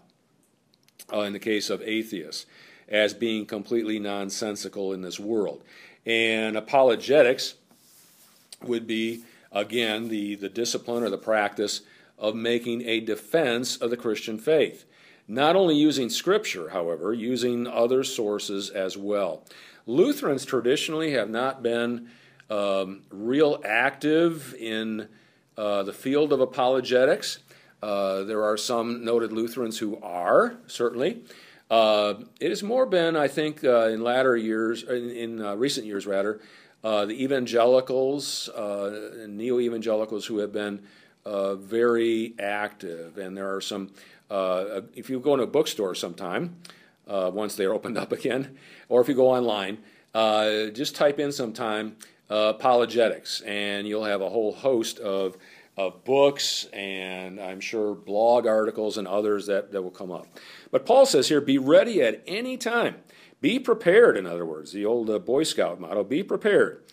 uh, 1.11 1.21
in 1.21 1.33
the 1.33 1.39
case 1.39 1.69
of 1.69 1.81
atheists, 1.81 2.45
as 2.87 3.13
being 3.13 3.45
completely 3.45 3.99
nonsensical 3.99 4.93
in 4.93 5.01
this 5.01 5.19
world. 5.19 5.63
And 6.05 6.55
apologetics 6.55 7.55
would 8.63 8.87
be, 8.87 9.23
again, 9.51 10.07
the, 10.07 10.35
the 10.35 10.49
discipline 10.49 11.03
or 11.03 11.09
the 11.09 11.17
practice 11.17 11.81
of 12.17 12.35
making 12.35 12.83
a 12.83 13.01
defense 13.01 13.77
of 13.77 13.89
the 13.89 13.97
Christian 13.97 14.37
faith. 14.37 14.85
Not 15.27 15.57
only 15.57 15.75
using 15.75 16.09
Scripture, 16.09 16.69
however, 16.69 17.13
using 17.13 17.67
other 17.67 18.03
sources 18.03 18.69
as 18.69 18.95
well. 18.97 19.43
Lutherans 19.85 20.45
traditionally 20.45 21.11
have 21.11 21.29
not 21.29 21.61
been 21.61 22.09
um, 22.49 23.03
real 23.09 23.61
active 23.65 24.53
in 24.55 25.07
uh, 25.57 25.83
the 25.83 25.93
field 25.93 26.31
of 26.31 26.39
apologetics. 26.39 27.39
Uh, 27.81 28.23
there 28.23 28.43
are 28.43 28.57
some 28.57 29.03
noted 29.03 29.31
Lutherans 29.31 29.79
who 29.79 29.99
are, 30.01 30.57
certainly. 30.67 31.23
Uh, 31.69 32.15
it 32.39 32.49
has 32.49 32.63
more 32.63 32.85
been, 32.85 33.15
I 33.15 33.27
think, 33.27 33.63
uh, 33.63 33.87
in 33.87 34.01
latter 34.01 34.37
years, 34.37 34.83
in, 34.83 35.09
in 35.09 35.41
uh, 35.41 35.55
recent 35.55 35.85
years 35.85 36.07
rather, 36.07 36.39
uh, 36.83 37.05
the 37.05 37.21
evangelicals, 37.23 38.49
neo 39.27 39.59
evangelicals 39.59 40.25
who 40.25 40.37
have 40.39 40.53
been 40.53 40.81
very 41.25 42.33
active, 42.39 43.17
and 43.17 43.35
there 43.35 43.53
are 43.53 43.61
some. 43.61 43.91
If 44.29 45.09
you 45.09 45.19
go 45.19 45.33
into 45.33 45.43
a 45.43 45.47
bookstore 45.47 45.95
sometime, 45.95 46.55
once 47.05 47.55
they're 47.55 47.73
opened 47.73 47.97
up 47.97 48.11
again, 48.19 48.57
or 48.87 49.01
if 49.01 49.09
you 49.09 49.15
go 49.15 49.29
online, 49.29 49.79
just 50.73 50.95
type 50.95 51.19
in 51.19 51.31
sometime 51.31 51.97
apologetics, 52.29 53.41
and 53.41 53.87
you'll 53.87 54.05
have 54.05 54.21
a 54.21 54.29
whole 54.29 54.53
host 54.53 54.99
of 54.99 55.37
of 55.77 56.03
books 56.03 56.65
and 56.73 57.39
I'm 57.39 57.59
sure 57.59 57.93
blog 57.93 58.47
articles 58.47 58.97
and 58.97 59.07
others 59.07 59.45
that, 59.45 59.71
that 59.71 59.81
will 59.83 59.91
come 59.91 60.11
up. 60.11 60.25
But 60.71 60.87
Paul 60.87 61.05
says 61.05 61.29
here, 61.29 61.39
be 61.39 61.59
ready 61.59 62.01
at 62.01 62.23
any 62.25 62.57
time. 62.57 62.95
Be 63.41 63.59
prepared, 63.59 64.17
in 64.17 64.25
other 64.25 64.45
words, 64.45 64.71
the 64.71 64.85
old 64.85 65.09
uh, 65.11 65.19
Boy 65.19 65.43
Scout 65.43 65.79
motto 65.79 66.03
be 66.03 66.23
prepared 66.23 66.83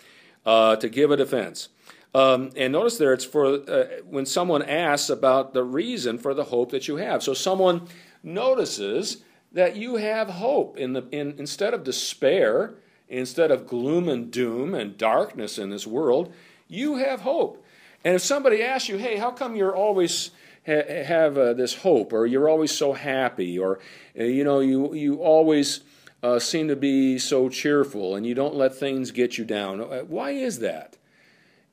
uh, 0.45 0.77
to 0.77 0.91
give 0.91 1.11
a 1.11 1.17
defense. 1.17 1.71
Um, 2.15 2.51
and 2.55 2.75
notice 2.75 2.99
there, 2.99 3.15
it's 3.15 3.25
for 3.25 3.47
uh, 3.47 3.85
when 4.05 4.27
someone 4.27 4.63
asks 4.63 5.09
about 5.09 5.55
the 5.55 5.65
reason 5.65 6.19
for 6.19 6.35
the 6.35 6.45
hope 6.45 6.71
that 6.71 6.87
you 6.87 6.97
have. 6.97 7.23
So 7.23 7.33
someone 7.33 7.89
notices 8.23 9.23
that 9.53 9.77
you 9.77 9.97
have 9.97 10.29
hope 10.29 10.77
in 10.77 10.93
the 10.93 11.09
in, 11.11 11.35
instead 11.39 11.73
of 11.73 11.83
despair, 11.83 12.75
instead 13.09 13.51
of 13.51 13.67
gloom 13.67 14.09
and 14.09 14.31
doom 14.31 14.75
and 14.75 14.97
darkness 14.97 15.59
in 15.59 15.71
this 15.71 15.87
world, 15.87 16.33
you 16.69 16.97
have 16.97 17.21
hope. 17.21 17.65
And 18.05 18.15
if 18.15 18.23
somebody 18.23 18.63
asks 18.63 18.89
you, 18.89 18.99
"Hey, 18.99 19.17
how 19.17 19.31
come 19.31 19.57
you're 19.57 19.75
always 19.75 20.31
ha- 20.67 21.05
have 21.05 21.39
uh, 21.39 21.55
this 21.55 21.75
hope, 21.77 22.13
or 22.13 22.27
you're 22.27 22.49
always 22.49 22.73
so 22.73 22.93
happy, 22.93 23.59
or 23.59 23.81
uh, 24.19 24.25
you 24.25 24.45
know, 24.45 24.61
you 24.61 24.95
you 24.95 25.17
always 25.17 25.81
uh, 26.23 26.39
seem 26.39 26.69
to 26.69 26.77
be 26.77 27.19
so 27.19 27.49
cheerful, 27.49 28.15
and 28.15 28.27
you 28.27 28.35
don't 28.35 28.55
let 28.55 28.75
things 28.75 29.11
get 29.11 29.39
you 29.39 29.45
down"? 29.45 29.81
Uh, 29.81 30.01
why 30.01 30.31
is 30.31 30.59
that? 30.59 30.97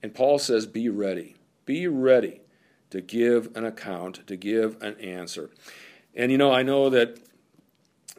And 0.03 0.13
Paul 0.13 0.39
says, 0.39 0.65
Be 0.65 0.89
ready. 0.89 1.35
Be 1.65 1.87
ready 1.87 2.41
to 2.89 3.01
give 3.01 3.55
an 3.55 3.65
account, 3.65 4.25
to 4.27 4.35
give 4.35 4.81
an 4.81 4.99
answer. 4.99 5.49
And 6.15 6.31
you 6.31 6.37
know, 6.37 6.51
I 6.51 6.63
know 6.63 6.89
that 6.89 7.19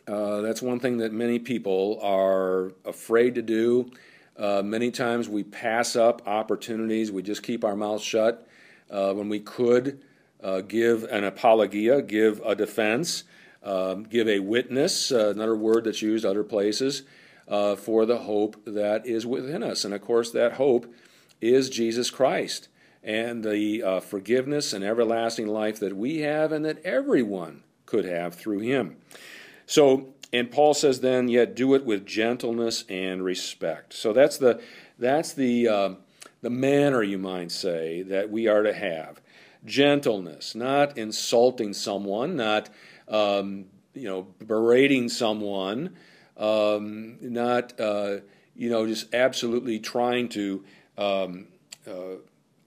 uh, 0.08 0.40
that's 0.40 0.60
one 0.60 0.80
thing 0.80 0.98
that 0.98 1.12
many 1.12 1.38
people 1.38 1.98
are 2.02 2.72
afraid 2.84 3.34
to 3.36 3.42
do. 3.42 3.90
Uh, 4.36 4.62
many 4.64 4.90
times 4.90 5.28
we 5.28 5.44
pass 5.44 5.94
up 5.94 6.26
opportunities, 6.26 7.12
we 7.12 7.22
just 7.22 7.42
keep 7.42 7.64
our 7.64 7.76
mouths 7.76 8.02
shut 8.02 8.46
uh, 8.90 9.12
when 9.12 9.28
we 9.28 9.38
could 9.38 10.00
uh, 10.42 10.60
give 10.62 11.04
an 11.04 11.22
apologia, 11.24 12.02
give 12.02 12.40
a 12.44 12.54
defense, 12.54 13.24
um, 13.62 14.02
give 14.02 14.26
a 14.26 14.40
witness, 14.40 15.12
uh, 15.12 15.28
another 15.28 15.54
word 15.54 15.84
that's 15.84 16.02
used 16.02 16.24
other 16.24 16.42
places, 16.42 17.02
for 17.76 18.06
the 18.06 18.18
hope 18.18 18.56
that 18.64 19.06
is 19.06 19.26
within 19.26 19.62
us. 19.62 19.84
And 19.84 19.94
of 19.94 20.00
course, 20.00 20.30
that 20.32 20.54
hope 20.54 20.92
is 21.40 21.70
Jesus 21.70 22.10
Christ 22.10 22.68
and 23.04 23.44
the 23.44 24.00
forgiveness 24.02 24.72
and 24.72 24.82
everlasting 24.82 25.46
life 25.46 25.78
that 25.80 25.96
we 25.96 26.20
have 26.20 26.50
and 26.50 26.64
that 26.64 26.82
everyone 26.84 27.62
could 27.84 28.04
have 28.06 28.34
through 28.34 28.60
him. 28.60 28.96
So 29.66 30.14
and 30.32 30.50
Paul 30.50 30.72
says 30.72 31.00
then, 31.00 31.28
yet 31.28 31.54
do 31.54 31.74
it 31.74 31.84
with 31.84 32.06
gentleness 32.06 32.84
and 32.88 33.22
respect. 33.22 33.92
So 33.92 34.12
that's 34.12 34.38
the 34.38 34.60
that's 34.98 35.34
the 35.34 35.68
uh, 35.68 35.94
the 36.40 36.50
manner 36.50 37.02
you 37.02 37.18
might 37.18 37.52
say 37.52 38.02
that 38.02 38.30
we 38.30 38.48
are 38.48 38.62
to 38.62 38.72
have 38.72 39.20
gentleness, 39.64 40.54
not 40.54 40.96
insulting 40.96 41.74
someone, 41.74 42.36
not 42.36 42.70
um, 43.08 43.66
you 43.92 44.08
know 44.08 44.26
berating 44.44 45.10
someone, 45.10 45.96
um, 46.38 47.18
not 47.20 47.78
uh, 47.78 48.18
you 48.56 48.70
know 48.70 48.86
just 48.86 49.12
absolutely 49.14 49.78
trying 49.78 50.30
to 50.30 50.64
um, 50.96 51.46
uh, 51.86 52.16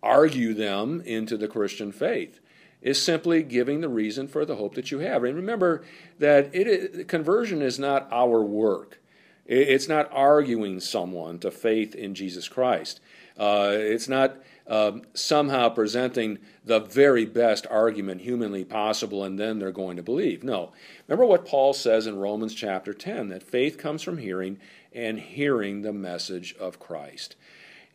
argue 0.04 0.54
them 0.54 1.02
into 1.02 1.36
the 1.36 1.48
Christian 1.48 1.92
faith 1.92 2.40
is 2.86 3.02
simply 3.02 3.42
giving 3.42 3.82
the 3.82 3.90
reason 3.90 4.28
for 4.28 4.46
the 4.46 4.58
hope 4.58 4.76
that 4.76 4.92
you 4.92 5.00
have. 5.00 5.24
And 5.24 5.36
remember 5.36 5.84
that 6.20 6.54
it, 6.54 7.08
conversion 7.08 7.64
is 7.64 7.80
not 7.80 8.08
our 8.12 8.44
work. 8.44 9.02
It's 9.48 9.90
not 9.90 10.08
arguing 10.12 10.80
someone 10.80 11.40
to 11.40 11.50
faith 11.50 11.96
in 11.96 12.14
Jesus 12.14 12.48
Christ. 12.48 13.00
Uh, 13.38 13.72
it's 13.74 14.08
not 14.08 14.38
um, 14.68 15.02
somehow 15.16 15.70
presenting 15.70 16.38
the 16.64 16.80
very 16.80 17.26
best 17.26 17.66
argument 17.72 18.22
humanly 18.22 18.64
possible 18.64 19.24
and 19.24 19.40
then 19.40 19.58
they're 19.58 19.72
going 19.72 19.98
to 19.98 20.04
believe. 20.04 20.44
No. 20.44 20.72
Remember 21.08 21.26
what 21.26 21.46
Paul 21.46 21.74
says 21.74 22.06
in 22.06 22.20
Romans 22.20 22.54
chapter 22.54 22.94
10 22.94 23.30
that 23.30 23.42
faith 23.42 23.80
comes 23.80 24.04
from 24.04 24.20
hearing 24.20 24.60
and 24.94 25.20
hearing 25.20 25.82
the 25.82 25.94
message 25.94 26.56
of 26.60 26.80
Christ. 26.80 27.36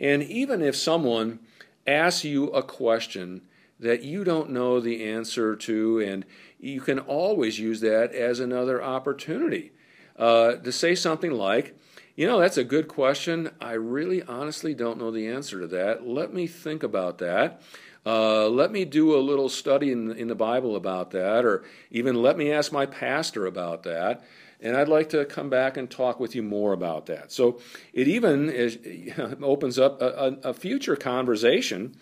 And 0.01 0.25
even 0.25 0.63
if 0.63 0.75
someone 0.75 1.39
asks 1.87 2.25
you 2.25 2.49
a 2.49 2.63
question 2.63 3.43
that 3.81 4.03
you 4.03 4.25
don't 4.25 4.51
know 4.51 4.79
the 4.79 5.05
answer 5.05 5.57
to, 5.57 5.99
and 6.01 6.25
you 6.59 6.81
can 6.81 6.99
always 6.99 7.59
use 7.59 7.81
that 7.81 8.15
as 8.15 8.39
another 8.39 8.83
opportunity 8.83 9.73
uh, 10.19 10.57
to 10.57 10.71
say 10.71 10.95
something 10.95 11.33
like, 11.33 11.77
you 12.15 12.27
know, 12.27 12.39
that's 12.39 12.59
a 12.59 12.65
good 12.65 12.87
question. 12.87 13.51
I 13.61 13.73
really 13.73 14.23
honestly 14.23 14.75
don't 14.75 14.99
know 14.99 15.11
the 15.11 15.27
answer 15.27 15.61
to 15.61 15.67
that. 15.69 16.07
Let 16.07 16.35
me 16.35 16.47
think 16.47 16.83
about 16.83 17.19
that. 17.19 17.63
Uh, 18.05 18.49
let 18.49 18.73
me 18.73 18.85
do 18.85 19.17
a 19.17 19.21
little 19.21 19.49
study 19.49 19.93
in, 19.93 20.13
in 20.13 20.29
the 20.29 20.35
Bible 20.35 20.77
about 20.77 21.11
that, 21.13 21.45
or 21.45 21.65
even 21.91 22.23
let 22.23 22.37
me 22.37 22.53
ask 22.53 22.73
my 22.73 22.87
pastor 22.87 23.47
about 23.47 23.83
that. 23.85 24.23
And 24.63 24.77
I'd 24.77 24.89
like 24.89 25.09
to 25.11 25.25
come 25.25 25.49
back 25.49 25.77
and 25.77 25.91
talk 25.91 26.21
with 26.21 26.35
you 26.35 26.43
more 26.43 26.73
about 26.73 27.07
that. 27.07 27.33
So 27.33 27.61
it 27.95 28.09
even 28.09 28.51
is, 28.51 28.79
opens 29.43 29.79
up 29.79 30.01
a, 30.03 30.39
a, 30.45 30.53
future 30.53 30.97
conversation 30.97 31.95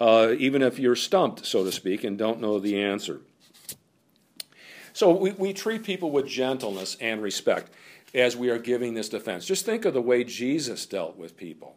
uh, 0.00 0.34
even 0.38 0.62
if 0.62 0.78
you're 0.78 0.96
stumped, 0.96 1.44
so 1.44 1.64
to 1.64 1.72
speak, 1.72 2.04
and 2.04 2.16
don't 2.16 2.40
know 2.40 2.58
the 2.58 2.80
answer. 2.80 3.20
So 4.92 5.12
we, 5.12 5.30
we 5.32 5.52
treat 5.52 5.84
people 5.84 6.10
with 6.10 6.26
gentleness 6.26 6.96
and 7.00 7.22
respect 7.22 7.70
as 8.14 8.36
we 8.36 8.50
are 8.50 8.58
giving 8.58 8.94
this 8.94 9.08
defense. 9.08 9.46
Just 9.46 9.64
think 9.64 9.84
of 9.84 9.94
the 9.94 10.02
way 10.02 10.24
Jesus 10.24 10.86
dealt 10.86 11.16
with 11.16 11.36
people, 11.36 11.76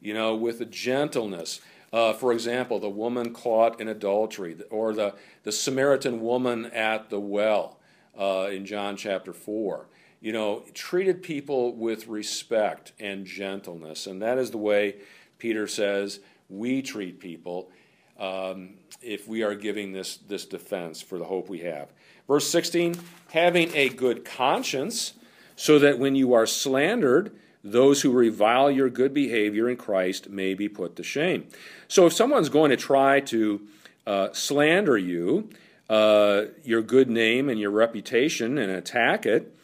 you 0.00 0.12
know, 0.14 0.34
with 0.34 0.60
a 0.60 0.66
gentleness. 0.66 1.60
Uh, 1.92 2.12
for 2.12 2.32
example, 2.32 2.78
the 2.78 2.90
woman 2.90 3.32
caught 3.32 3.80
in 3.80 3.88
adultery, 3.88 4.56
or 4.70 4.92
the, 4.92 5.14
the 5.44 5.52
Samaritan 5.52 6.20
woman 6.20 6.66
at 6.66 7.10
the 7.10 7.20
well 7.20 7.78
uh, 8.18 8.48
in 8.52 8.66
John 8.66 8.96
chapter 8.96 9.32
4. 9.32 9.86
You 10.20 10.32
know, 10.32 10.64
treated 10.74 11.22
people 11.22 11.74
with 11.76 12.08
respect 12.08 12.92
and 12.98 13.24
gentleness. 13.24 14.06
And 14.06 14.20
that 14.20 14.36
is 14.36 14.50
the 14.50 14.58
way 14.58 14.96
Peter 15.38 15.68
says 15.68 16.18
we 16.48 16.82
treat 16.82 17.20
people 17.20 17.70
um, 18.18 18.74
if 19.00 19.28
we 19.28 19.42
are 19.42 19.54
giving 19.54 19.92
this, 19.92 20.16
this 20.16 20.44
defense 20.44 21.00
for 21.00 21.18
the 21.18 21.24
hope 21.24 21.48
we 21.48 21.60
have. 21.60 21.92
Verse 22.26 22.48
16, 22.50 22.96
having 23.30 23.74
a 23.74 23.88
good 23.88 24.24
conscience, 24.24 25.14
so 25.56 25.78
that 25.78 25.98
when 25.98 26.14
you 26.14 26.34
are 26.34 26.46
slandered, 26.46 27.36
those 27.64 28.02
who 28.02 28.12
revile 28.12 28.70
your 28.70 28.88
good 28.88 29.12
behavior 29.12 29.68
in 29.68 29.76
Christ 29.76 30.28
may 30.28 30.54
be 30.54 30.68
put 30.68 30.96
to 30.96 31.02
shame. 31.02 31.46
So 31.88 32.06
if 32.06 32.12
someone's 32.12 32.48
going 32.48 32.70
to 32.70 32.76
try 32.76 33.20
to 33.20 33.66
uh, 34.06 34.28
slander 34.32 34.96
you, 34.96 35.50
uh, 35.88 36.44
your 36.64 36.82
good 36.82 37.08
name 37.08 37.48
and 37.48 37.58
your 37.58 37.70
reputation, 37.70 38.58
and 38.58 38.70
attack 38.70 39.26
it, 39.26 39.54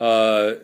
uh, 0.00 0.54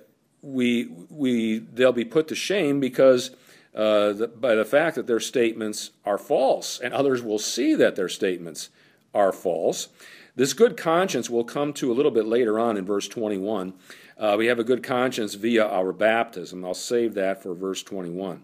we, 0.43 0.87
we, 1.09 1.59
they'll 1.59 1.93
be 1.93 2.05
put 2.05 2.29
to 2.29 2.35
shame 2.35 2.81
because 2.81 3.31
uh, 3.75 4.13
the, 4.13 4.29
by 4.29 4.55
the 4.55 4.65
fact 4.65 4.97
that 4.97 5.07
their 5.07 5.21
statements 5.21 5.91
are 6.05 6.19
false, 6.19 6.81
and 6.81 6.93
others 6.93 7.23
will 7.23 7.39
see 7.39 7.75
that 7.75 7.97
their 7.97 8.09
statements 8.09 8.71
are 9.15 9.33
false. 9.33 9.89
This 10.35 10.53
good 10.53 10.77
conscience 10.77 11.29
will 11.29 11.45
come 11.45 11.73
to 11.75 11.93
a 11.93 11.95
little 11.95 12.11
bit 12.11 12.27
later 12.27 12.59
on 12.59 12.77
in 12.77 12.85
verse 12.85 13.09
21. 13.09 13.75
Uh, 14.19 14.35
we 14.39 14.47
have 14.47 14.59
a 14.59 14.65
good 14.65 14.83
conscience 14.83 15.35
via 15.35 15.67
our 15.67 15.93
baptism. 15.93 16.65
I'll 16.65 16.75
save 16.75 17.15
that 17.15 17.43
for 17.43 17.55
verse 17.55 17.83
21. 17.83 18.43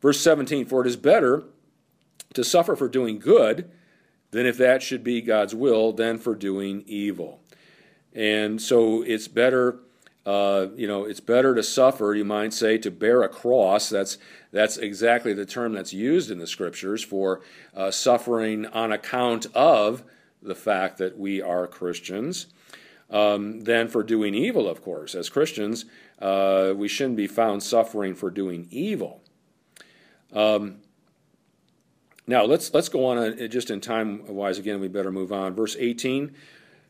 Verse 0.00 0.20
17 0.20 0.66
For 0.66 0.80
it 0.80 0.86
is 0.86 0.96
better 0.96 1.44
to 2.34 2.44
suffer 2.44 2.76
for 2.76 2.88
doing 2.88 3.18
good 3.18 3.70
than 4.30 4.46
if 4.46 4.58
that 4.58 4.82
should 4.82 5.02
be 5.02 5.20
God's 5.20 5.54
will, 5.54 5.92
than 5.92 6.18
for 6.18 6.34
doing 6.34 6.84
evil. 6.86 7.40
And 8.14 8.60
so 8.60 9.02
it's 9.02 9.28
better 9.28 9.78
uh, 10.28 10.68
you 10.76 10.86
know, 10.86 11.04
it's 11.04 11.20
better 11.20 11.54
to 11.54 11.62
suffer, 11.62 12.14
you 12.14 12.24
might 12.24 12.52
say, 12.52 12.76
to 12.76 12.90
bear 12.90 13.22
a 13.22 13.30
cross. 13.30 13.88
That's, 13.88 14.18
that's 14.52 14.76
exactly 14.76 15.32
the 15.32 15.46
term 15.46 15.72
that's 15.72 15.94
used 15.94 16.30
in 16.30 16.36
the 16.36 16.46
scriptures 16.46 17.02
for 17.02 17.40
uh, 17.74 17.90
suffering 17.90 18.66
on 18.66 18.92
account 18.92 19.46
of 19.54 20.04
the 20.42 20.54
fact 20.54 20.98
that 20.98 21.18
we 21.18 21.40
are 21.40 21.66
Christians. 21.66 22.48
Um, 23.10 23.62
than 23.62 23.88
for 23.88 24.02
doing 24.02 24.34
evil, 24.34 24.68
of 24.68 24.82
course. 24.82 25.14
As 25.14 25.30
Christians, 25.30 25.86
uh, 26.20 26.74
we 26.76 26.88
shouldn't 26.88 27.16
be 27.16 27.26
found 27.26 27.62
suffering 27.62 28.14
for 28.14 28.30
doing 28.30 28.68
evil. 28.70 29.22
Um, 30.30 30.80
now 32.26 32.44
let's 32.44 32.74
let's 32.74 32.90
go 32.90 33.06
on 33.06 33.16
uh, 33.16 33.46
just 33.46 33.70
in 33.70 33.80
time 33.80 34.26
wise. 34.26 34.58
Again, 34.58 34.78
we 34.78 34.88
better 34.88 35.10
move 35.10 35.32
on. 35.32 35.54
Verse 35.54 35.74
18. 35.78 36.34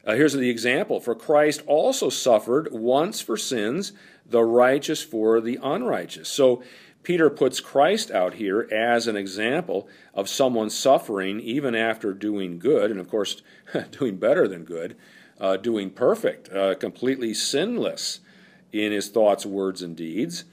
Uh, 0.09 0.15
here's 0.15 0.33
the 0.33 0.49
example 0.49 1.01
For 1.01 1.15
Christ 1.15 1.63
also 1.67 2.09
suffered 2.09 2.73
once 2.73 3.21
for 3.21 3.37
sins, 3.37 3.93
the 4.25 4.43
righteous 4.43 5.03
for 5.03 5.39
the 5.39 5.59
unrighteous. 5.63 6.31
So 6.31 6.63
Peter 7.03 7.29
puts 7.29 7.61
Christ 7.61 8.11
out 8.11 8.35
here 8.35 8.67
as 8.73 9.07
an 9.07 9.17
example 9.17 9.87
of 10.15 10.29
someone 10.29 10.71
suffering 10.71 11.41
even 11.41 11.75
after 11.75 12.15
doing 12.15 12.59
good, 12.59 12.91
and 12.91 12.99
of 12.99 13.09
course, 13.09 13.43
doing 13.91 14.17
better 14.17 14.49
than 14.49 14.65
good, 14.65 14.97
uh, 15.39 15.59
doing 15.59 15.91
perfect, 15.91 16.51
uh, 16.53 16.75
completely 16.77 17.35
sinless 17.35 18.21
in 18.73 18.93
his 18.93 19.11
thoughts, 19.11 19.45
words, 19.45 19.83
and 19.83 19.95
deeds. 19.95 20.45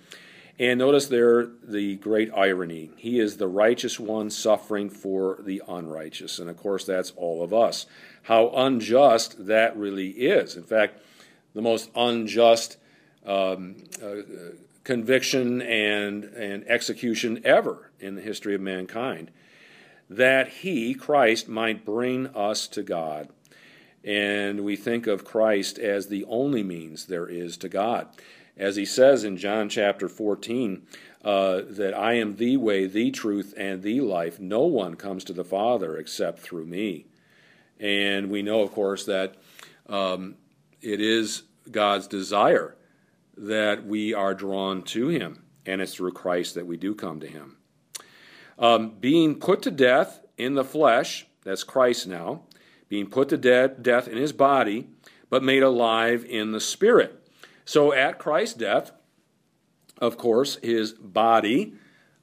And 0.57 0.79
notice 0.79 1.07
there 1.07 1.47
the 1.63 1.97
great 1.97 2.31
irony. 2.33 2.91
He 2.95 3.19
is 3.19 3.35
the 3.35 3.47
righteous 3.47 3.99
one 3.99 4.29
suffering 4.29 4.89
for 4.89 5.39
the 5.43 5.61
unrighteous. 5.67 6.39
And 6.39 6.49
of 6.49 6.55
course, 6.55 6.85
that's 6.85 7.11
all 7.17 7.43
of 7.43 7.53
us. 7.53 7.85
How 8.23 8.49
unjust 8.49 9.47
that 9.47 9.75
really 9.75 10.09
is. 10.11 10.55
In 10.55 10.63
fact, 10.63 11.01
the 11.53 11.61
most 11.61 11.89
unjust 11.93 12.77
um, 13.25 13.75
uh, 14.01 14.21
conviction 14.85 15.61
and, 15.61 16.23
and 16.23 16.65
execution 16.69 17.41
ever 17.43 17.91
in 17.99 18.15
the 18.15 18.21
history 18.21 18.55
of 18.55 18.61
mankind. 18.61 19.31
That 20.09 20.47
he, 20.47 20.93
Christ, 20.93 21.49
might 21.49 21.83
bring 21.83 22.27
us 22.27 22.67
to 22.69 22.83
God. 22.83 23.27
And 24.05 24.61
we 24.61 24.77
think 24.77 25.07
of 25.07 25.25
Christ 25.25 25.79
as 25.79 26.07
the 26.07 26.23
only 26.25 26.63
means 26.63 27.07
there 27.07 27.27
is 27.27 27.57
to 27.57 27.67
God 27.67 28.07
as 28.57 28.75
he 28.75 28.85
says 28.85 29.23
in 29.23 29.37
John 29.37 29.69
chapter 29.69 30.07
14, 30.07 30.85
uh, 31.23 31.61
that 31.69 31.93
I 31.95 32.13
am 32.13 32.35
the 32.35 32.57
way, 32.57 32.85
the 32.85 33.11
truth, 33.11 33.53
and 33.57 33.81
the 33.81 34.01
life. 34.01 34.39
No 34.39 34.61
one 34.61 34.95
comes 34.95 35.23
to 35.25 35.33
the 35.33 35.43
Father 35.43 35.97
except 35.97 36.39
through 36.39 36.65
me. 36.65 37.07
And 37.79 38.29
we 38.29 38.41
know, 38.41 38.61
of 38.61 38.71
course, 38.71 39.05
that 39.05 39.35
um, 39.89 40.35
it 40.81 41.01
is 41.01 41.43
God's 41.69 42.07
desire 42.07 42.75
that 43.37 43.85
we 43.85 44.13
are 44.13 44.33
drawn 44.33 44.83
to 44.83 45.09
Him, 45.09 45.43
and 45.65 45.81
it's 45.81 45.95
through 45.95 46.13
Christ 46.13 46.55
that 46.55 46.67
we 46.67 46.77
do 46.77 46.95
come 46.95 47.19
to 47.19 47.27
Him. 47.27 47.57
Um, 48.57 48.91
being 48.99 49.35
put 49.35 49.61
to 49.63 49.71
death 49.71 50.21
in 50.37 50.53
the 50.53 50.63
flesh, 50.63 51.25
that's 51.43 51.63
Christ 51.63 52.07
now, 52.07 52.43
being 52.87 53.07
put 53.07 53.29
to 53.29 53.37
death, 53.37 53.81
death 53.81 54.07
in 54.07 54.17
His 54.17 54.31
body, 54.31 54.87
but 55.29 55.43
made 55.43 55.63
alive 55.63 56.23
in 56.23 56.51
the 56.51 56.61
Spirit 56.61 57.24
so 57.65 57.91
at 57.91 58.19
Christ's 58.19 58.55
death, 58.55 58.91
of 59.97 60.17
course, 60.17 60.57
his 60.61 60.93
body 60.93 61.73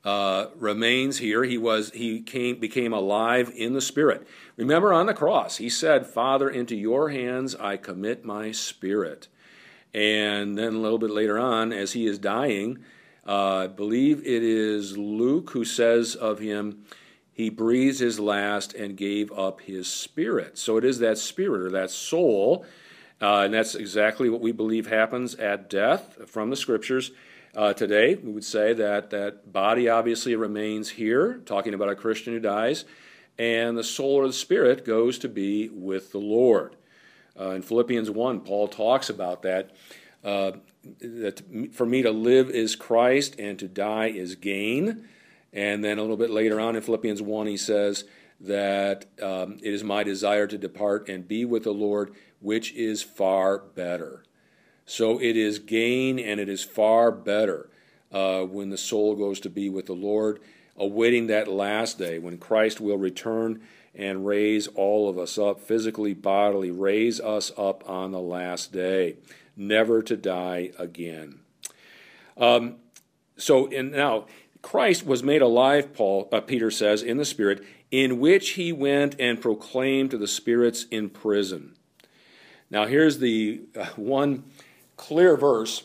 uh, 0.04 0.46
remains 0.56 1.18
here. 1.18 1.44
He 1.44 1.58
was 1.58 1.90
he 1.90 2.20
came 2.20 2.58
became 2.58 2.92
alive 2.92 3.52
in 3.54 3.72
the 3.72 3.80
spirit. 3.80 4.26
Remember 4.56 4.92
on 4.92 5.06
the 5.06 5.14
cross, 5.14 5.56
he 5.56 5.68
said, 5.68 6.06
"Father, 6.06 6.48
into 6.48 6.76
your 6.76 7.10
hands 7.10 7.54
I 7.54 7.76
commit 7.76 8.24
my 8.24 8.52
spirit." 8.52 9.28
And 9.94 10.56
then 10.56 10.74
a 10.74 10.78
little 10.78 10.98
bit 10.98 11.10
later 11.10 11.38
on, 11.38 11.72
as 11.72 11.92
he 11.92 12.06
is 12.06 12.18
dying, 12.18 12.78
uh, 13.26 13.56
I 13.56 13.66
believe 13.66 14.20
it 14.20 14.42
is 14.42 14.96
Luke 14.96 15.50
who 15.50 15.64
says 15.64 16.14
of 16.14 16.38
him, 16.38 16.84
he 17.32 17.50
breathed 17.50 18.00
his 18.00 18.18
last 18.18 18.74
and 18.74 18.96
gave 18.96 19.30
up 19.32 19.60
his 19.60 19.86
spirit. 19.88 20.56
So 20.56 20.78
it 20.78 20.84
is 20.84 20.98
that 21.00 21.18
spirit 21.18 21.62
or 21.62 21.70
that 21.70 21.90
soul 21.90 22.64
Uh, 23.22 23.42
and 23.42 23.54
that's 23.54 23.76
exactly 23.76 24.28
what 24.28 24.40
we 24.40 24.50
believe 24.50 24.88
happens 24.88 25.36
at 25.36 25.70
death 25.70 26.28
from 26.28 26.50
the 26.50 26.56
scriptures. 26.56 27.12
Uh, 27.54 27.72
today, 27.72 28.16
we 28.16 28.32
would 28.32 28.44
say 28.44 28.72
that 28.72 29.10
that 29.10 29.52
body 29.52 29.88
obviously 29.88 30.34
remains 30.34 30.90
here, 30.90 31.40
talking 31.46 31.72
about 31.72 31.88
a 31.88 31.94
Christian 31.94 32.32
who 32.32 32.40
dies, 32.40 32.84
and 33.38 33.78
the 33.78 33.84
soul 33.84 34.14
or 34.14 34.26
the 34.26 34.32
spirit 34.32 34.84
goes 34.84 35.18
to 35.20 35.28
be 35.28 35.68
with 35.68 36.10
the 36.10 36.18
Lord. 36.18 36.74
Uh, 37.38 37.50
in 37.50 37.62
Philippians 37.62 38.10
1, 38.10 38.40
Paul 38.40 38.66
talks 38.66 39.08
about 39.08 39.42
that. 39.42 39.70
Uh, 40.24 40.52
that 41.00 41.42
for 41.72 41.86
me 41.86 42.02
to 42.02 42.10
live 42.10 42.50
is 42.50 42.74
Christ 42.74 43.38
and 43.38 43.56
to 43.60 43.68
die 43.68 44.08
is 44.08 44.34
gain. 44.34 45.08
And 45.52 45.84
then 45.84 45.98
a 45.98 46.00
little 46.00 46.16
bit 46.16 46.30
later 46.30 46.58
on 46.58 46.74
in 46.74 46.82
Philippians 46.82 47.22
1, 47.22 47.46
he 47.46 47.56
says 47.56 48.04
that 48.40 49.06
um, 49.22 49.58
it 49.62 49.72
is 49.72 49.84
my 49.84 50.02
desire 50.02 50.46
to 50.46 50.58
depart 50.58 51.08
and 51.08 51.26
be 51.26 51.44
with 51.44 51.64
the 51.64 51.72
Lord, 51.72 52.12
which 52.42 52.72
is 52.74 53.02
far 53.02 53.58
better. 53.58 54.24
So 54.84 55.18
it 55.20 55.36
is 55.36 55.58
gain 55.58 56.18
and 56.18 56.40
it 56.40 56.48
is 56.48 56.64
far 56.64 57.10
better 57.10 57.70
uh, 58.10 58.42
when 58.42 58.70
the 58.70 58.78
soul 58.78 59.14
goes 59.14 59.40
to 59.40 59.50
be 59.50 59.68
with 59.70 59.86
the 59.86 59.94
Lord, 59.94 60.40
awaiting 60.76 61.28
that 61.28 61.48
last 61.48 61.98
day 61.98 62.18
when 62.18 62.38
Christ 62.38 62.80
will 62.80 62.98
return 62.98 63.62
and 63.94 64.26
raise 64.26 64.68
all 64.68 65.08
of 65.08 65.18
us 65.18 65.38
up, 65.38 65.60
physically, 65.60 66.14
bodily, 66.14 66.70
raise 66.70 67.20
us 67.20 67.52
up 67.56 67.88
on 67.88 68.10
the 68.10 68.20
last 68.20 68.72
day, 68.72 69.16
never 69.56 70.02
to 70.02 70.16
die 70.16 70.70
again. 70.78 71.40
Um, 72.36 72.76
so, 73.36 73.66
now, 73.66 74.26
Christ 74.62 75.04
was 75.04 75.22
made 75.22 75.42
alive, 75.42 75.92
Paul, 75.92 76.28
uh, 76.32 76.40
Peter 76.40 76.70
says, 76.70 77.02
in 77.02 77.18
the 77.18 77.24
Spirit, 77.24 77.64
in 77.90 78.20
which 78.20 78.50
he 78.50 78.72
went 78.72 79.16
and 79.18 79.40
proclaimed 79.40 80.10
to 80.12 80.18
the 80.18 80.28
spirits 80.28 80.84
in 80.90 81.10
prison. 81.10 81.74
Now, 82.72 82.86
here's 82.86 83.18
the 83.18 83.60
uh, 83.78 83.84
one 83.96 84.44
clear 84.96 85.36
verse 85.36 85.84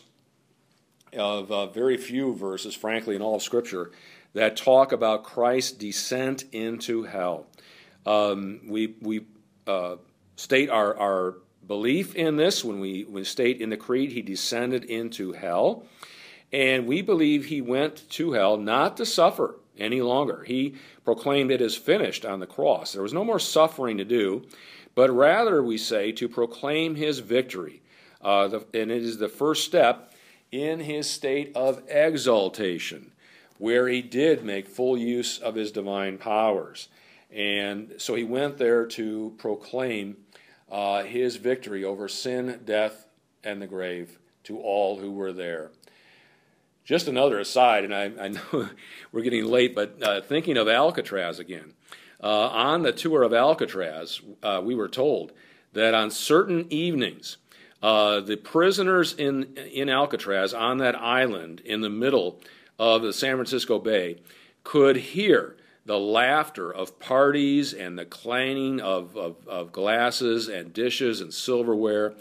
of 1.12 1.52
uh, 1.52 1.66
very 1.66 1.98
few 1.98 2.34
verses, 2.34 2.74
frankly, 2.74 3.14
in 3.14 3.20
all 3.20 3.34
of 3.34 3.42
Scripture, 3.42 3.92
that 4.32 4.56
talk 4.56 4.92
about 4.92 5.22
Christ's 5.22 5.72
descent 5.72 6.44
into 6.50 7.02
hell. 7.02 7.46
Um, 8.06 8.60
we 8.66 8.94
we 9.02 9.26
uh, 9.66 9.96
state 10.36 10.70
our, 10.70 10.96
our 10.98 11.34
belief 11.66 12.14
in 12.14 12.36
this 12.36 12.64
when 12.64 12.80
we, 12.80 13.04
when 13.04 13.16
we 13.16 13.24
state 13.24 13.60
in 13.60 13.68
the 13.68 13.76
Creed 13.76 14.12
he 14.12 14.22
descended 14.22 14.84
into 14.84 15.32
hell. 15.32 15.84
And 16.54 16.86
we 16.86 17.02
believe 17.02 17.44
he 17.44 17.60
went 17.60 18.08
to 18.12 18.32
hell 18.32 18.56
not 18.56 18.96
to 18.96 19.04
suffer 19.04 19.56
any 19.76 20.00
longer. 20.00 20.44
He 20.44 20.76
proclaimed 21.04 21.50
it 21.50 21.60
is 21.60 21.76
finished 21.76 22.24
on 22.24 22.40
the 22.40 22.46
cross. 22.46 22.94
There 22.94 23.02
was 23.02 23.12
no 23.12 23.24
more 23.24 23.38
suffering 23.38 23.98
to 23.98 24.04
do, 24.06 24.46
but 24.98 25.12
rather, 25.12 25.62
we 25.62 25.78
say, 25.78 26.10
to 26.10 26.28
proclaim 26.28 26.96
his 26.96 27.20
victory. 27.20 27.82
Uh, 28.20 28.48
the, 28.48 28.56
and 28.74 28.90
it 28.90 29.04
is 29.04 29.18
the 29.18 29.28
first 29.28 29.64
step 29.64 30.12
in 30.50 30.80
his 30.80 31.08
state 31.08 31.52
of 31.54 31.84
exaltation, 31.88 33.12
where 33.58 33.86
he 33.86 34.02
did 34.02 34.44
make 34.44 34.66
full 34.66 34.98
use 34.98 35.38
of 35.38 35.54
his 35.54 35.70
divine 35.70 36.18
powers. 36.18 36.88
And 37.30 37.94
so 37.98 38.16
he 38.16 38.24
went 38.24 38.58
there 38.58 38.86
to 38.86 39.36
proclaim 39.38 40.16
uh, 40.68 41.04
his 41.04 41.36
victory 41.36 41.84
over 41.84 42.08
sin, 42.08 42.62
death, 42.64 43.06
and 43.44 43.62
the 43.62 43.68
grave 43.68 44.18
to 44.42 44.58
all 44.58 44.98
who 44.98 45.12
were 45.12 45.32
there. 45.32 45.70
Just 46.84 47.06
another 47.06 47.38
aside, 47.38 47.84
and 47.84 47.94
I, 47.94 48.10
I 48.20 48.28
know 48.30 48.68
we're 49.12 49.22
getting 49.22 49.44
late, 49.44 49.76
but 49.76 50.02
uh, 50.02 50.22
thinking 50.22 50.56
of 50.56 50.66
Alcatraz 50.66 51.38
again. 51.38 51.74
Uh, 52.22 52.48
on 52.48 52.82
the 52.82 52.92
tour 52.92 53.22
of 53.22 53.32
Alcatraz, 53.32 54.20
uh, 54.42 54.60
we 54.64 54.74
were 54.74 54.88
told 54.88 55.32
that 55.72 55.94
on 55.94 56.10
certain 56.10 56.66
evenings, 56.70 57.36
uh, 57.82 58.20
the 58.20 58.36
prisoners 58.36 59.14
in, 59.14 59.56
in 59.56 59.88
Alcatraz 59.88 60.52
on 60.52 60.78
that 60.78 60.96
island 60.96 61.60
in 61.60 61.80
the 61.80 61.90
middle 61.90 62.40
of 62.78 63.02
the 63.02 63.12
San 63.12 63.36
Francisco 63.36 63.78
Bay 63.78 64.18
could 64.64 64.96
hear 64.96 65.56
the 65.84 65.98
laughter 65.98 66.70
of 66.70 66.98
parties 66.98 67.72
and 67.72 67.98
the 67.98 68.04
clanging 68.04 68.80
of, 68.80 69.16
of, 69.16 69.36
of, 69.48 69.72
glasses 69.72 70.48
and 70.48 70.74
dishes 70.74 71.20
and 71.22 71.32
silverware 71.32 72.12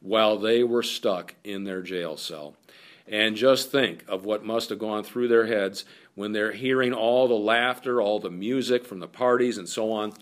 while 0.00 0.38
they 0.38 0.62
were 0.62 0.82
stuck 0.82 1.34
in 1.42 1.64
their 1.64 1.82
jail 1.82 2.16
cell. 2.16 2.54
And 3.08 3.34
just 3.34 3.72
think 3.72 4.04
of 4.06 4.24
what 4.24 4.44
must 4.44 4.68
have 4.68 4.78
gone 4.78 5.02
through 5.02 5.28
their 5.28 5.46
heads 5.46 5.84
when 6.16 6.32
they're 6.32 6.52
hearing 6.52 6.92
all 6.92 7.28
the 7.28 7.34
laughter, 7.34 8.02
all 8.02 8.18
the 8.18 8.30
music 8.30 8.84
from 8.84 8.98
the 8.98 9.06
parties, 9.06 9.58
and 9.58 9.68
so 9.68 9.92
on. 9.92 10.12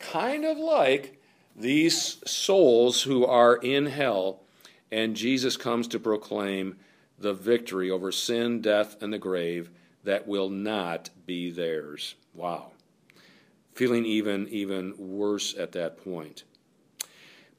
Kind 0.00 0.44
of 0.44 0.58
like 0.58 1.22
these 1.54 2.18
souls 2.28 3.02
who 3.02 3.24
are 3.24 3.54
in 3.56 3.86
hell, 3.86 4.42
and 4.90 5.14
Jesus 5.14 5.56
comes 5.56 5.86
to 5.88 6.00
proclaim 6.00 6.76
the 7.18 7.34
victory 7.34 7.90
over 7.90 8.10
sin, 8.10 8.60
death, 8.60 9.00
and 9.00 9.12
the 9.12 9.18
grave 9.18 9.70
that 10.02 10.26
will 10.26 10.50
not 10.50 11.10
be 11.26 11.50
theirs. 11.50 12.16
Wow. 12.34 12.72
Feeling 13.72 14.04
even, 14.04 14.48
even 14.48 14.94
worse 14.98 15.56
at 15.56 15.72
that 15.72 16.02
point. 16.02 16.44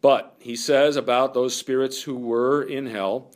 But 0.01 0.35
he 0.39 0.55
says 0.55 0.95
about 0.95 1.33
those 1.33 1.55
spirits 1.55 2.03
who 2.03 2.15
were 2.15 2.61
in 2.61 2.87
hell, 2.87 3.31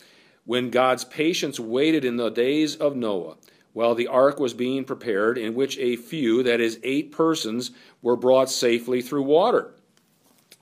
when 0.45 0.69
God's 0.69 1.05
patience 1.05 1.59
waited 1.59 2.03
in 2.03 2.17
the 2.17 2.29
days 2.29 2.75
of 2.75 2.95
Noah, 2.95 3.37
while 3.73 3.95
the 3.95 4.07
ark 4.07 4.39
was 4.39 4.53
being 4.53 4.83
prepared, 4.83 5.37
in 5.37 5.53
which 5.53 5.77
a 5.77 5.95
few, 5.95 6.43
that 6.43 6.59
is, 6.59 6.79
eight 6.83 7.11
persons, 7.11 7.71
were 8.01 8.15
brought 8.15 8.49
safely 8.49 9.01
through 9.01 9.23
water. 9.23 9.71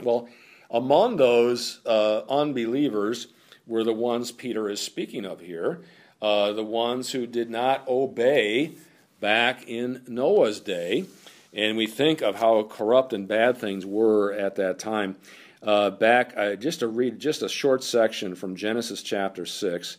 Well, 0.04 0.28
among 0.70 1.18
those 1.18 1.80
uh, 1.86 2.22
unbelievers 2.30 3.28
were 3.66 3.84
the 3.84 3.94
ones 3.94 4.32
Peter 4.32 4.70
is 4.70 4.82
speaking 4.82 5.26
of 5.26 5.40
here, 5.40 5.82
uh, 6.22 6.54
the 6.54 6.64
ones 6.64 7.12
who 7.12 7.26
did 7.26 7.50
not 7.50 7.88
obey 7.88 8.74
back 9.20 9.68
in 9.68 10.04
Noah's 10.08 10.60
day. 10.60 11.06
And 11.54 11.78
we 11.78 11.88
think 11.88 12.22
of 12.22 12.36
how 12.36 12.64
corrupt 12.64 13.14
and 13.14 13.28
bad 13.28 13.58
things 13.58 13.86
were 13.86 14.34
at 14.34 14.56
that 14.56 14.80
time. 14.80 15.16
Uh, 15.64 15.90
back, 15.90 16.34
uh, 16.38 16.56
just 16.56 16.82
to 16.82 16.88
read 16.88 17.20
just 17.20 17.42
a 17.42 17.50
short 17.50 17.84
section 17.84 18.36
from 18.36 18.56
Genesis 18.56 19.02
chapter 19.02 19.46
6. 19.46 19.98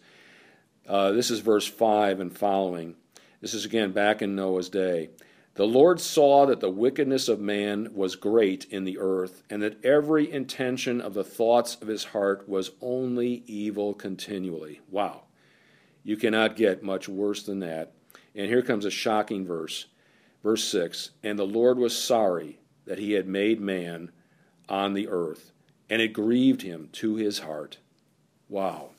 Uh, 0.89 1.13
this 1.13 1.31
is 1.31 1.41
verse 1.41 1.67
5 1.67 2.19
and 2.19 2.37
following. 2.37 2.97
This 3.43 3.53
is 3.53 3.67
again 3.67 3.93
back 3.93 4.23
in 4.23 4.35
Noah's 4.35 4.71
day. 4.71 5.11
The 5.55 5.67
Lord 5.67 6.01
saw 6.01 6.47
that 6.47 6.61
the 6.61 6.71
wickedness 6.71 7.29
of 7.29 7.41
man 7.41 7.91
was 7.93 8.17
great 8.17 8.65
in 8.71 8.85
the 8.85 8.99
earth, 8.99 9.43
and 9.51 9.61
that 9.63 9.85
every 9.85 10.31
intention 10.33 11.01
of 11.01 11.13
the 11.13 11.25
thoughts 11.25 11.77
of 11.83 11.89
his 11.89 12.05
heart 12.05 12.49
was 12.49 12.71
only 12.81 13.43
evil 13.47 13.93
continually. 13.93 14.81
Wow. 14.91 15.25
You 16.05 16.17
cannot 16.17 16.57
get 16.57 16.83
much 16.83 17.09
worse 17.09 17.43
than 17.43 17.59
that. 17.59 17.93
And 18.35 18.47
here 18.47 18.63
comes 18.63 18.85
a 18.85 18.91
shocking 18.91 19.45
verse. 19.45 19.87
Verse 20.43 20.65
6 20.65 21.11
And 21.23 21.39
the 21.39 21.45
Lord 21.45 21.77
was 21.77 21.99
sorry 21.99 22.61
that 22.87 22.99
he 22.99 23.13
had 23.13 23.27
made 23.27 23.61
man 23.61 24.11
on 24.69 24.95
the 24.95 25.09
earth, 25.09 25.53
and 25.91 26.01
it 26.01 26.15
grieved 26.15 26.63
him 26.63 26.89
to 26.93 27.17
his 27.17 27.41
heart. 27.41 27.79
Wow. 28.49 28.93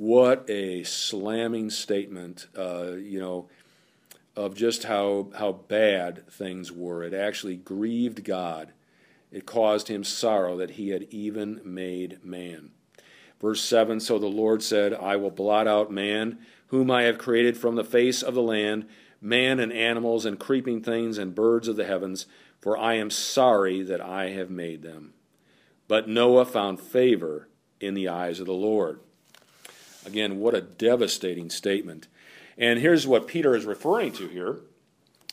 What 0.00 0.48
a 0.48 0.82
slamming 0.84 1.68
statement, 1.68 2.46
uh, 2.56 2.92
you 2.92 3.20
know, 3.20 3.50
of 4.34 4.54
just 4.54 4.84
how, 4.84 5.28
how 5.36 5.52
bad 5.52 6.26
things 6.26 6.72
were. 6.72 7.02
It 7.02 7.12
actually 7.12 7.56
grieved 7.56 8.24
God. 8.24 8.72
It 9.30 9.44
caused 9.44 9.88
him 9.88 10.02
sorrow 10.02 10.56
that 10.56 10.70
he 10.70 10.88
had 10.88 11.02
even 11.10 11.60
made 11.64 12.24
man. 12.24 12.70
Verse 13.42 13.60
7 13.60 14.00
So 14.00 14.18
the 14.18 14.26
Lord 14.26 14.62
said, 14.62 14.94
I 14.94 15.16
will 15.16 15.30
blot 15.30 15.68
out 15.68 15.92
man, 15.92 16.38
whom 16.68 16.90
I 16.90 17.02
have 17.02 17.18
created 17.18 17.58
from 17.58 17.74
the 17.74 17.84
face 17.84 18.22
of 18.22 18.32
the 18.32 18.40
land, 18.40 18.86
man 19.20 19.60
and 19.60 19.70
animals 19.70 20.24
and 20.24 20.38
creeping 20.40 20.80
things 20.80 21.18
and 21.18 21.34
birds 21.34 21.68
of 21.68 21.76
the 21.76 21.84
heavens, 21.84 22.24
for 22.58 22.78
I 22.78 22.94
am 22.94 23.10
sorry 23.10 23.82
that 23.82 24.00
I 24.00 24.30
have 24.30 24.48
made 24.48 24.80
them. 24.80 25.12
But 25.88 26.08
Noah 26.08 26.46
found 26.46 26.80
favor 26.80 27.50
in 27.82 27.92
the 27.92 28.08
eyes 28.08 28.40
of 28.40 28.46
the 28.46 28.54
Lord. 28.54 29.00
Again, 30.06 30.38
what 30.38 30.54
a 30.54 30.60
devastating 30.60 31.50
statement. 31.50 32.08
And 32.56 32.78
here's 32.78 33.06
what 33.06 33.26
Peter 33.26 33.54
is 33.54 33.64
referring 33.64 34.12
to 34.12 34.28
here 34.28 34.60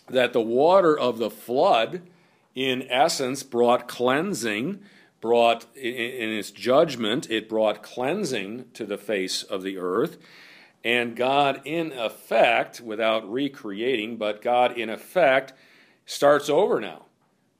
that 0.09 0.31
the 0.31 0.41
water 0.41 0.97
of 0.97 1.17
the 1.17 1.29
flood, 1.29 2.01
in 2.55 2.87
essence, 2.89 3.43
brought 3.43 3.87
cleansing, 3.87 4.79
brought 5.19 5.65
in 5.75 6.29
its 6.29 6.51
judgment, 6.51 7.29
it 7.29 7.49
brought 7.49 7.83
cleansing 7.83 8.65
to 8.73 8.85
the 8.85 8.97
face 8.97 9.43
of 9.43 9.63
the 9.63 9.77
earth. 9.77 10.17
And 10.83 11.15
God, 11.15 11.59
in 11.65 11.91
effect, 11.91 12.79
without 12.79 13.29
recreating, 13.29 14.15
but 14.15 14.41
God, 14.41 14.77
in 14.77 14.89
effect, 14.89 15.51
starts 16.05 16.49
over 16.49 16.79
now 16.79 17.07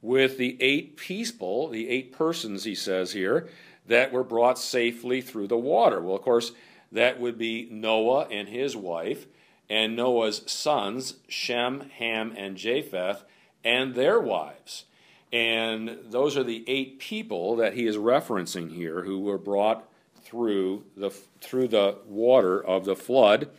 with 0.00 0.38
the 0.38 0.56
eight 0.60 0.96
people, 0.96 1.68
the 1.68 1.88
eight 1.88 2.12
persons, 2.12 2.64
he 2.64 2.74
says 2.74 3.12
here, 3.12 3.48
that 3.86 4.12
were 4.12 4.24
brought 4.24 4.58
safely 4.58 5.20
through 5.20 5.48
the 5.48 5.58
water. 5.58 6.00
Well, 6.00 6.16
of 6.16 6.22
course, 6.22 6.52
that 6.92 7.20
would 7.20 7.38
be 7.38 7.68
Noah 7.70 8.26
and 8.30 8.48
his 8.48 8.76
wife, 8.76 9.26
and 9.68 9.94
Noah's 9.94 10.42
sons, 10.50 11.14
Shem, 11.28 11.90
Ham, 11.98 12.32
and 12.36 12.56
Japheth, 12.56 13.24
and 13.64 13.94
their 13.94 14.18
wives. 14.20 14.84
And 15.32 15.98
those 16.08 16.36
are 16.36 16.44
the 16.44 16.64
eight 16.66 16.98
people 16.98 17.56
that 17.56 17.74
he 17.74 17.86
is 17.86 17.96
referencing 17.96 18.72
here 18.72 19.02
who 19.02 19.20
were 19.20 19.38
brought 19.38 19.86
through 20.22 20.84
the, 20.96 21.10
through 21.10 21.68
the 21.68 21.98
water 22.06 22.62
of 22.62 22.84
the 22.84 22.96
flood, 22.96 23.50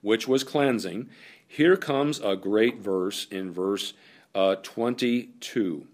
which 0.00 0.26
was 0.26 0.44
cleansing. 0.44 1.08
Here 1.46 1.76
comes 1.76 2.20
a 2.20 2.36
great 2.36 2.78
verse 2.78 3.26
in 3.30 3.52
verse 3.52 3.92
uh, 4.34 4.56
22. 4.56 5.86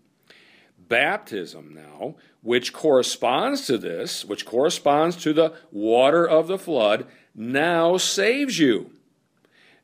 Baptism, 0.89 1.75
now, 1.75 2.17
which 2.45 2.75
corresponds 2.75 3.67
to 3.67 3.79
this, 3.79 4.23
which 4.23 4.45
corresponds 4.45 5.17
to 5.17 5.33
the 5.33 5.55
water 5.73 6.29
of 6.29 6.47
the 6.47 6.59
flood, 6.59 7.07
now 7.35 7.97
saves 7.97 8.59
you. 8.59 8.91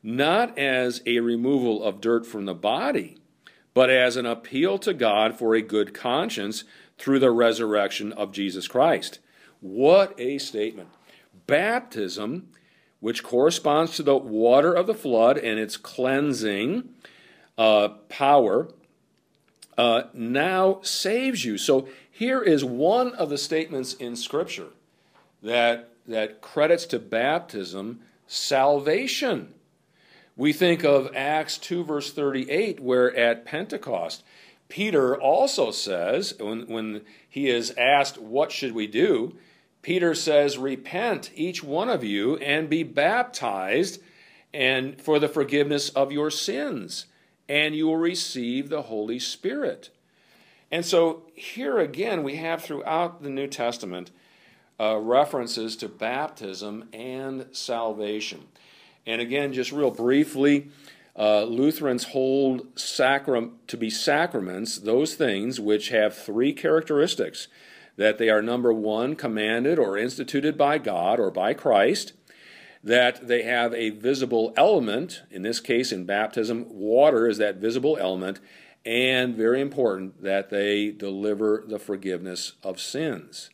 Not 0.03 0.57
as 0.59 1.01
a 1.07 1.19
removal 1.21 1.83
of 1.83 1.99
dirt 1.99 2.23
from 2.23 2.45
the 2.45 2.53
body, 2.53 3.17
but 3.73 3.89
as 3.89 4.15
an 4.15 4.27
appeal 4.27 4.77
to 4.77 4.93
God 4.93 5.37
for 5.39 5.55
a 5.55 5.61
good 5.61 5.95
conscience 5.95 6.63
through 6.99 7.17
the 7.17 7.31
resurrection 7.31 8.13
of 8.13 8.31
Jesus 8.31 8.67
Christ. 8.67 9.17
What 9.59 10.13
a 10.19 10.37
statement! 10.37 10.89
Baptism, 11.47 12.49
which 12.99 13.23
corresponds 13.23 13.95
to 13.95 14.03
the 14.03 14.17
water 14.17 14.71
of 14.71 14.85
the 14.85 14.93
flood 14.93 15.35
and 15.39 15.59
its 15.59 15.77
cleansing 15.77 16.89
uh, 17.57 17.87
power, 18.07 18.69
uh, 19.79 20.03
now 20.13 20.79
saves 20.83 21.43
you. 21.43 21.57
So 21.57 21.87
here 22.21 22.43
is 22.43 22.63
one 22.63 23.15
of 23.15 23.31
the 23.31 23.37
statements 23.39 23.95
in 23.95 24.15
Scripture 24.15 24.67
that, 25.41 25.89
that 26.05 26.39
credits 26.39 26.85
to 26.85 26.99
baptism 26.99 27.99
salvation. 28.27 29.51
We 30.37 30.53
think 30.53 30.83
of 30.83 31.09
Acts 31.15 31.57
2, 31.57 31.83
verse 31.83 32.13
38, 32.13 32.79
where 32.79 33.15
at 33.17 33.43
Pentecost, 33.43 34.23
Peter 34.69 35.19
also 35.19 35.71
says, 35.71 36.35
when, 36.39 36.67
when 36.67 37.01
he 37.27 37.49
is 37.49 37.73
asked, 37.75 38.19
What 38.19 38.51
should 38.51 38.73
we 38.73 38.85
do? 38.85 39.35
Peter 39.81 40.13
says, 40.13 40.59
Repent, 40.59 41.31
each 41.33 41.63
one 41.63 41.89
of 41.89 42.03
you, 42.03 42.37
and 42.37 42.69
be 42.69 42.83
baptized 42.83 43.99
and 44.53 45.01
for 45.01 45.17
the 45.17 45.27
forgiveness 45.27 45.89
of 45.89 46.11
your 46.11 46.29
sins, 46.29 47.07
and 47.49 47.75
you 47.75 47.87
will 47.87 47.97
receive 47.97 48.69
the 48.69 48.83
Holy 48.83 49.17
Spirit. 49.17 49.89
And 50.71 50.85
so 50.85 51.23
here 51.35 51.79
again, 51.79 52.23
we 52.23 52.37
have 52.37 52.63
throughout 52.63 53.21
the 53.21 53.29
New 53.29 53.47
Testament 53.47 54.11
uh, 54.79 54.97
references 54.97 55.75
to 55.77 55.89
baptism 55.89 56.85
and 56.93 57.47
salvation. 57.51 58.45
And 59.05 59.21
again, 59.21 59.53
just 59.53 59.71
real 59.71 59.91
briefly, 59.91 60.69
uh, 61.17 61.43
Lutherans 61.43 62.05
hold 62.05 62.73
sacram- 62.75 63.53
to 63.67 63.77
be 63.77 63.89
sacraments 63.89 64.77
those 64.77 65.15
things 65.15 65.59
which 65.59 65.89
have 65.89 66.15
three 66.15 66.53
characteristics. 66.53 67.47
That 67.97 68.17
they 68.17 68.29
are 68.29 68.41
number 68.41 68.71
one, 68.71 69.15
commanded 69.15 69.77
or 69.77 69.97
instituted 69.97 70.57
by 70.57 70.77
God 70.77 71.19
or 71.19 71.29
by 71.29 71.53
Christ, 71.53 72.13
that 72.83 73.27
they 73.27 73.43
have 73.43 73.73
a 73.73 73.89
visible 73.89 74.53
element, 74.55 75.21
in 75.29 75.41
this 75.41 75.59
case 75.59 75.91
in 75.91 76.05
baptism, 76.05 76.65
water 76.69 77.27
is 77.27 77.37
that 77.37 77.57
visible 77.57 77.97
element, 77.99 78.39
and 78.85 79.35
very 79.35 79.61
important, 79.61 80.23
that 80.23 80.49
they 80.49 80.91
deliver 80.91 81.63
the 81.67 81.79
forgiveness 81.79 82.53
of 82.63 82.79
sins. 82.79 83.49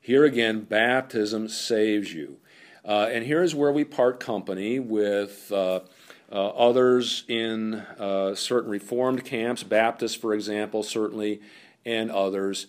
Here 0.00 0.24
again, 0.24 0.62
baptism 0.62 1.48
saves 1.48 2.12
you. 2.12 2.38
Uh, 2.84 3.08
and 3.12 3.24
here's 3.24 3.54
where 3.54 3.72
we 3.72 3.84
part 3.84 4.20
company 4.20 4.78
with 4.78 5.52
uh, 5.52 5.80
uh, 6.32 6.48
others 6.48 7.24
in 7.28 7.74
uh, 7.74 8.34
certain 8.34 8.70
Reformed 8.70 9.24
camps, 9.24 9.62
Baptists, 9.62 10.14
for 10.14 10.32
example, 10.32 10.82
certainly, 10.82 11.40
and 11.84 12.10
others, 12.10 12.66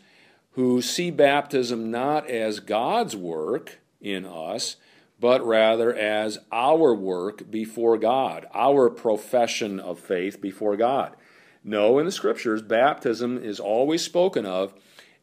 who 0.52 0.82
see 0.82 1.12
baptism 1.12 1.92
not 1.92 2.30
as 2.30 2.60
God's 2.60 3.16
work 3.16 3.80
in 4.02 4.26
us, 4.26 4.76
but 5.20 5.46
rather 5.46 5.96
as 5.96 6.40
our 6.52 6.94
work 6.94 7.50
before 7.50 7.98
God, 7.98 8.48
our 8.54 8.90
profession 8.90 9.80
of 9.80 10.00
faith 10.00 10.42
before 10.42 10.76
God. 10.76 11.16
No, 11.64 12.00
in 12.00 12.06
the 12.06 12.12
scriptures, 12.12 12.62
baptism 12.62 13.38
is 13.38 13.60
always 13.60 14.04
spoken 14.04 14.46
of 14.46 14.74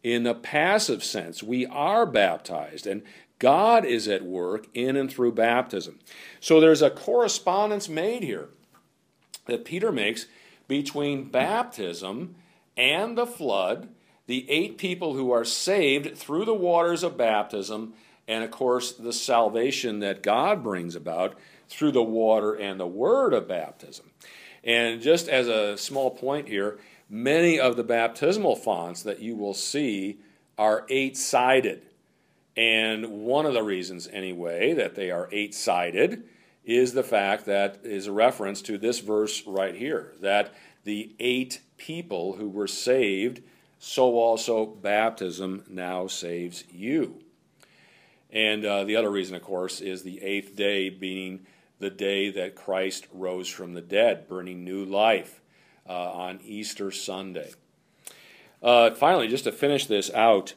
in 0.03 0.22
the 0.22 0.34
passive 0.34 1.03
sense. 1.03 1.43
We 1.43 1.66
are 1.66 2.07
baptized, 2.07 2.86
and 2.86 3.03
God 3.39 3.84
is 3.84 4.09
at 4.09 4.24
work 4.24 4.66
in 4.74 4.97
and 4.97 5.11
through 5.11 5.32
baptism. 5.32 5.99
So 6.41 6.61
there's 6.61 6.82
a 6.82 6.91
correspondence 6.91 7.89
made 7.89 8.22
here 8.22 8.49
that 9.47 9.64
Peter 9.64 9.91
makes 9.91 10.26
between 10.68 11.30
baptism 11.30 12.36
and 12.76 13.18
the 13.18 13.26
flood, 13.26 13.89
the 14.26 14.49
eight 14.51 14.78
people 14.78 15.14
who 15.14 15.32
are 15.32 15.45
saved 15.45 16.16
through 16.16 16.45
the 16.45 16.55
waters 16.55 17.03
of 17.03 17.16
baptism, 17.16 17.95
and 18.28 18.45
of 18.45 18.51
course 18.51 18.93
the 18.93 19.12
salvation 19.12 20.01
that 20.01 20.22
God 20.22 20.62
brings 20.62 20.95
about 20.95 21.34
through 21.68 21.93
the 21.93 22.03
water 22.03 22.55
and 22.55 22.78
the 22.78 22.86
word 22.86 23.32
of 23.32 23.49
baptism. 23.49 24.07
And 24.68 25.00
just 25.00 25.30
as 25.30 25.48
a 25.48 25.78
small 25.78 26.10
point 26.10 26.46
here, 26.46 26.78
many 27.08 27.58
of 27.58 27.76
the 27.76 27.82
baptismal 27.82 28.54
fonts 28.54 29.02
that 29.04 29.18
you 29.18 29.34
will 29.34 29.54
see 29.54 30.18
are 30.58 30.84
eight 30.90 31.16
sided. 31.16 31.86
And 32.54 33.22
one 33.22 33.46
of 33.46 33.54
the 33.54 33.62
reasons, 33.62 34.06
anyway, 34.12 34.74
that 34.74 34.94
they 34.94 35.10
are 35.10 35.30
eight 35.32 35.54
sided 35.54 36.24
is 36.66 36.92
the 36.92 37.02
fact 37.02 37.46
that 37.46 37.80
is 37.82 38.08
a 38.08 38.12
reference 38.12 38.60
to 38.60 38.76
this 38.76 38.98
verse 38.98 39.42
right 39.46 39.74
here 39.74 40.12
that 40.20 40.52
the 40.84 41.14
eight 41.18 41.62
people 41.78 42.34
who 42.34 42.50
were 42.50 42.66
saved, 42.66 43.40
so 43.78 44.16
also 44.16 44.66
baptism 44.66 45.64
now 45.66 46.06
saves 46.08 46.64
you. 46.70 47.22
And 48.30 48.66
uh, 48.66 48.84
the 48.84 48.96
other 48.96 49.10
reason, 49.10 49.34
of 49.34 49.42
course, 49.42 49.80
is 49.80 50.02
the 50.02 50.22
eighth 50.22 50.56
day 50.56 50.90
being 50.90 51.46
the 51.79 51.91
day 51.91 52.31
that 52.31 52.55
Christ 52.55 53.07
rose 53.12 53.49
from 53.49 53.74
the 53.74 53.81
dead, 53.81 54.29
bringing 54.29 54.64
new 54.64 54.85
life 54.85 55.41
uh, 55.89 56.12
on 56.12 56.41
Easter 56.45 56.91
Sunday. 56.91 57.53
Uh, 58.62 58.91
finally, 58.91 59.29
just 59.29 59.45
to 59.45 59.53
finish 59.53 59.87
this 59.87 60.11
out, 60.12 60.55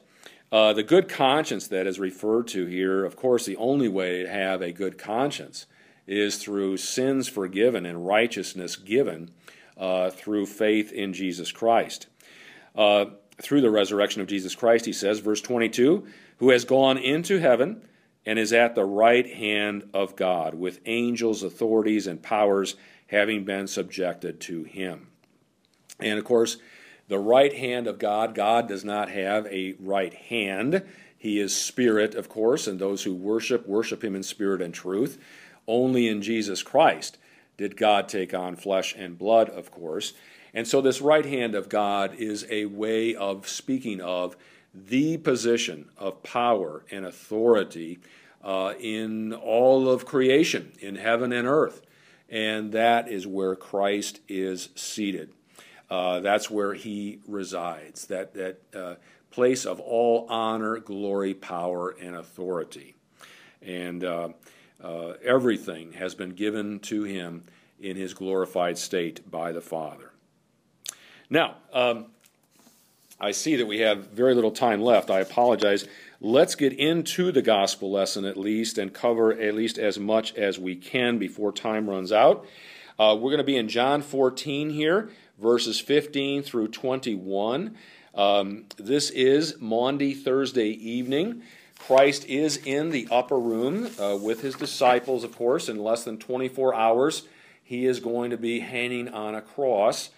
uh, 0.51 0.73
the 0.73 0.83
good 0.83 1.07
conscience 1.07 1.67
that 1.67 1.87
is 1.87 1.99
referred 1.99 2.47
to 2.47 2.65
here, 2.65 3.05
of 3.05 3.15
course, 3.15 3.45
the 3.45 3.55
only 3.57 3.87
way 3.87 4.23
to 4.23 4.29
have 4.29 4.61
a 4.61 4.71
good 4.71 4.97
conscience 4.97 5.65
is 6.07 6.37
through 6.37 6.77
sins 6.77 7.29
forgiven 7.29 7.85
and 7.85 8.05
righteousness 8.05 8.75
given 8.75 9.31
uh, 9.77 10.09
through 10.09 10.45
faith 10.45 10.91
in 10.91 11.13
Jesus 11.13 11.51
Christ. 11.51 12.07
Uh, 12.75 13.05
through 13.41 13.61
the 13.61 13.71
resurrection 13.71 14.21
of 14.21 14.27
Jesus 14.27 14.55
Christ, 14.55 14.85
he 14.85 14.93
says, 14.93 15.19
verse 15.19 15.41
22, 15.41 16.05
who 16.37 16.49
has 16.49 16.65
gone 16.65 16.97
into 16.97 17.39
heaven 17.39 17.81
and 18.25 18.37
is 18.37 18.53
at 18.53 18.75
the 18.75 18.85
right 18.85 19.27
hand 19.27 19.89
of 19.93 20.15
God, 20.15 20.55
with 20.55 20.79
angels, 20.85 21.43
authorities, 21.43 22.07
and 22.07 22.21
powers 22.21 22.75
having 23.07 23.43
been 23.43 23.67
subjected 23.67 24.39
to 24.39 24.63
him. 24.63 25.07
And 25.99 26.17
of 26.17 26.25
course, 26.25 26.57
the 27.07 27.19
right 27.19 27.53
hand 27.53 27.87
of 27.87 27.99
God, 27.99 28.35
God 28.35 28.67
does 28.67 28.85
not 28.85 29.09
have 29.09 29.45
a 29.47 29.75
right 29.79 30.13
hand. 30.13 30.83
He 31.17 31.39
is 31.39 31.55
spirit, 31.55 32.15
of 32.15 32.29
course, 32.29 32.67
and 32.67 32.79
those 32.79 33.03
who 33.03 33.13
worship, 33.13 33.67
worship 33.67 34.03
him 34.03 34.15
in 34.15 34.23
spirit 34.23 34.61
and 34.61 34.73
truth. 34.73 35.19
Only 35.67 36.07
in 36.07 36.21
Jesus 36.21 36.63
Christ 36.63 37.17
did 37.57 37.77
God 37.77 38.07
take 38.07 38.33
on 38.33 38.55
flesh 38.55 38.95
and 38.97 39.17
blood, 39.17 39.49
of 39.49 39.71
course. 39.71 40.13
And 40.53 40.67
so, 40.67 40.81
this 40.81 41.01
right 41.01 41.25
hand 41.25 41.53
of 41.53 41.69
God 41.69 42.15
is 42.15 42.45
a 42.49 42.65
way 42.65 43.15
of 43.15 43.47
speaking 43.47 44.01
of 44.01 44.35
the 44.73 45.17
position 45.17 45.89
of 45.97 46.23
power 46.23 46.85
and 46.91 47.05
authority 47.05 47.99
uh, 48.43 48.73
in 48.79 49.33
all 49.33 49.89
of 49.89 50.05
creation, 50.05 50.71
in 50.79 50.95
heaven 50.95 51.31
and 51.31 51.47
earth. 51.47 51.81
And 52.29 52.71
that 52.71 53.09
is 53.09 53.27
where 53.27 53.55
Christ 53.55 54.21
is 54.27 54.69
seated. 54.75 55.33
Uh, 55.89 56.21
that's 56.21 56.49
where 56.49 56.73
he 56.73 57.19
resides, 57.27 58.07
that, 58.07 58.33
that 58.35 58.61
uh, 58.73 58.95
place 59.29 59.65
of 59.65 59.81
all 59.81 60.25
honor, 60.29 60.79
glory, 60.79 61.33
power, 61.33 61.89
and 61.89 62.15
authority. 62.15 62.95
And 63.61 64.03
uh, 64.03 64.29
uh, 64.81 65.13
everything 65.23 65.91
has 65.93 66.15
been 66.15 66.31
given 66.31 66.79
to 66.79 67.03
him 67.03 67.43
in 67.81 67.97
his 67.97 68.13
glorified 68.13 68.77
state 68.77 69.29
by 69.29 69.51
the 69.51 69.61
Father. 69.61 70.13
Now, 71.29 71.55
um, 71.73 72.07
I 73.23 73.31
see 73.31 73.55
that 73.57 73.67
we 73.67 73.81
have 73.81 74.07
very 74.07 74.33
little 74.33 74.49
time 74.49 74.81
left. 74.81 75.11
I 75.11 75.19
apologize. 75.19 75.87
Let's 76.19 76.55
get 76.55 76.73
into 76.73 77.31
the 77.31 77.43
gospel 77.43 77.91
lesson 77.91 78.25
at 78.25 78.35
least 78.35 78.79
and 78.79 78.91
cover 78.91 79.31
at 79.31 79.53
least 79.53 79.77
as 79.77 79.99
much 79.99 80.33
as 80.35 80.57
we 80.57 80.75
can 80.75 81.19
before 81.19 81.51
time 81.51 81.87
runs 81.87 82.11
out. 82.11 82.47
Uh, 82.97 83.15
we're 83.15 83.29
going 83.29 83.37
to 83.37 83.43
be 83.43 83.57
in 83.57 83.69
John 83.69 84.01
14 84.01 84.71
here, 84.71 85.11
verses 85.39 85.79
15 85.79 86.41
through 86.41 86.69
21. 86.69 87.77
Um, 88.15 88.65
this 88.77 89.11
is 89.11 89.55
Maundy 89.61 90.15
Thursday 90.15 90.69
evening. 90.69 91.43
Christ 91.77 92.25
is 92.25 92.57
in 92.57 92.89
the 92.89 93.07
upper 93.11 93.37
room 93.37 93.87
uh, 93.99 94.17
with 94.19 94.41
his 94.41 94.55
disciples, 94.55 95.23
of 95.23 95.35
course, 95.35 95.69
in 95.69 95.77
less 95.77 96.03
than 96.03 96.17
24 96.17 96.73
hours. 96.73 97.27
He 97.63 97.85
is 97.85 97.99
going 97.99 98.31
to 98.31 98.37
be 98.37 98.61
hanging 98.61 99.09
on 99.09 99.35
a 99.35 99.41
cross. 99.43 100.09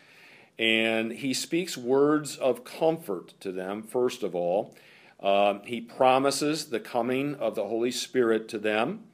And 0.60 1.12
he 1.12 1.34
speaks 1.34 1.78
words 1.78 2.38
of 2.38 2.64
comfort 2.64 3.34
to 3.39 3.51
them, 3.51 3.82
first 3.82 4.24
of 4.24 4.36
all. 4.36 4.76
Uh, 5.20 5.60
he 5.64 5.80
promises 5.80 6.66
the 6.66 6.80
coming 6.80 7.36
of 7.36 7.56
the 7.56 7.66
Holy 7.66 7.91
Spirit 7.91 8.47
to 8.49 8.60
them, 8.60 9.06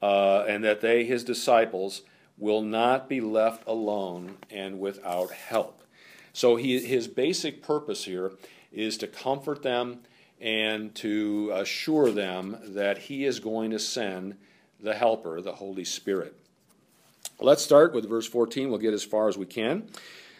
uh, 0.00 0.44
and 0.48 0.64
that 0.64 0.80
they, 0.80 1.04
his 1.04 1.24
disciples, 1.24 2.02
will 2.38 2.62
not 2.62 3.08
be 3.08 3.20
left 3.20 3.66
alone 3.66 4.36
and 4.50 4.78
without 4.78 5.32
help. 5.32 5.82
So 6.32 6.54
he, 6.56 6.78
his 6.78 7.08
basic 7.08 7.62
purpose 7.62 8.04
here 8.04 8.32
is 8.72 8.96
to 8.98 9.08
comfort 9.08 9.62
them 9.62 10.00
and 10.40 10.94
to 10.94 11.50
assure 11.52 12.12
them 12.12 12.56
that 12.62 12.98
he 12.98 13.24
is 13.24 13.40
going 13.40 13.72
to 13.72 13.78
send 13.78 14.36
the 14.80 14.94
Helper, 14.94 15.40
the 15.40 15.54
Holy 15.54 15.84
Spirit. 15.84 16.36
Let's 17.40 17.62
start 17.62 17.92
with 17.92 18.08
verse 18.08 18.26
14. 18.26 18.70
We'll 18.70 18.78
get 18.78 18.94
as 18.94 19.02
far 19.02 19.28
as 19.28 19.36
we 19.36 19.46
can. 19.46 19.88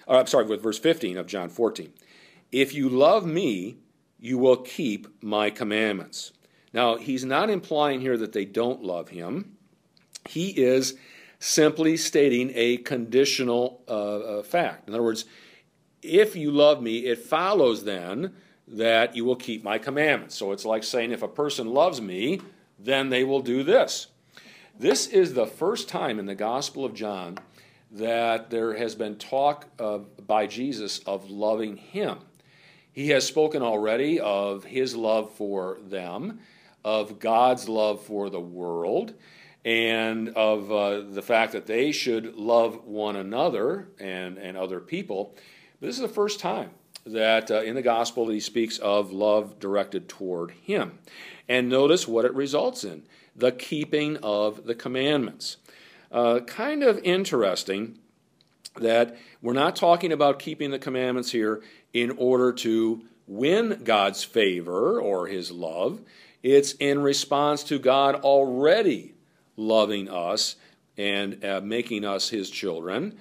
Uh, 0.08 0.18
I'm 0.20 0.26
sorry, 0.26 0.46
with 0.46 0.62
verse 0.62 0.78
15 0.78 1.18
of 1.18 1.26
John 1.26 1.48
14. 1.48 1.92
If 2.50 2.72
you 2.72 2.88
love 2.88 3.26
me, 3.26 3.76
you 4.18 4.38
will 4.38 4.56
keep 4.56 5.22
my 5.22 5.50
commandments. 5.50 6.32
Now, 6.72 6.96
he's 6.96 7.24
not 7.24 7.50
implying 7.50 8.00
here 8.00 8.16
that 8.16 8.32
they 8.32 8.44
don't 8.44 8.82
love 8.82 9.10
him. 9.10 9.56
He 10.28 10.50
is 10.50 10.94
simply 11.38 11.96
stating 11.96 12.50
a 12.54 12.78
conditional 12.78 13.82
uh, 13.88 14.18
uh, 14.18 14.42
fact. 14.42 14.88
In 14.88 14.94
other 14.94 15.02
words, 15.02 15.24
if 16.02 16.34
you 16.34 16.50
love 16.50 16.82
me, 16.82 17.06
it 17.06 17.18
follows 17.18 17.84
then 17.84 18.34
that 18.66 19.14
you 19.14 19.24
will 19.24 19.36
keep 19.36 19.62
my 19.62 19.78
commandments. 19.78 20.34
So 20.34 20.52
it's 20.52 20.64
like 20.64 20.84
saying, 20.84 21.12
if 21.12 21.22
a 21.22 21.28
person 21.28 21.68
loves 21.68 22.00
me, 22.00 22.40
then 22.78 23.08
they 23.08 23.24
will 23.24 23.40
do 23.40 23.62
this. 23.62 24.08
This 24.78 25.06
is 25.06 25.34
the 25.34 25.46
first 25.46 25.88
time 25.88 26.18
in 26.18 26.26
the 26.26 26.34
Gospel 26.34 26.84
of 26.84 26.94
John 26.94 27.38
that 27.92 28.50
there 28.50 28.76
has 28.76 28.94
been 28.94 29.16
talk 29.16 29.66
of, 29.78 30.26
by 30.26 30.46
Jesus 30.46 30.98
of 31.00 31.30
loving 31.30 31.76
him. 31.76 32.18
He 32.92 33.10
has 33.10 33.24
spoken 33.24 33.62
already 33.62 34.18
of 34.20 34.64
his 34.64 34.96
love 34.96 35.32
for 35.34 35.78
them, 35.88 36.40
of 36.84 37.18
God's 37.18 37.68
love 37.68 38.02
for 38.02 38.28
the 38.28 38.40
world, 38.40 39.14
and 39.64 40.30
of 40.30 40.70
uh, 40.70 41.00
the 41.00 41.22
fact 41.22 41.52
that 41.52 41.66
they 41.66 41.92
should 41.92 42.34
love 42.36 42.84
one 42.84 43.16
another 43.16 43.88
and, 43.98 44.38
and 44.38 44.56
other 44.56 44.80
people. 44.80 45.34
But 45.80 45.86
this 45.86 45.96
is 45.96 46.02
the 46.02 46.08
first 46.08 46.40
time 46.40 46.70
that 47.06 47.50
uh, 47.50 47.62
in 47.62 47.74
the 47.74 47.82
gospel 47.82 48.28
he 48.28 48.40
speaks 48.40 48.78
of 48.78 49.12
love 49.12 49.58
directed 49.58 50.08
toward 50.08 50.50
him. 50.50 50.98
And 51.48 51.68
notice 51.68 52.06
what 52.06 52.24
it 52.24 52.34
results 52.34 52.84
in 52.84 53.04
the 53.34 53.52
keeping 53.52 54.16
of 54.18 54.66
the 54.66 54.74
commandments. 54.74 55.58
Uh, 56.10 56.40
kind 56.40 56.82
of 56.82 56.98
interesting 57.00 57.98
that 58.76 59.16
we're 59.42 59.52
not 59.52 59.76
talking 59.76 60.12
about 60.12 60.38
keeping 60.38 60.70
the 60.70 60.78
commandments 60.78 61.30
here 61.32 61.62
in 61.92 62.10
order 62.12 62.52
to 62.52 63.02
win 63.26 63.82
God's 63.84 64.24
favor 64.24 65.00
or 65.00 65.26
his 65.26 65.50
love. 65.50 66.00
It's 66.42 66.72
in 66.72 67.00
response 67.00 67.62
to 67.64 67.78
God 67.78 68.14
already 68.16 69.14
loving 69.56 70.08
us 70.08 70.56
and 70.96 71.44
uh, 71.44 71.60
making 71.62 72.04
us 72.04 72.30
his 72.30 72.48
children. 72.50 73.18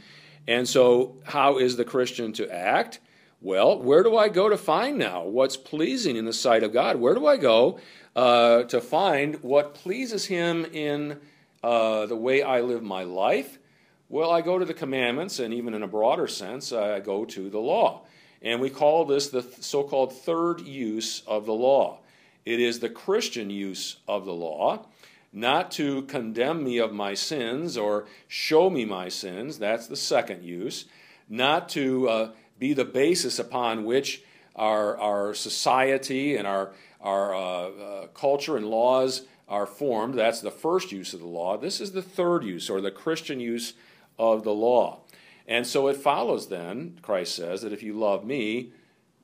And 0.47 0.67
so, 0.67 1.17
how 1.25 1.57
is 1.57 1.75
the 1.75 1.83
Christian 1.83 2.31
to 2.33 2.49
act? 2.53 2.99
Well, 3.41 3.79
where 3.81 4.01
do 4.01 4.17
I 4.17 4.29
go 4.29 4.49
to 4.49 4.57
find 4.57 4.97
now 4.97 5.23
what's 5.23 5.57
pleasing 5.57 6.15
in 6.15 6.25
the 6.25 6.33
sight 6.33 6.63
of 6.63 6.73
God? 6.73 6.97
Where 6.97 7.13
do 7.13 7.27
I 7.27 7.37
go 7.37 7.79
uh, 8.15 8.63
to 8.63 8.81
find 8.81 9.43
what 9.43 9.75
pleases 9.75 10.25
Him 10.25 10.65
in 10.65 11.19
uh, 11.67 12.05
the 12.05 12.15
way 12.15 12.41
I 12.41 12.61
live 12.61 12.81
my 12.81 13.03
life? 13.03 13.59
Well, 14.07 14.31
I 14.31 14.39
go 14.39 14.57
to 14.57 14.63
the 14.63 14.73
commandments, 14.73 15.39
and 15.39 15.53
even 15.53 15.73
in 15.73 15.83
a 15.83 15.87
broader 15.87 16.27
sense, 16.27 16.71
I 16.71 17.01
go 17.01 17.25
to 17.25 17.49
the 17.49 17.59
law. 17.59 18.05
And 18.41 18.61
we 18.61 18.69
call 18.69 19.03
this 19.03 19.27
the 19.27 19.41
so 19.59 19.83
called 19.83 20.13
third 20.13 20.61
use 20.61 21.23
of 21.27 21.45
the 21.45 21.53
law. 21.53 21.99
It 22.45 22.61
is 22.61 22.79
the 22.79 22.89
Christian 22.89 23.49
use 23.49 23.97
of 24.07 24.23
the 24.23 24.33
law, 24.33 24.85
not 25.33 25.69
to 25.71 26.03
condemn 26.03 26.63
me 26.63 26.77
of 26.77 26.93
my 26.93 27.13
sins 27.13 27.77
or 27.77 28.05
show 28.29 28.69
me 28.69 28.85
my 28.85 29.09
sins. 29.09 29.59
That's 29.59 29.87
the 29.87 29.97
second 29.97 30.43
use. 30.43 30.85
Not 31.27 31.67
to 31.69 32.07
uh, 32.07 32.31
be 32.57 32.73
the 32.73 32.85
basis 32.85 33.39
upon 33.39 33.83
which 33.83 34.23
our, 34.55 34.97
our 34.97 35.33
society 35.33 36.37
and 36.37 36.47
our, 36.47 36.71
our 37.01 37.35
uh, 37.35 37.39
uh, 37.39 38.07
culture 38.13 38.55
and 38.55 38.67
laws 38.67 39.23
are 39.47 39.65
formed. 39.65 40.15
That's 40.15 40.41
the 40.41 40.51
first 40.51 40.91
use 40.91 41.13
of 41.13 41.19
the 41.19 41.27
law. 41.27 41.57
This 41.57 41.79
is 41.79 41.91
the 41.91 42.01
third 42.01 42.43
use, 42.43 42.69
or 42.69 42.81
the 42.81 42.91
Christian 42.91 43.39
use 43.39 43.73
of 44.19 44.43
the 44.43 44.53
law. 44.53 44.99
And 45.47 45.65
so 45.65 45.87
it 45.87 45.97
follows 45.97 46.49
then, 46.49 46.99
Christ 47.01 47.35
says, 47.35 47.61
that 47.61 47.71
if 47.71 47.81
you 47.81 47.93
love 47.93 48.25
me, 48.25 48.71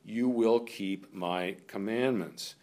you 0.04 0.28
will 0.28 0.60
keep 0.60 1.12
my 1.12 1.56
commandments. 1.66 2.54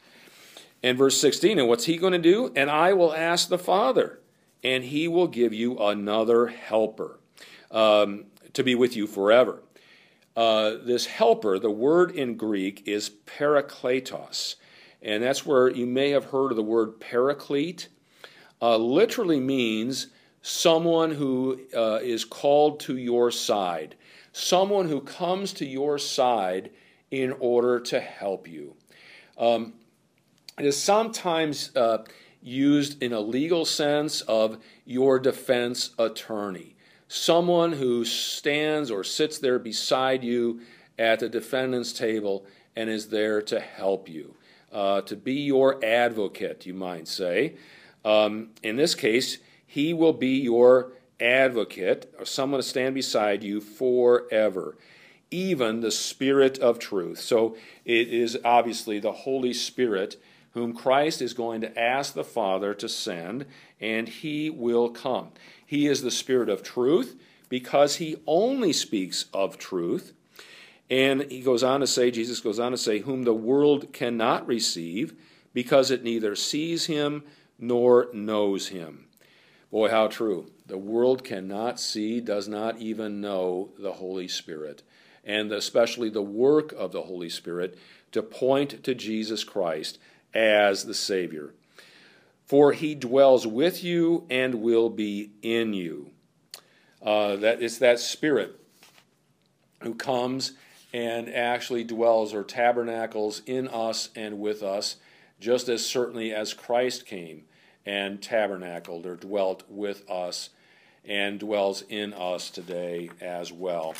And 0.83 0.97
verse 0.97 1.19
16, 1.21 1.59
and 1.59 1.67
what's 1.67 1.85
he 1.85 1.97
going 1.97 2.13
to 2.13 2.19
do? 2.19 2.51
And 2.55 2.69
I 2.69 2.93
will 2.93 3.13
ask 3.13 3.49
the 3.49 3.59
Father, 3.59 4.19
and 4.63 4.83
he 4.83 5.07
will 5.07 5.27
give 5.27 5.53
you 5.53 5.77
another 5.77 6.47
helper 6.47 7.19
um, 7.69 8.25
to 8.53 8.63
be 8.63 8.73
with 8.73 8.95
you 8.95 9.05
forever. 9.05 9.61
Uh, 10.35 10.77
this 10.83 11.05
helper, 11.05 11.59
the 11.59 11.69
word 11.69 12.11
in 12.11 12.37
Greek 12.37 12.87
is 12.87 13.11
parakletos, 13.25 14.55
and 15.01 15.23
that's 15.23 15.45
where 15.45 15.69
you 15.69 15.85
may 15.85 16.11
have 16.11 16.25
heard 16.25 16.51
of 16.51 16.57
the 16.57 16.63
word 16.63 16.99
paraclete. 16.99 17.87
Uh, 18.61 18.77
literally 18.77 19.39
means 19.39 20.07
someone 20.41 21.11
who 21.11 21.59
uh, 21.75 21.99
is 22.01 22.25
called 22.25 22.79
to 22.81 22.97
your 22.97 23.31
side, 23.31 23.95
someone 24.31 24.87
who 24.87 25.01
comes 25.01 25.53
to 25.53 25.65
your 25.65 25.97
side 25.97 26.71
in 27.09 27.33
order 27.39 27.79
to 27.79 27.99
help 27.99 28.47
you. 28.47 28.75
Um, 29.37 29.73
it 30.57 30.65
is 30.65 30.81
sometimes 30.81 31.75
uh, 31.75 32.05
used 32.41 33.01
in 33.01 33.13
a 33.13 33.19
legal 33.19 33.65
sense 33.65 34.21
of 34.21 34.57
your 34.85 35.19
defense 35.19 35.91
attorney, 35.97 36.75
someone 37.07 37.73
who 37.73 38.05
stands 38.05 38.91
or 38.91 39.03
sits 39.03 39.39
there 39.39 39.59
beside 39.59 40.23
you 40.23 40.61
at 40.97 41.19
the 41.19 41.29
defendant's 41.29 41.93
table 41.93 42.45
and 42.75 42.89
is 42.89 43.09
there 43.09 43.41
to 43.41 43.59
help 43.59 44.07
you, 44.07 44.35
uh, 44.71 45.01
to 45.01 45.15
be 45.15 45.33
your 45.33 45.83
advocate, 45.83 46.65
you 46.65 46.73
might 46.73 47.07
say. 47.07 47.55
Um, 48.03 48.49
in 48.63 48.77
this 48.77 48.95
case, 48.95 49.37
he 49.65 49.93
will 49.93 50.13
be 50.13 50.39
your 50.39 50.93
advocate, 51.19 52.13
or 52.17 52.25
someone 52.25 52.59
to 52.59 52.67
stand 52.67 52.95
beside 52.95 53.43
you 53.43 53.61
forever, 53.61 54.77
even 55.29 55.81
the 55.81 55.91
Spirit 55.91 56.57
of 56.59 56.79
truth. 56.79 57.19
So 57.19 57.55
it 57.85 58.09
is 58.09 58.37
obviously 58.43 58.99
the 58.99 59.11
Holy 59.11 59.53
Spirit 59.53 60.21
whom 60.53 60.73
Christ 60.73 61.21
is 61.21 61.33
going 61.33 61.61
to 61.61 61.79
ask 61.79 62.13
the 62.13 62.23
Father 62.23 62.73
to 62.73 62.89
send, 62.89 63.45
and 63.79 64.09
he 64.09 64.49
will 64.49 64.89
come. 64.89 65.29
He 65.65 65.87
is 65.87 66.01
the 66.01 66.11
Spirit 66.11 66.49
of 66.49 66.63
truth 66.63 67.17
because 67.47 67.95
he 67.95 68.17
only 68.27 68.73
speaks 68.73 69.25
of 69.33 69.57
truth. 69.57 70.13
And 70.91 71.31
he 71.31 71.39
goes 71.39 71.63
on 71.63 71.79
to 71.79 71.87
say, 71.87 72.11
Jesus 72.11 72.41
goes 72.41 72.59
on 72.59 72.73
to 72.73 72.77
say, 72.77 72.99
whom 72.99 73.23
the 73.23 73.33
world 73.33 73.93
cannot 73.93 74.45
receive 74.45 75.13
because 75.53 75.89
it 75.89 76.03
neither 76.03 76.35
sees 76.35 76.87
him 76.87 77.23
nor 77.57 78.09
knows 78.11 78.67
him. 78.67 79.05
Boy, 79.71 79.89
how 79.89 80.07
true. 80.07 80.51
The 80.65 80.77
world 80.77 81.23
cannot 81.23 81.79
see, 81.79 82.19
does 82.19 82.49
not 82.49 82.79
even 82.79 83.21
know 83.21 83.69
the 83.79 83.93
Holy 83.93 84.27
Spirit, 84.27 84.83
and 85.23 85.49
especially 85.53 86.09
the 86.09 86.21
work 86.21 86.73
of 86.73 86.91
the 86.91 87.03
Holy 87.03 87.29
Spirit 87.29 87.77
to 88.11 88.21
point 88.21 88.83
to 88.83 88.93
Jesus 88.93 89.45
Christ 89.45 89.97
as 90.33 90.83
the 90.83 90.93
Savior. 90.93 91.53
For 92.45 92.73
he 92.73 92.95
dwells 92.95 93.47
with 93.47 93.81
you 93.81 94.25
and 94.29 94.55
will 94.55 94.89
be 94.89 95.31
in 95.41 95.73
you. 95.73 96.11
Uh, 97.01 97.37
that 97.37 97.61
it's 97.61 97.77
that 97.77 97.99
Spirit 97.99 98.59
who 99.83 99.95
comes 99.95 100.51
and 100.93 101.29
actually 101.29 101.83
dwells 101.83 102.33
or 102.33 102.43
tabernacles 102.43 103.41
in 103.45 103.67
us 103.67 104.09
and 104.15 104.39
with 104.39 104.61
us, 104.61 104.97
just 105.39 105.69
as 105.69 105.85
certainly 105.85 106.33
as 106.33 106.53
Christ 106.53 107.05
came 107.05 107.43
and 107.85 108.21
tabernacled 108.21 109.05
or 109.05 109.15
dwelt 109.15 109.63
with 109.69 110.09
us 110.09 110.49
and 111.05 111.39
dwells 111.39 111.83
in 111.89 112.13
us 112.13 112.49
today 112.49 113.09
as 113.19 113.51
well. 113.51 113.95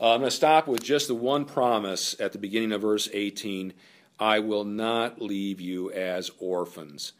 Uh, 0.00 0.14
I'm 0.14 0.20
going 0.20 0.30
to 0.30 0.36
stop 0.36 0.66
with 0.66 0.82
just 0.82 1.08
the 1.08 1.14
one 1.14 1.44
promise 1.44 2.18
at 2.18 2.32
the 2.32 2.38
beginning 2.38 2.72
of 2.72 2.80
verse 2.80 3.08
18 3.12 3.74
I 4.18 4.38
will 4.38 4.64
not 4.64 5.20
leave 5.20 5.62
you 5.62 5.90
as 5.92 6.30
orphans. 6.38 7.14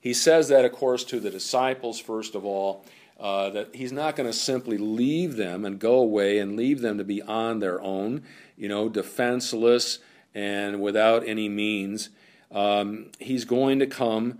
He 0.00 0.12
says 0.12 0.48
that, 0.48 0.64
of 0.64 0.72
course, 0.72 1.04
to 1.04 1.20
the 1.20 1.30
disciples, 1.30 2.00
first 2.00 2.34
of 2.34 2.44
all, 2.44 2.84
uh, 3.20 3.50
that 3.50 3.74
he's 3.74 3.92
not 3.92 4.16
going 4.16 4.28
to 4.28 4.32
simply 4.32 4.78
leave 4.78 5.36
them 5.36 5.64
and 5.64 5.78
go 5.78 5.94
away 5.94 6.38
and 6.38 6.56
leave 6.56 6.80
them 6.80 6.98
to 6.98 7.04
be 7.04 7.20
on 7.22 7.60
their 7.60 7.80
own, 7.80 8.22
you 8.56 8.68
know, 8.68 8.88
defenseless 8.88 9.98
and 10.34 10.80
without 10.80 11.26
any 11.26 11.48
means. 11.48 12.08
Um, 12.50 13.12
he's 13.18 13.44
going 13.44 13.78
to 13.78 13.86
come 13.86 14.38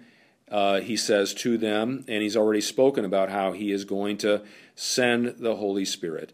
uh, 0.51 0.81
he 0.81 0.97
says 0.97 1.33
to 1.33 1.57
them, 1.57 2.05
and 2.09 2.23
he's 2.23 2.37
already 2.37 2.61
spoken 2.61 3.05
about 3.05 3.31
how 3.31 3.53
he 3.53 3.71
is 3.71 3.85
going 3.85 4.17
to 4.19 4.43
send 4.75 5.37
the 5.39 5.57
Holy 5.57 5.85
Spirit. 5.85 6.33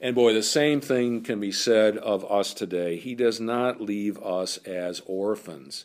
And 0.00 0.14
boy, 0.14 0.32
the 0.32 0.42
same 0.42 0.80
thing 0.80 1.22
can 1.22 1.38
be 1.38 1.52
said 1.52 1.96
of 1.98 2.24
us 2.30 2.54
today. 2.54 2.96
He 2.96 3.14
does 3.14 3.40
not 3.40 3.80
leave 3.80 4.18
us 4.18 4.56
as 4.58 5.02
orphans. 5.06 5.84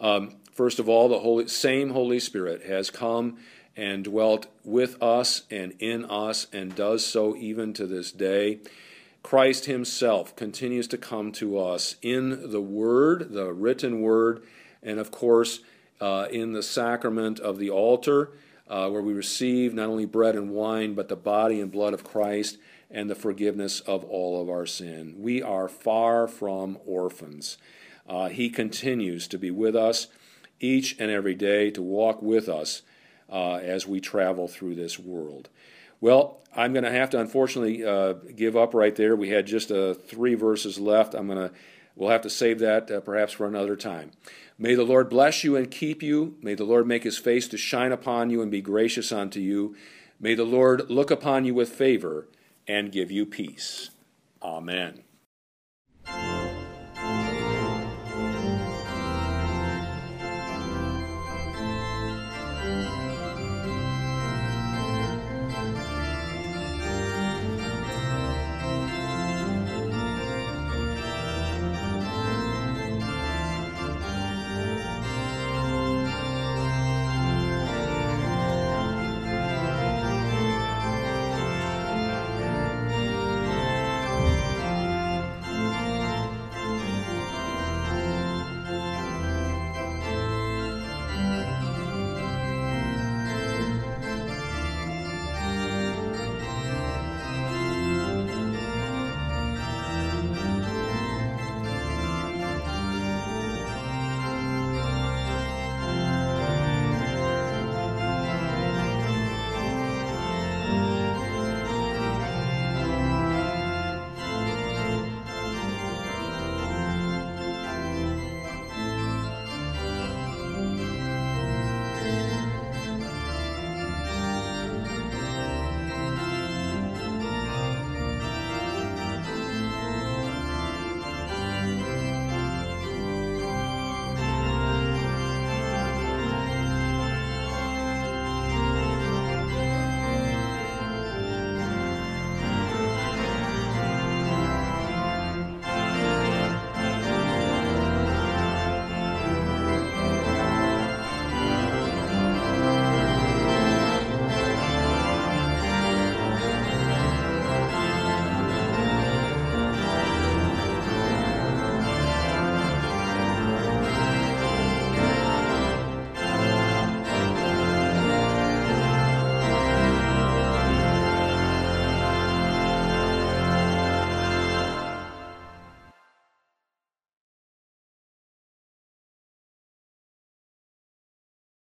Um, 0.00 0.36
first 0.52 0.78
of 0.78 0.88
all, 0.88 1.08
the 1.08 1.18
Holy, 1.18 1.46
same 1.48 1.90
Holy 1.90 2.18
Spirit 2.18 2.64
has 2.64 2.90
come 2.90 3.36
and 3.76 4.04
dwelt 4.04 4.46
with 4.64 5.02
us 5.02 5.42
and 5.50 5.74
in 5.78 6.04
us 6.04 6.46
and 6.52 6.74
does 6.74 7.04
so 7.04 7.36
even 7.36 7.72
to 7.72 7.86
this 7.86 8.12
day. 8.12 8.58
Christ 9.22 9.66
Himself 9.66 10.34
continues 10.34 10.88
to 10.88 10.98
come 10.98 11.32
to 11.32 11.58
us 11.58 11.96
in 12.02 12.50
the 12.50 12.60
Word, 12.60 13.32
the 13.32 13.52
written 13.52 14.00
Word, 14.00 14.42
and 14.82 14.98
of 14.98 15.10
course 15.10 15.60
uh, 16.00 16.26
in 16.30 16.52
the 16.52 16.62
sacrament 16.62 17.38
of 17.38 17.58
the 17.58 17.70
altar, 17.70 18.30
uh, 18.68 18.88
where 18.90 19.02
we 19.02 19.12
receive 19.12 19.74
not 19.74 19.88
only 19.88 20.04
bread 20.04 20.34
and 20.34 20.50
wine, 20.50 20.94
but 20.94 21.08
the 21.08 21.16
body 21.16 21.60
and 21.60 21.70
blood 21.70 21.94
of 21.94 22.04
Christ 22.04 22.58
and 22.90 23.08
the 23.08 23.14
forgiveness 23.14 23.80
of 23.80 24.04
all 24.04 24.40
of 24.42 24.50
our 24.50 24.66
sin. 24.66 25.14
We 25.18 25.42
are 25.42 25.68
far 25.68 26.26
from 26.26 26.78
orphans. 26.84 27.58
Uh, 28.08 28.28
he 28.28 28.50
continues 28.50 29.28
to 29.28 29.38
be 29.38 29.50
with 29.50 29.76
us 29.76 30.08
each 30.60 30.96
and 30.98 31.10
every 31.10 31.34
day, 31.34 31.70
to 31.70 31.82
walk 31.82 32.20
with 32.22 32.48
us 32.48 32.82
uh, 33.32 33.54
as 33.54 33.86
we 33.86 34.00
travel 34.00 34.46
through 34.46 34.74
this 34.74 34.98
world. 34.98 35.48
Well, 36.00 36.40
I'm 36.54 36.72
going 36.72 36.84
to 36.84 36.90
have 36.90 37.10
to 37.10 37.20
unfortunately 37.20 37.84
uh, 37.84 38.14
give 38.34 38.56
up 38.56 38.74
right 38.74 38.94
there. 38.94 39.16
We 39.16 39.30
had 39.30 39.46
just 39.46 39.72
uh, 39.72 39.94
three 39.94 40.34
verses 40.34 40.78
left. 40.78 41.14
I'm 41.14 41.26
going 41.26 41.48
to 41.48 41.54
we'll 41.96 42.10
have 42.10 42.22
to 42.22 42.30
save 42.30 42.58
that 42.58 42.90
uh, 42.90 43.00
perhaps 43.00 43.32
for 43.32 43.46
another 43.46 43.76
time. 43.76 44.10
May 44.58 44.74
the 44.74 44.84
Lord 44.84 45.08
bless 45.08 45.42
you 45.44 45.56
and 45.56 45.70
keep 45.70 46.02
you. 46.02 46.36
May 46.42 46.54
the 46.54 46.64
Lord 46.64 46.86
make 46.86 47.04
his 47.04 47.18
face 47.18 47.48
to 47.48 47.56
shine 47.56 47.92
upon 47.92 48.30
you 48.30 48.42
and 48.42 48.50
be 48.50 48.60
gracious 48.60 49.10
unto 49.10 49.40
you. 49.40 49.74
May 50.20 50.34
the 50.34 50.44
Lord 50.44 50.90
look 50.90 51.10
upon 51.10 51.44
you 51.44 51.54
with 51.54 51.70
favor 51.70 52.28
and 52.68 52.92
give 52.92 53.10
you 53.10 53.26
peace. 53.26 53.90
Amen. 54.42 55.02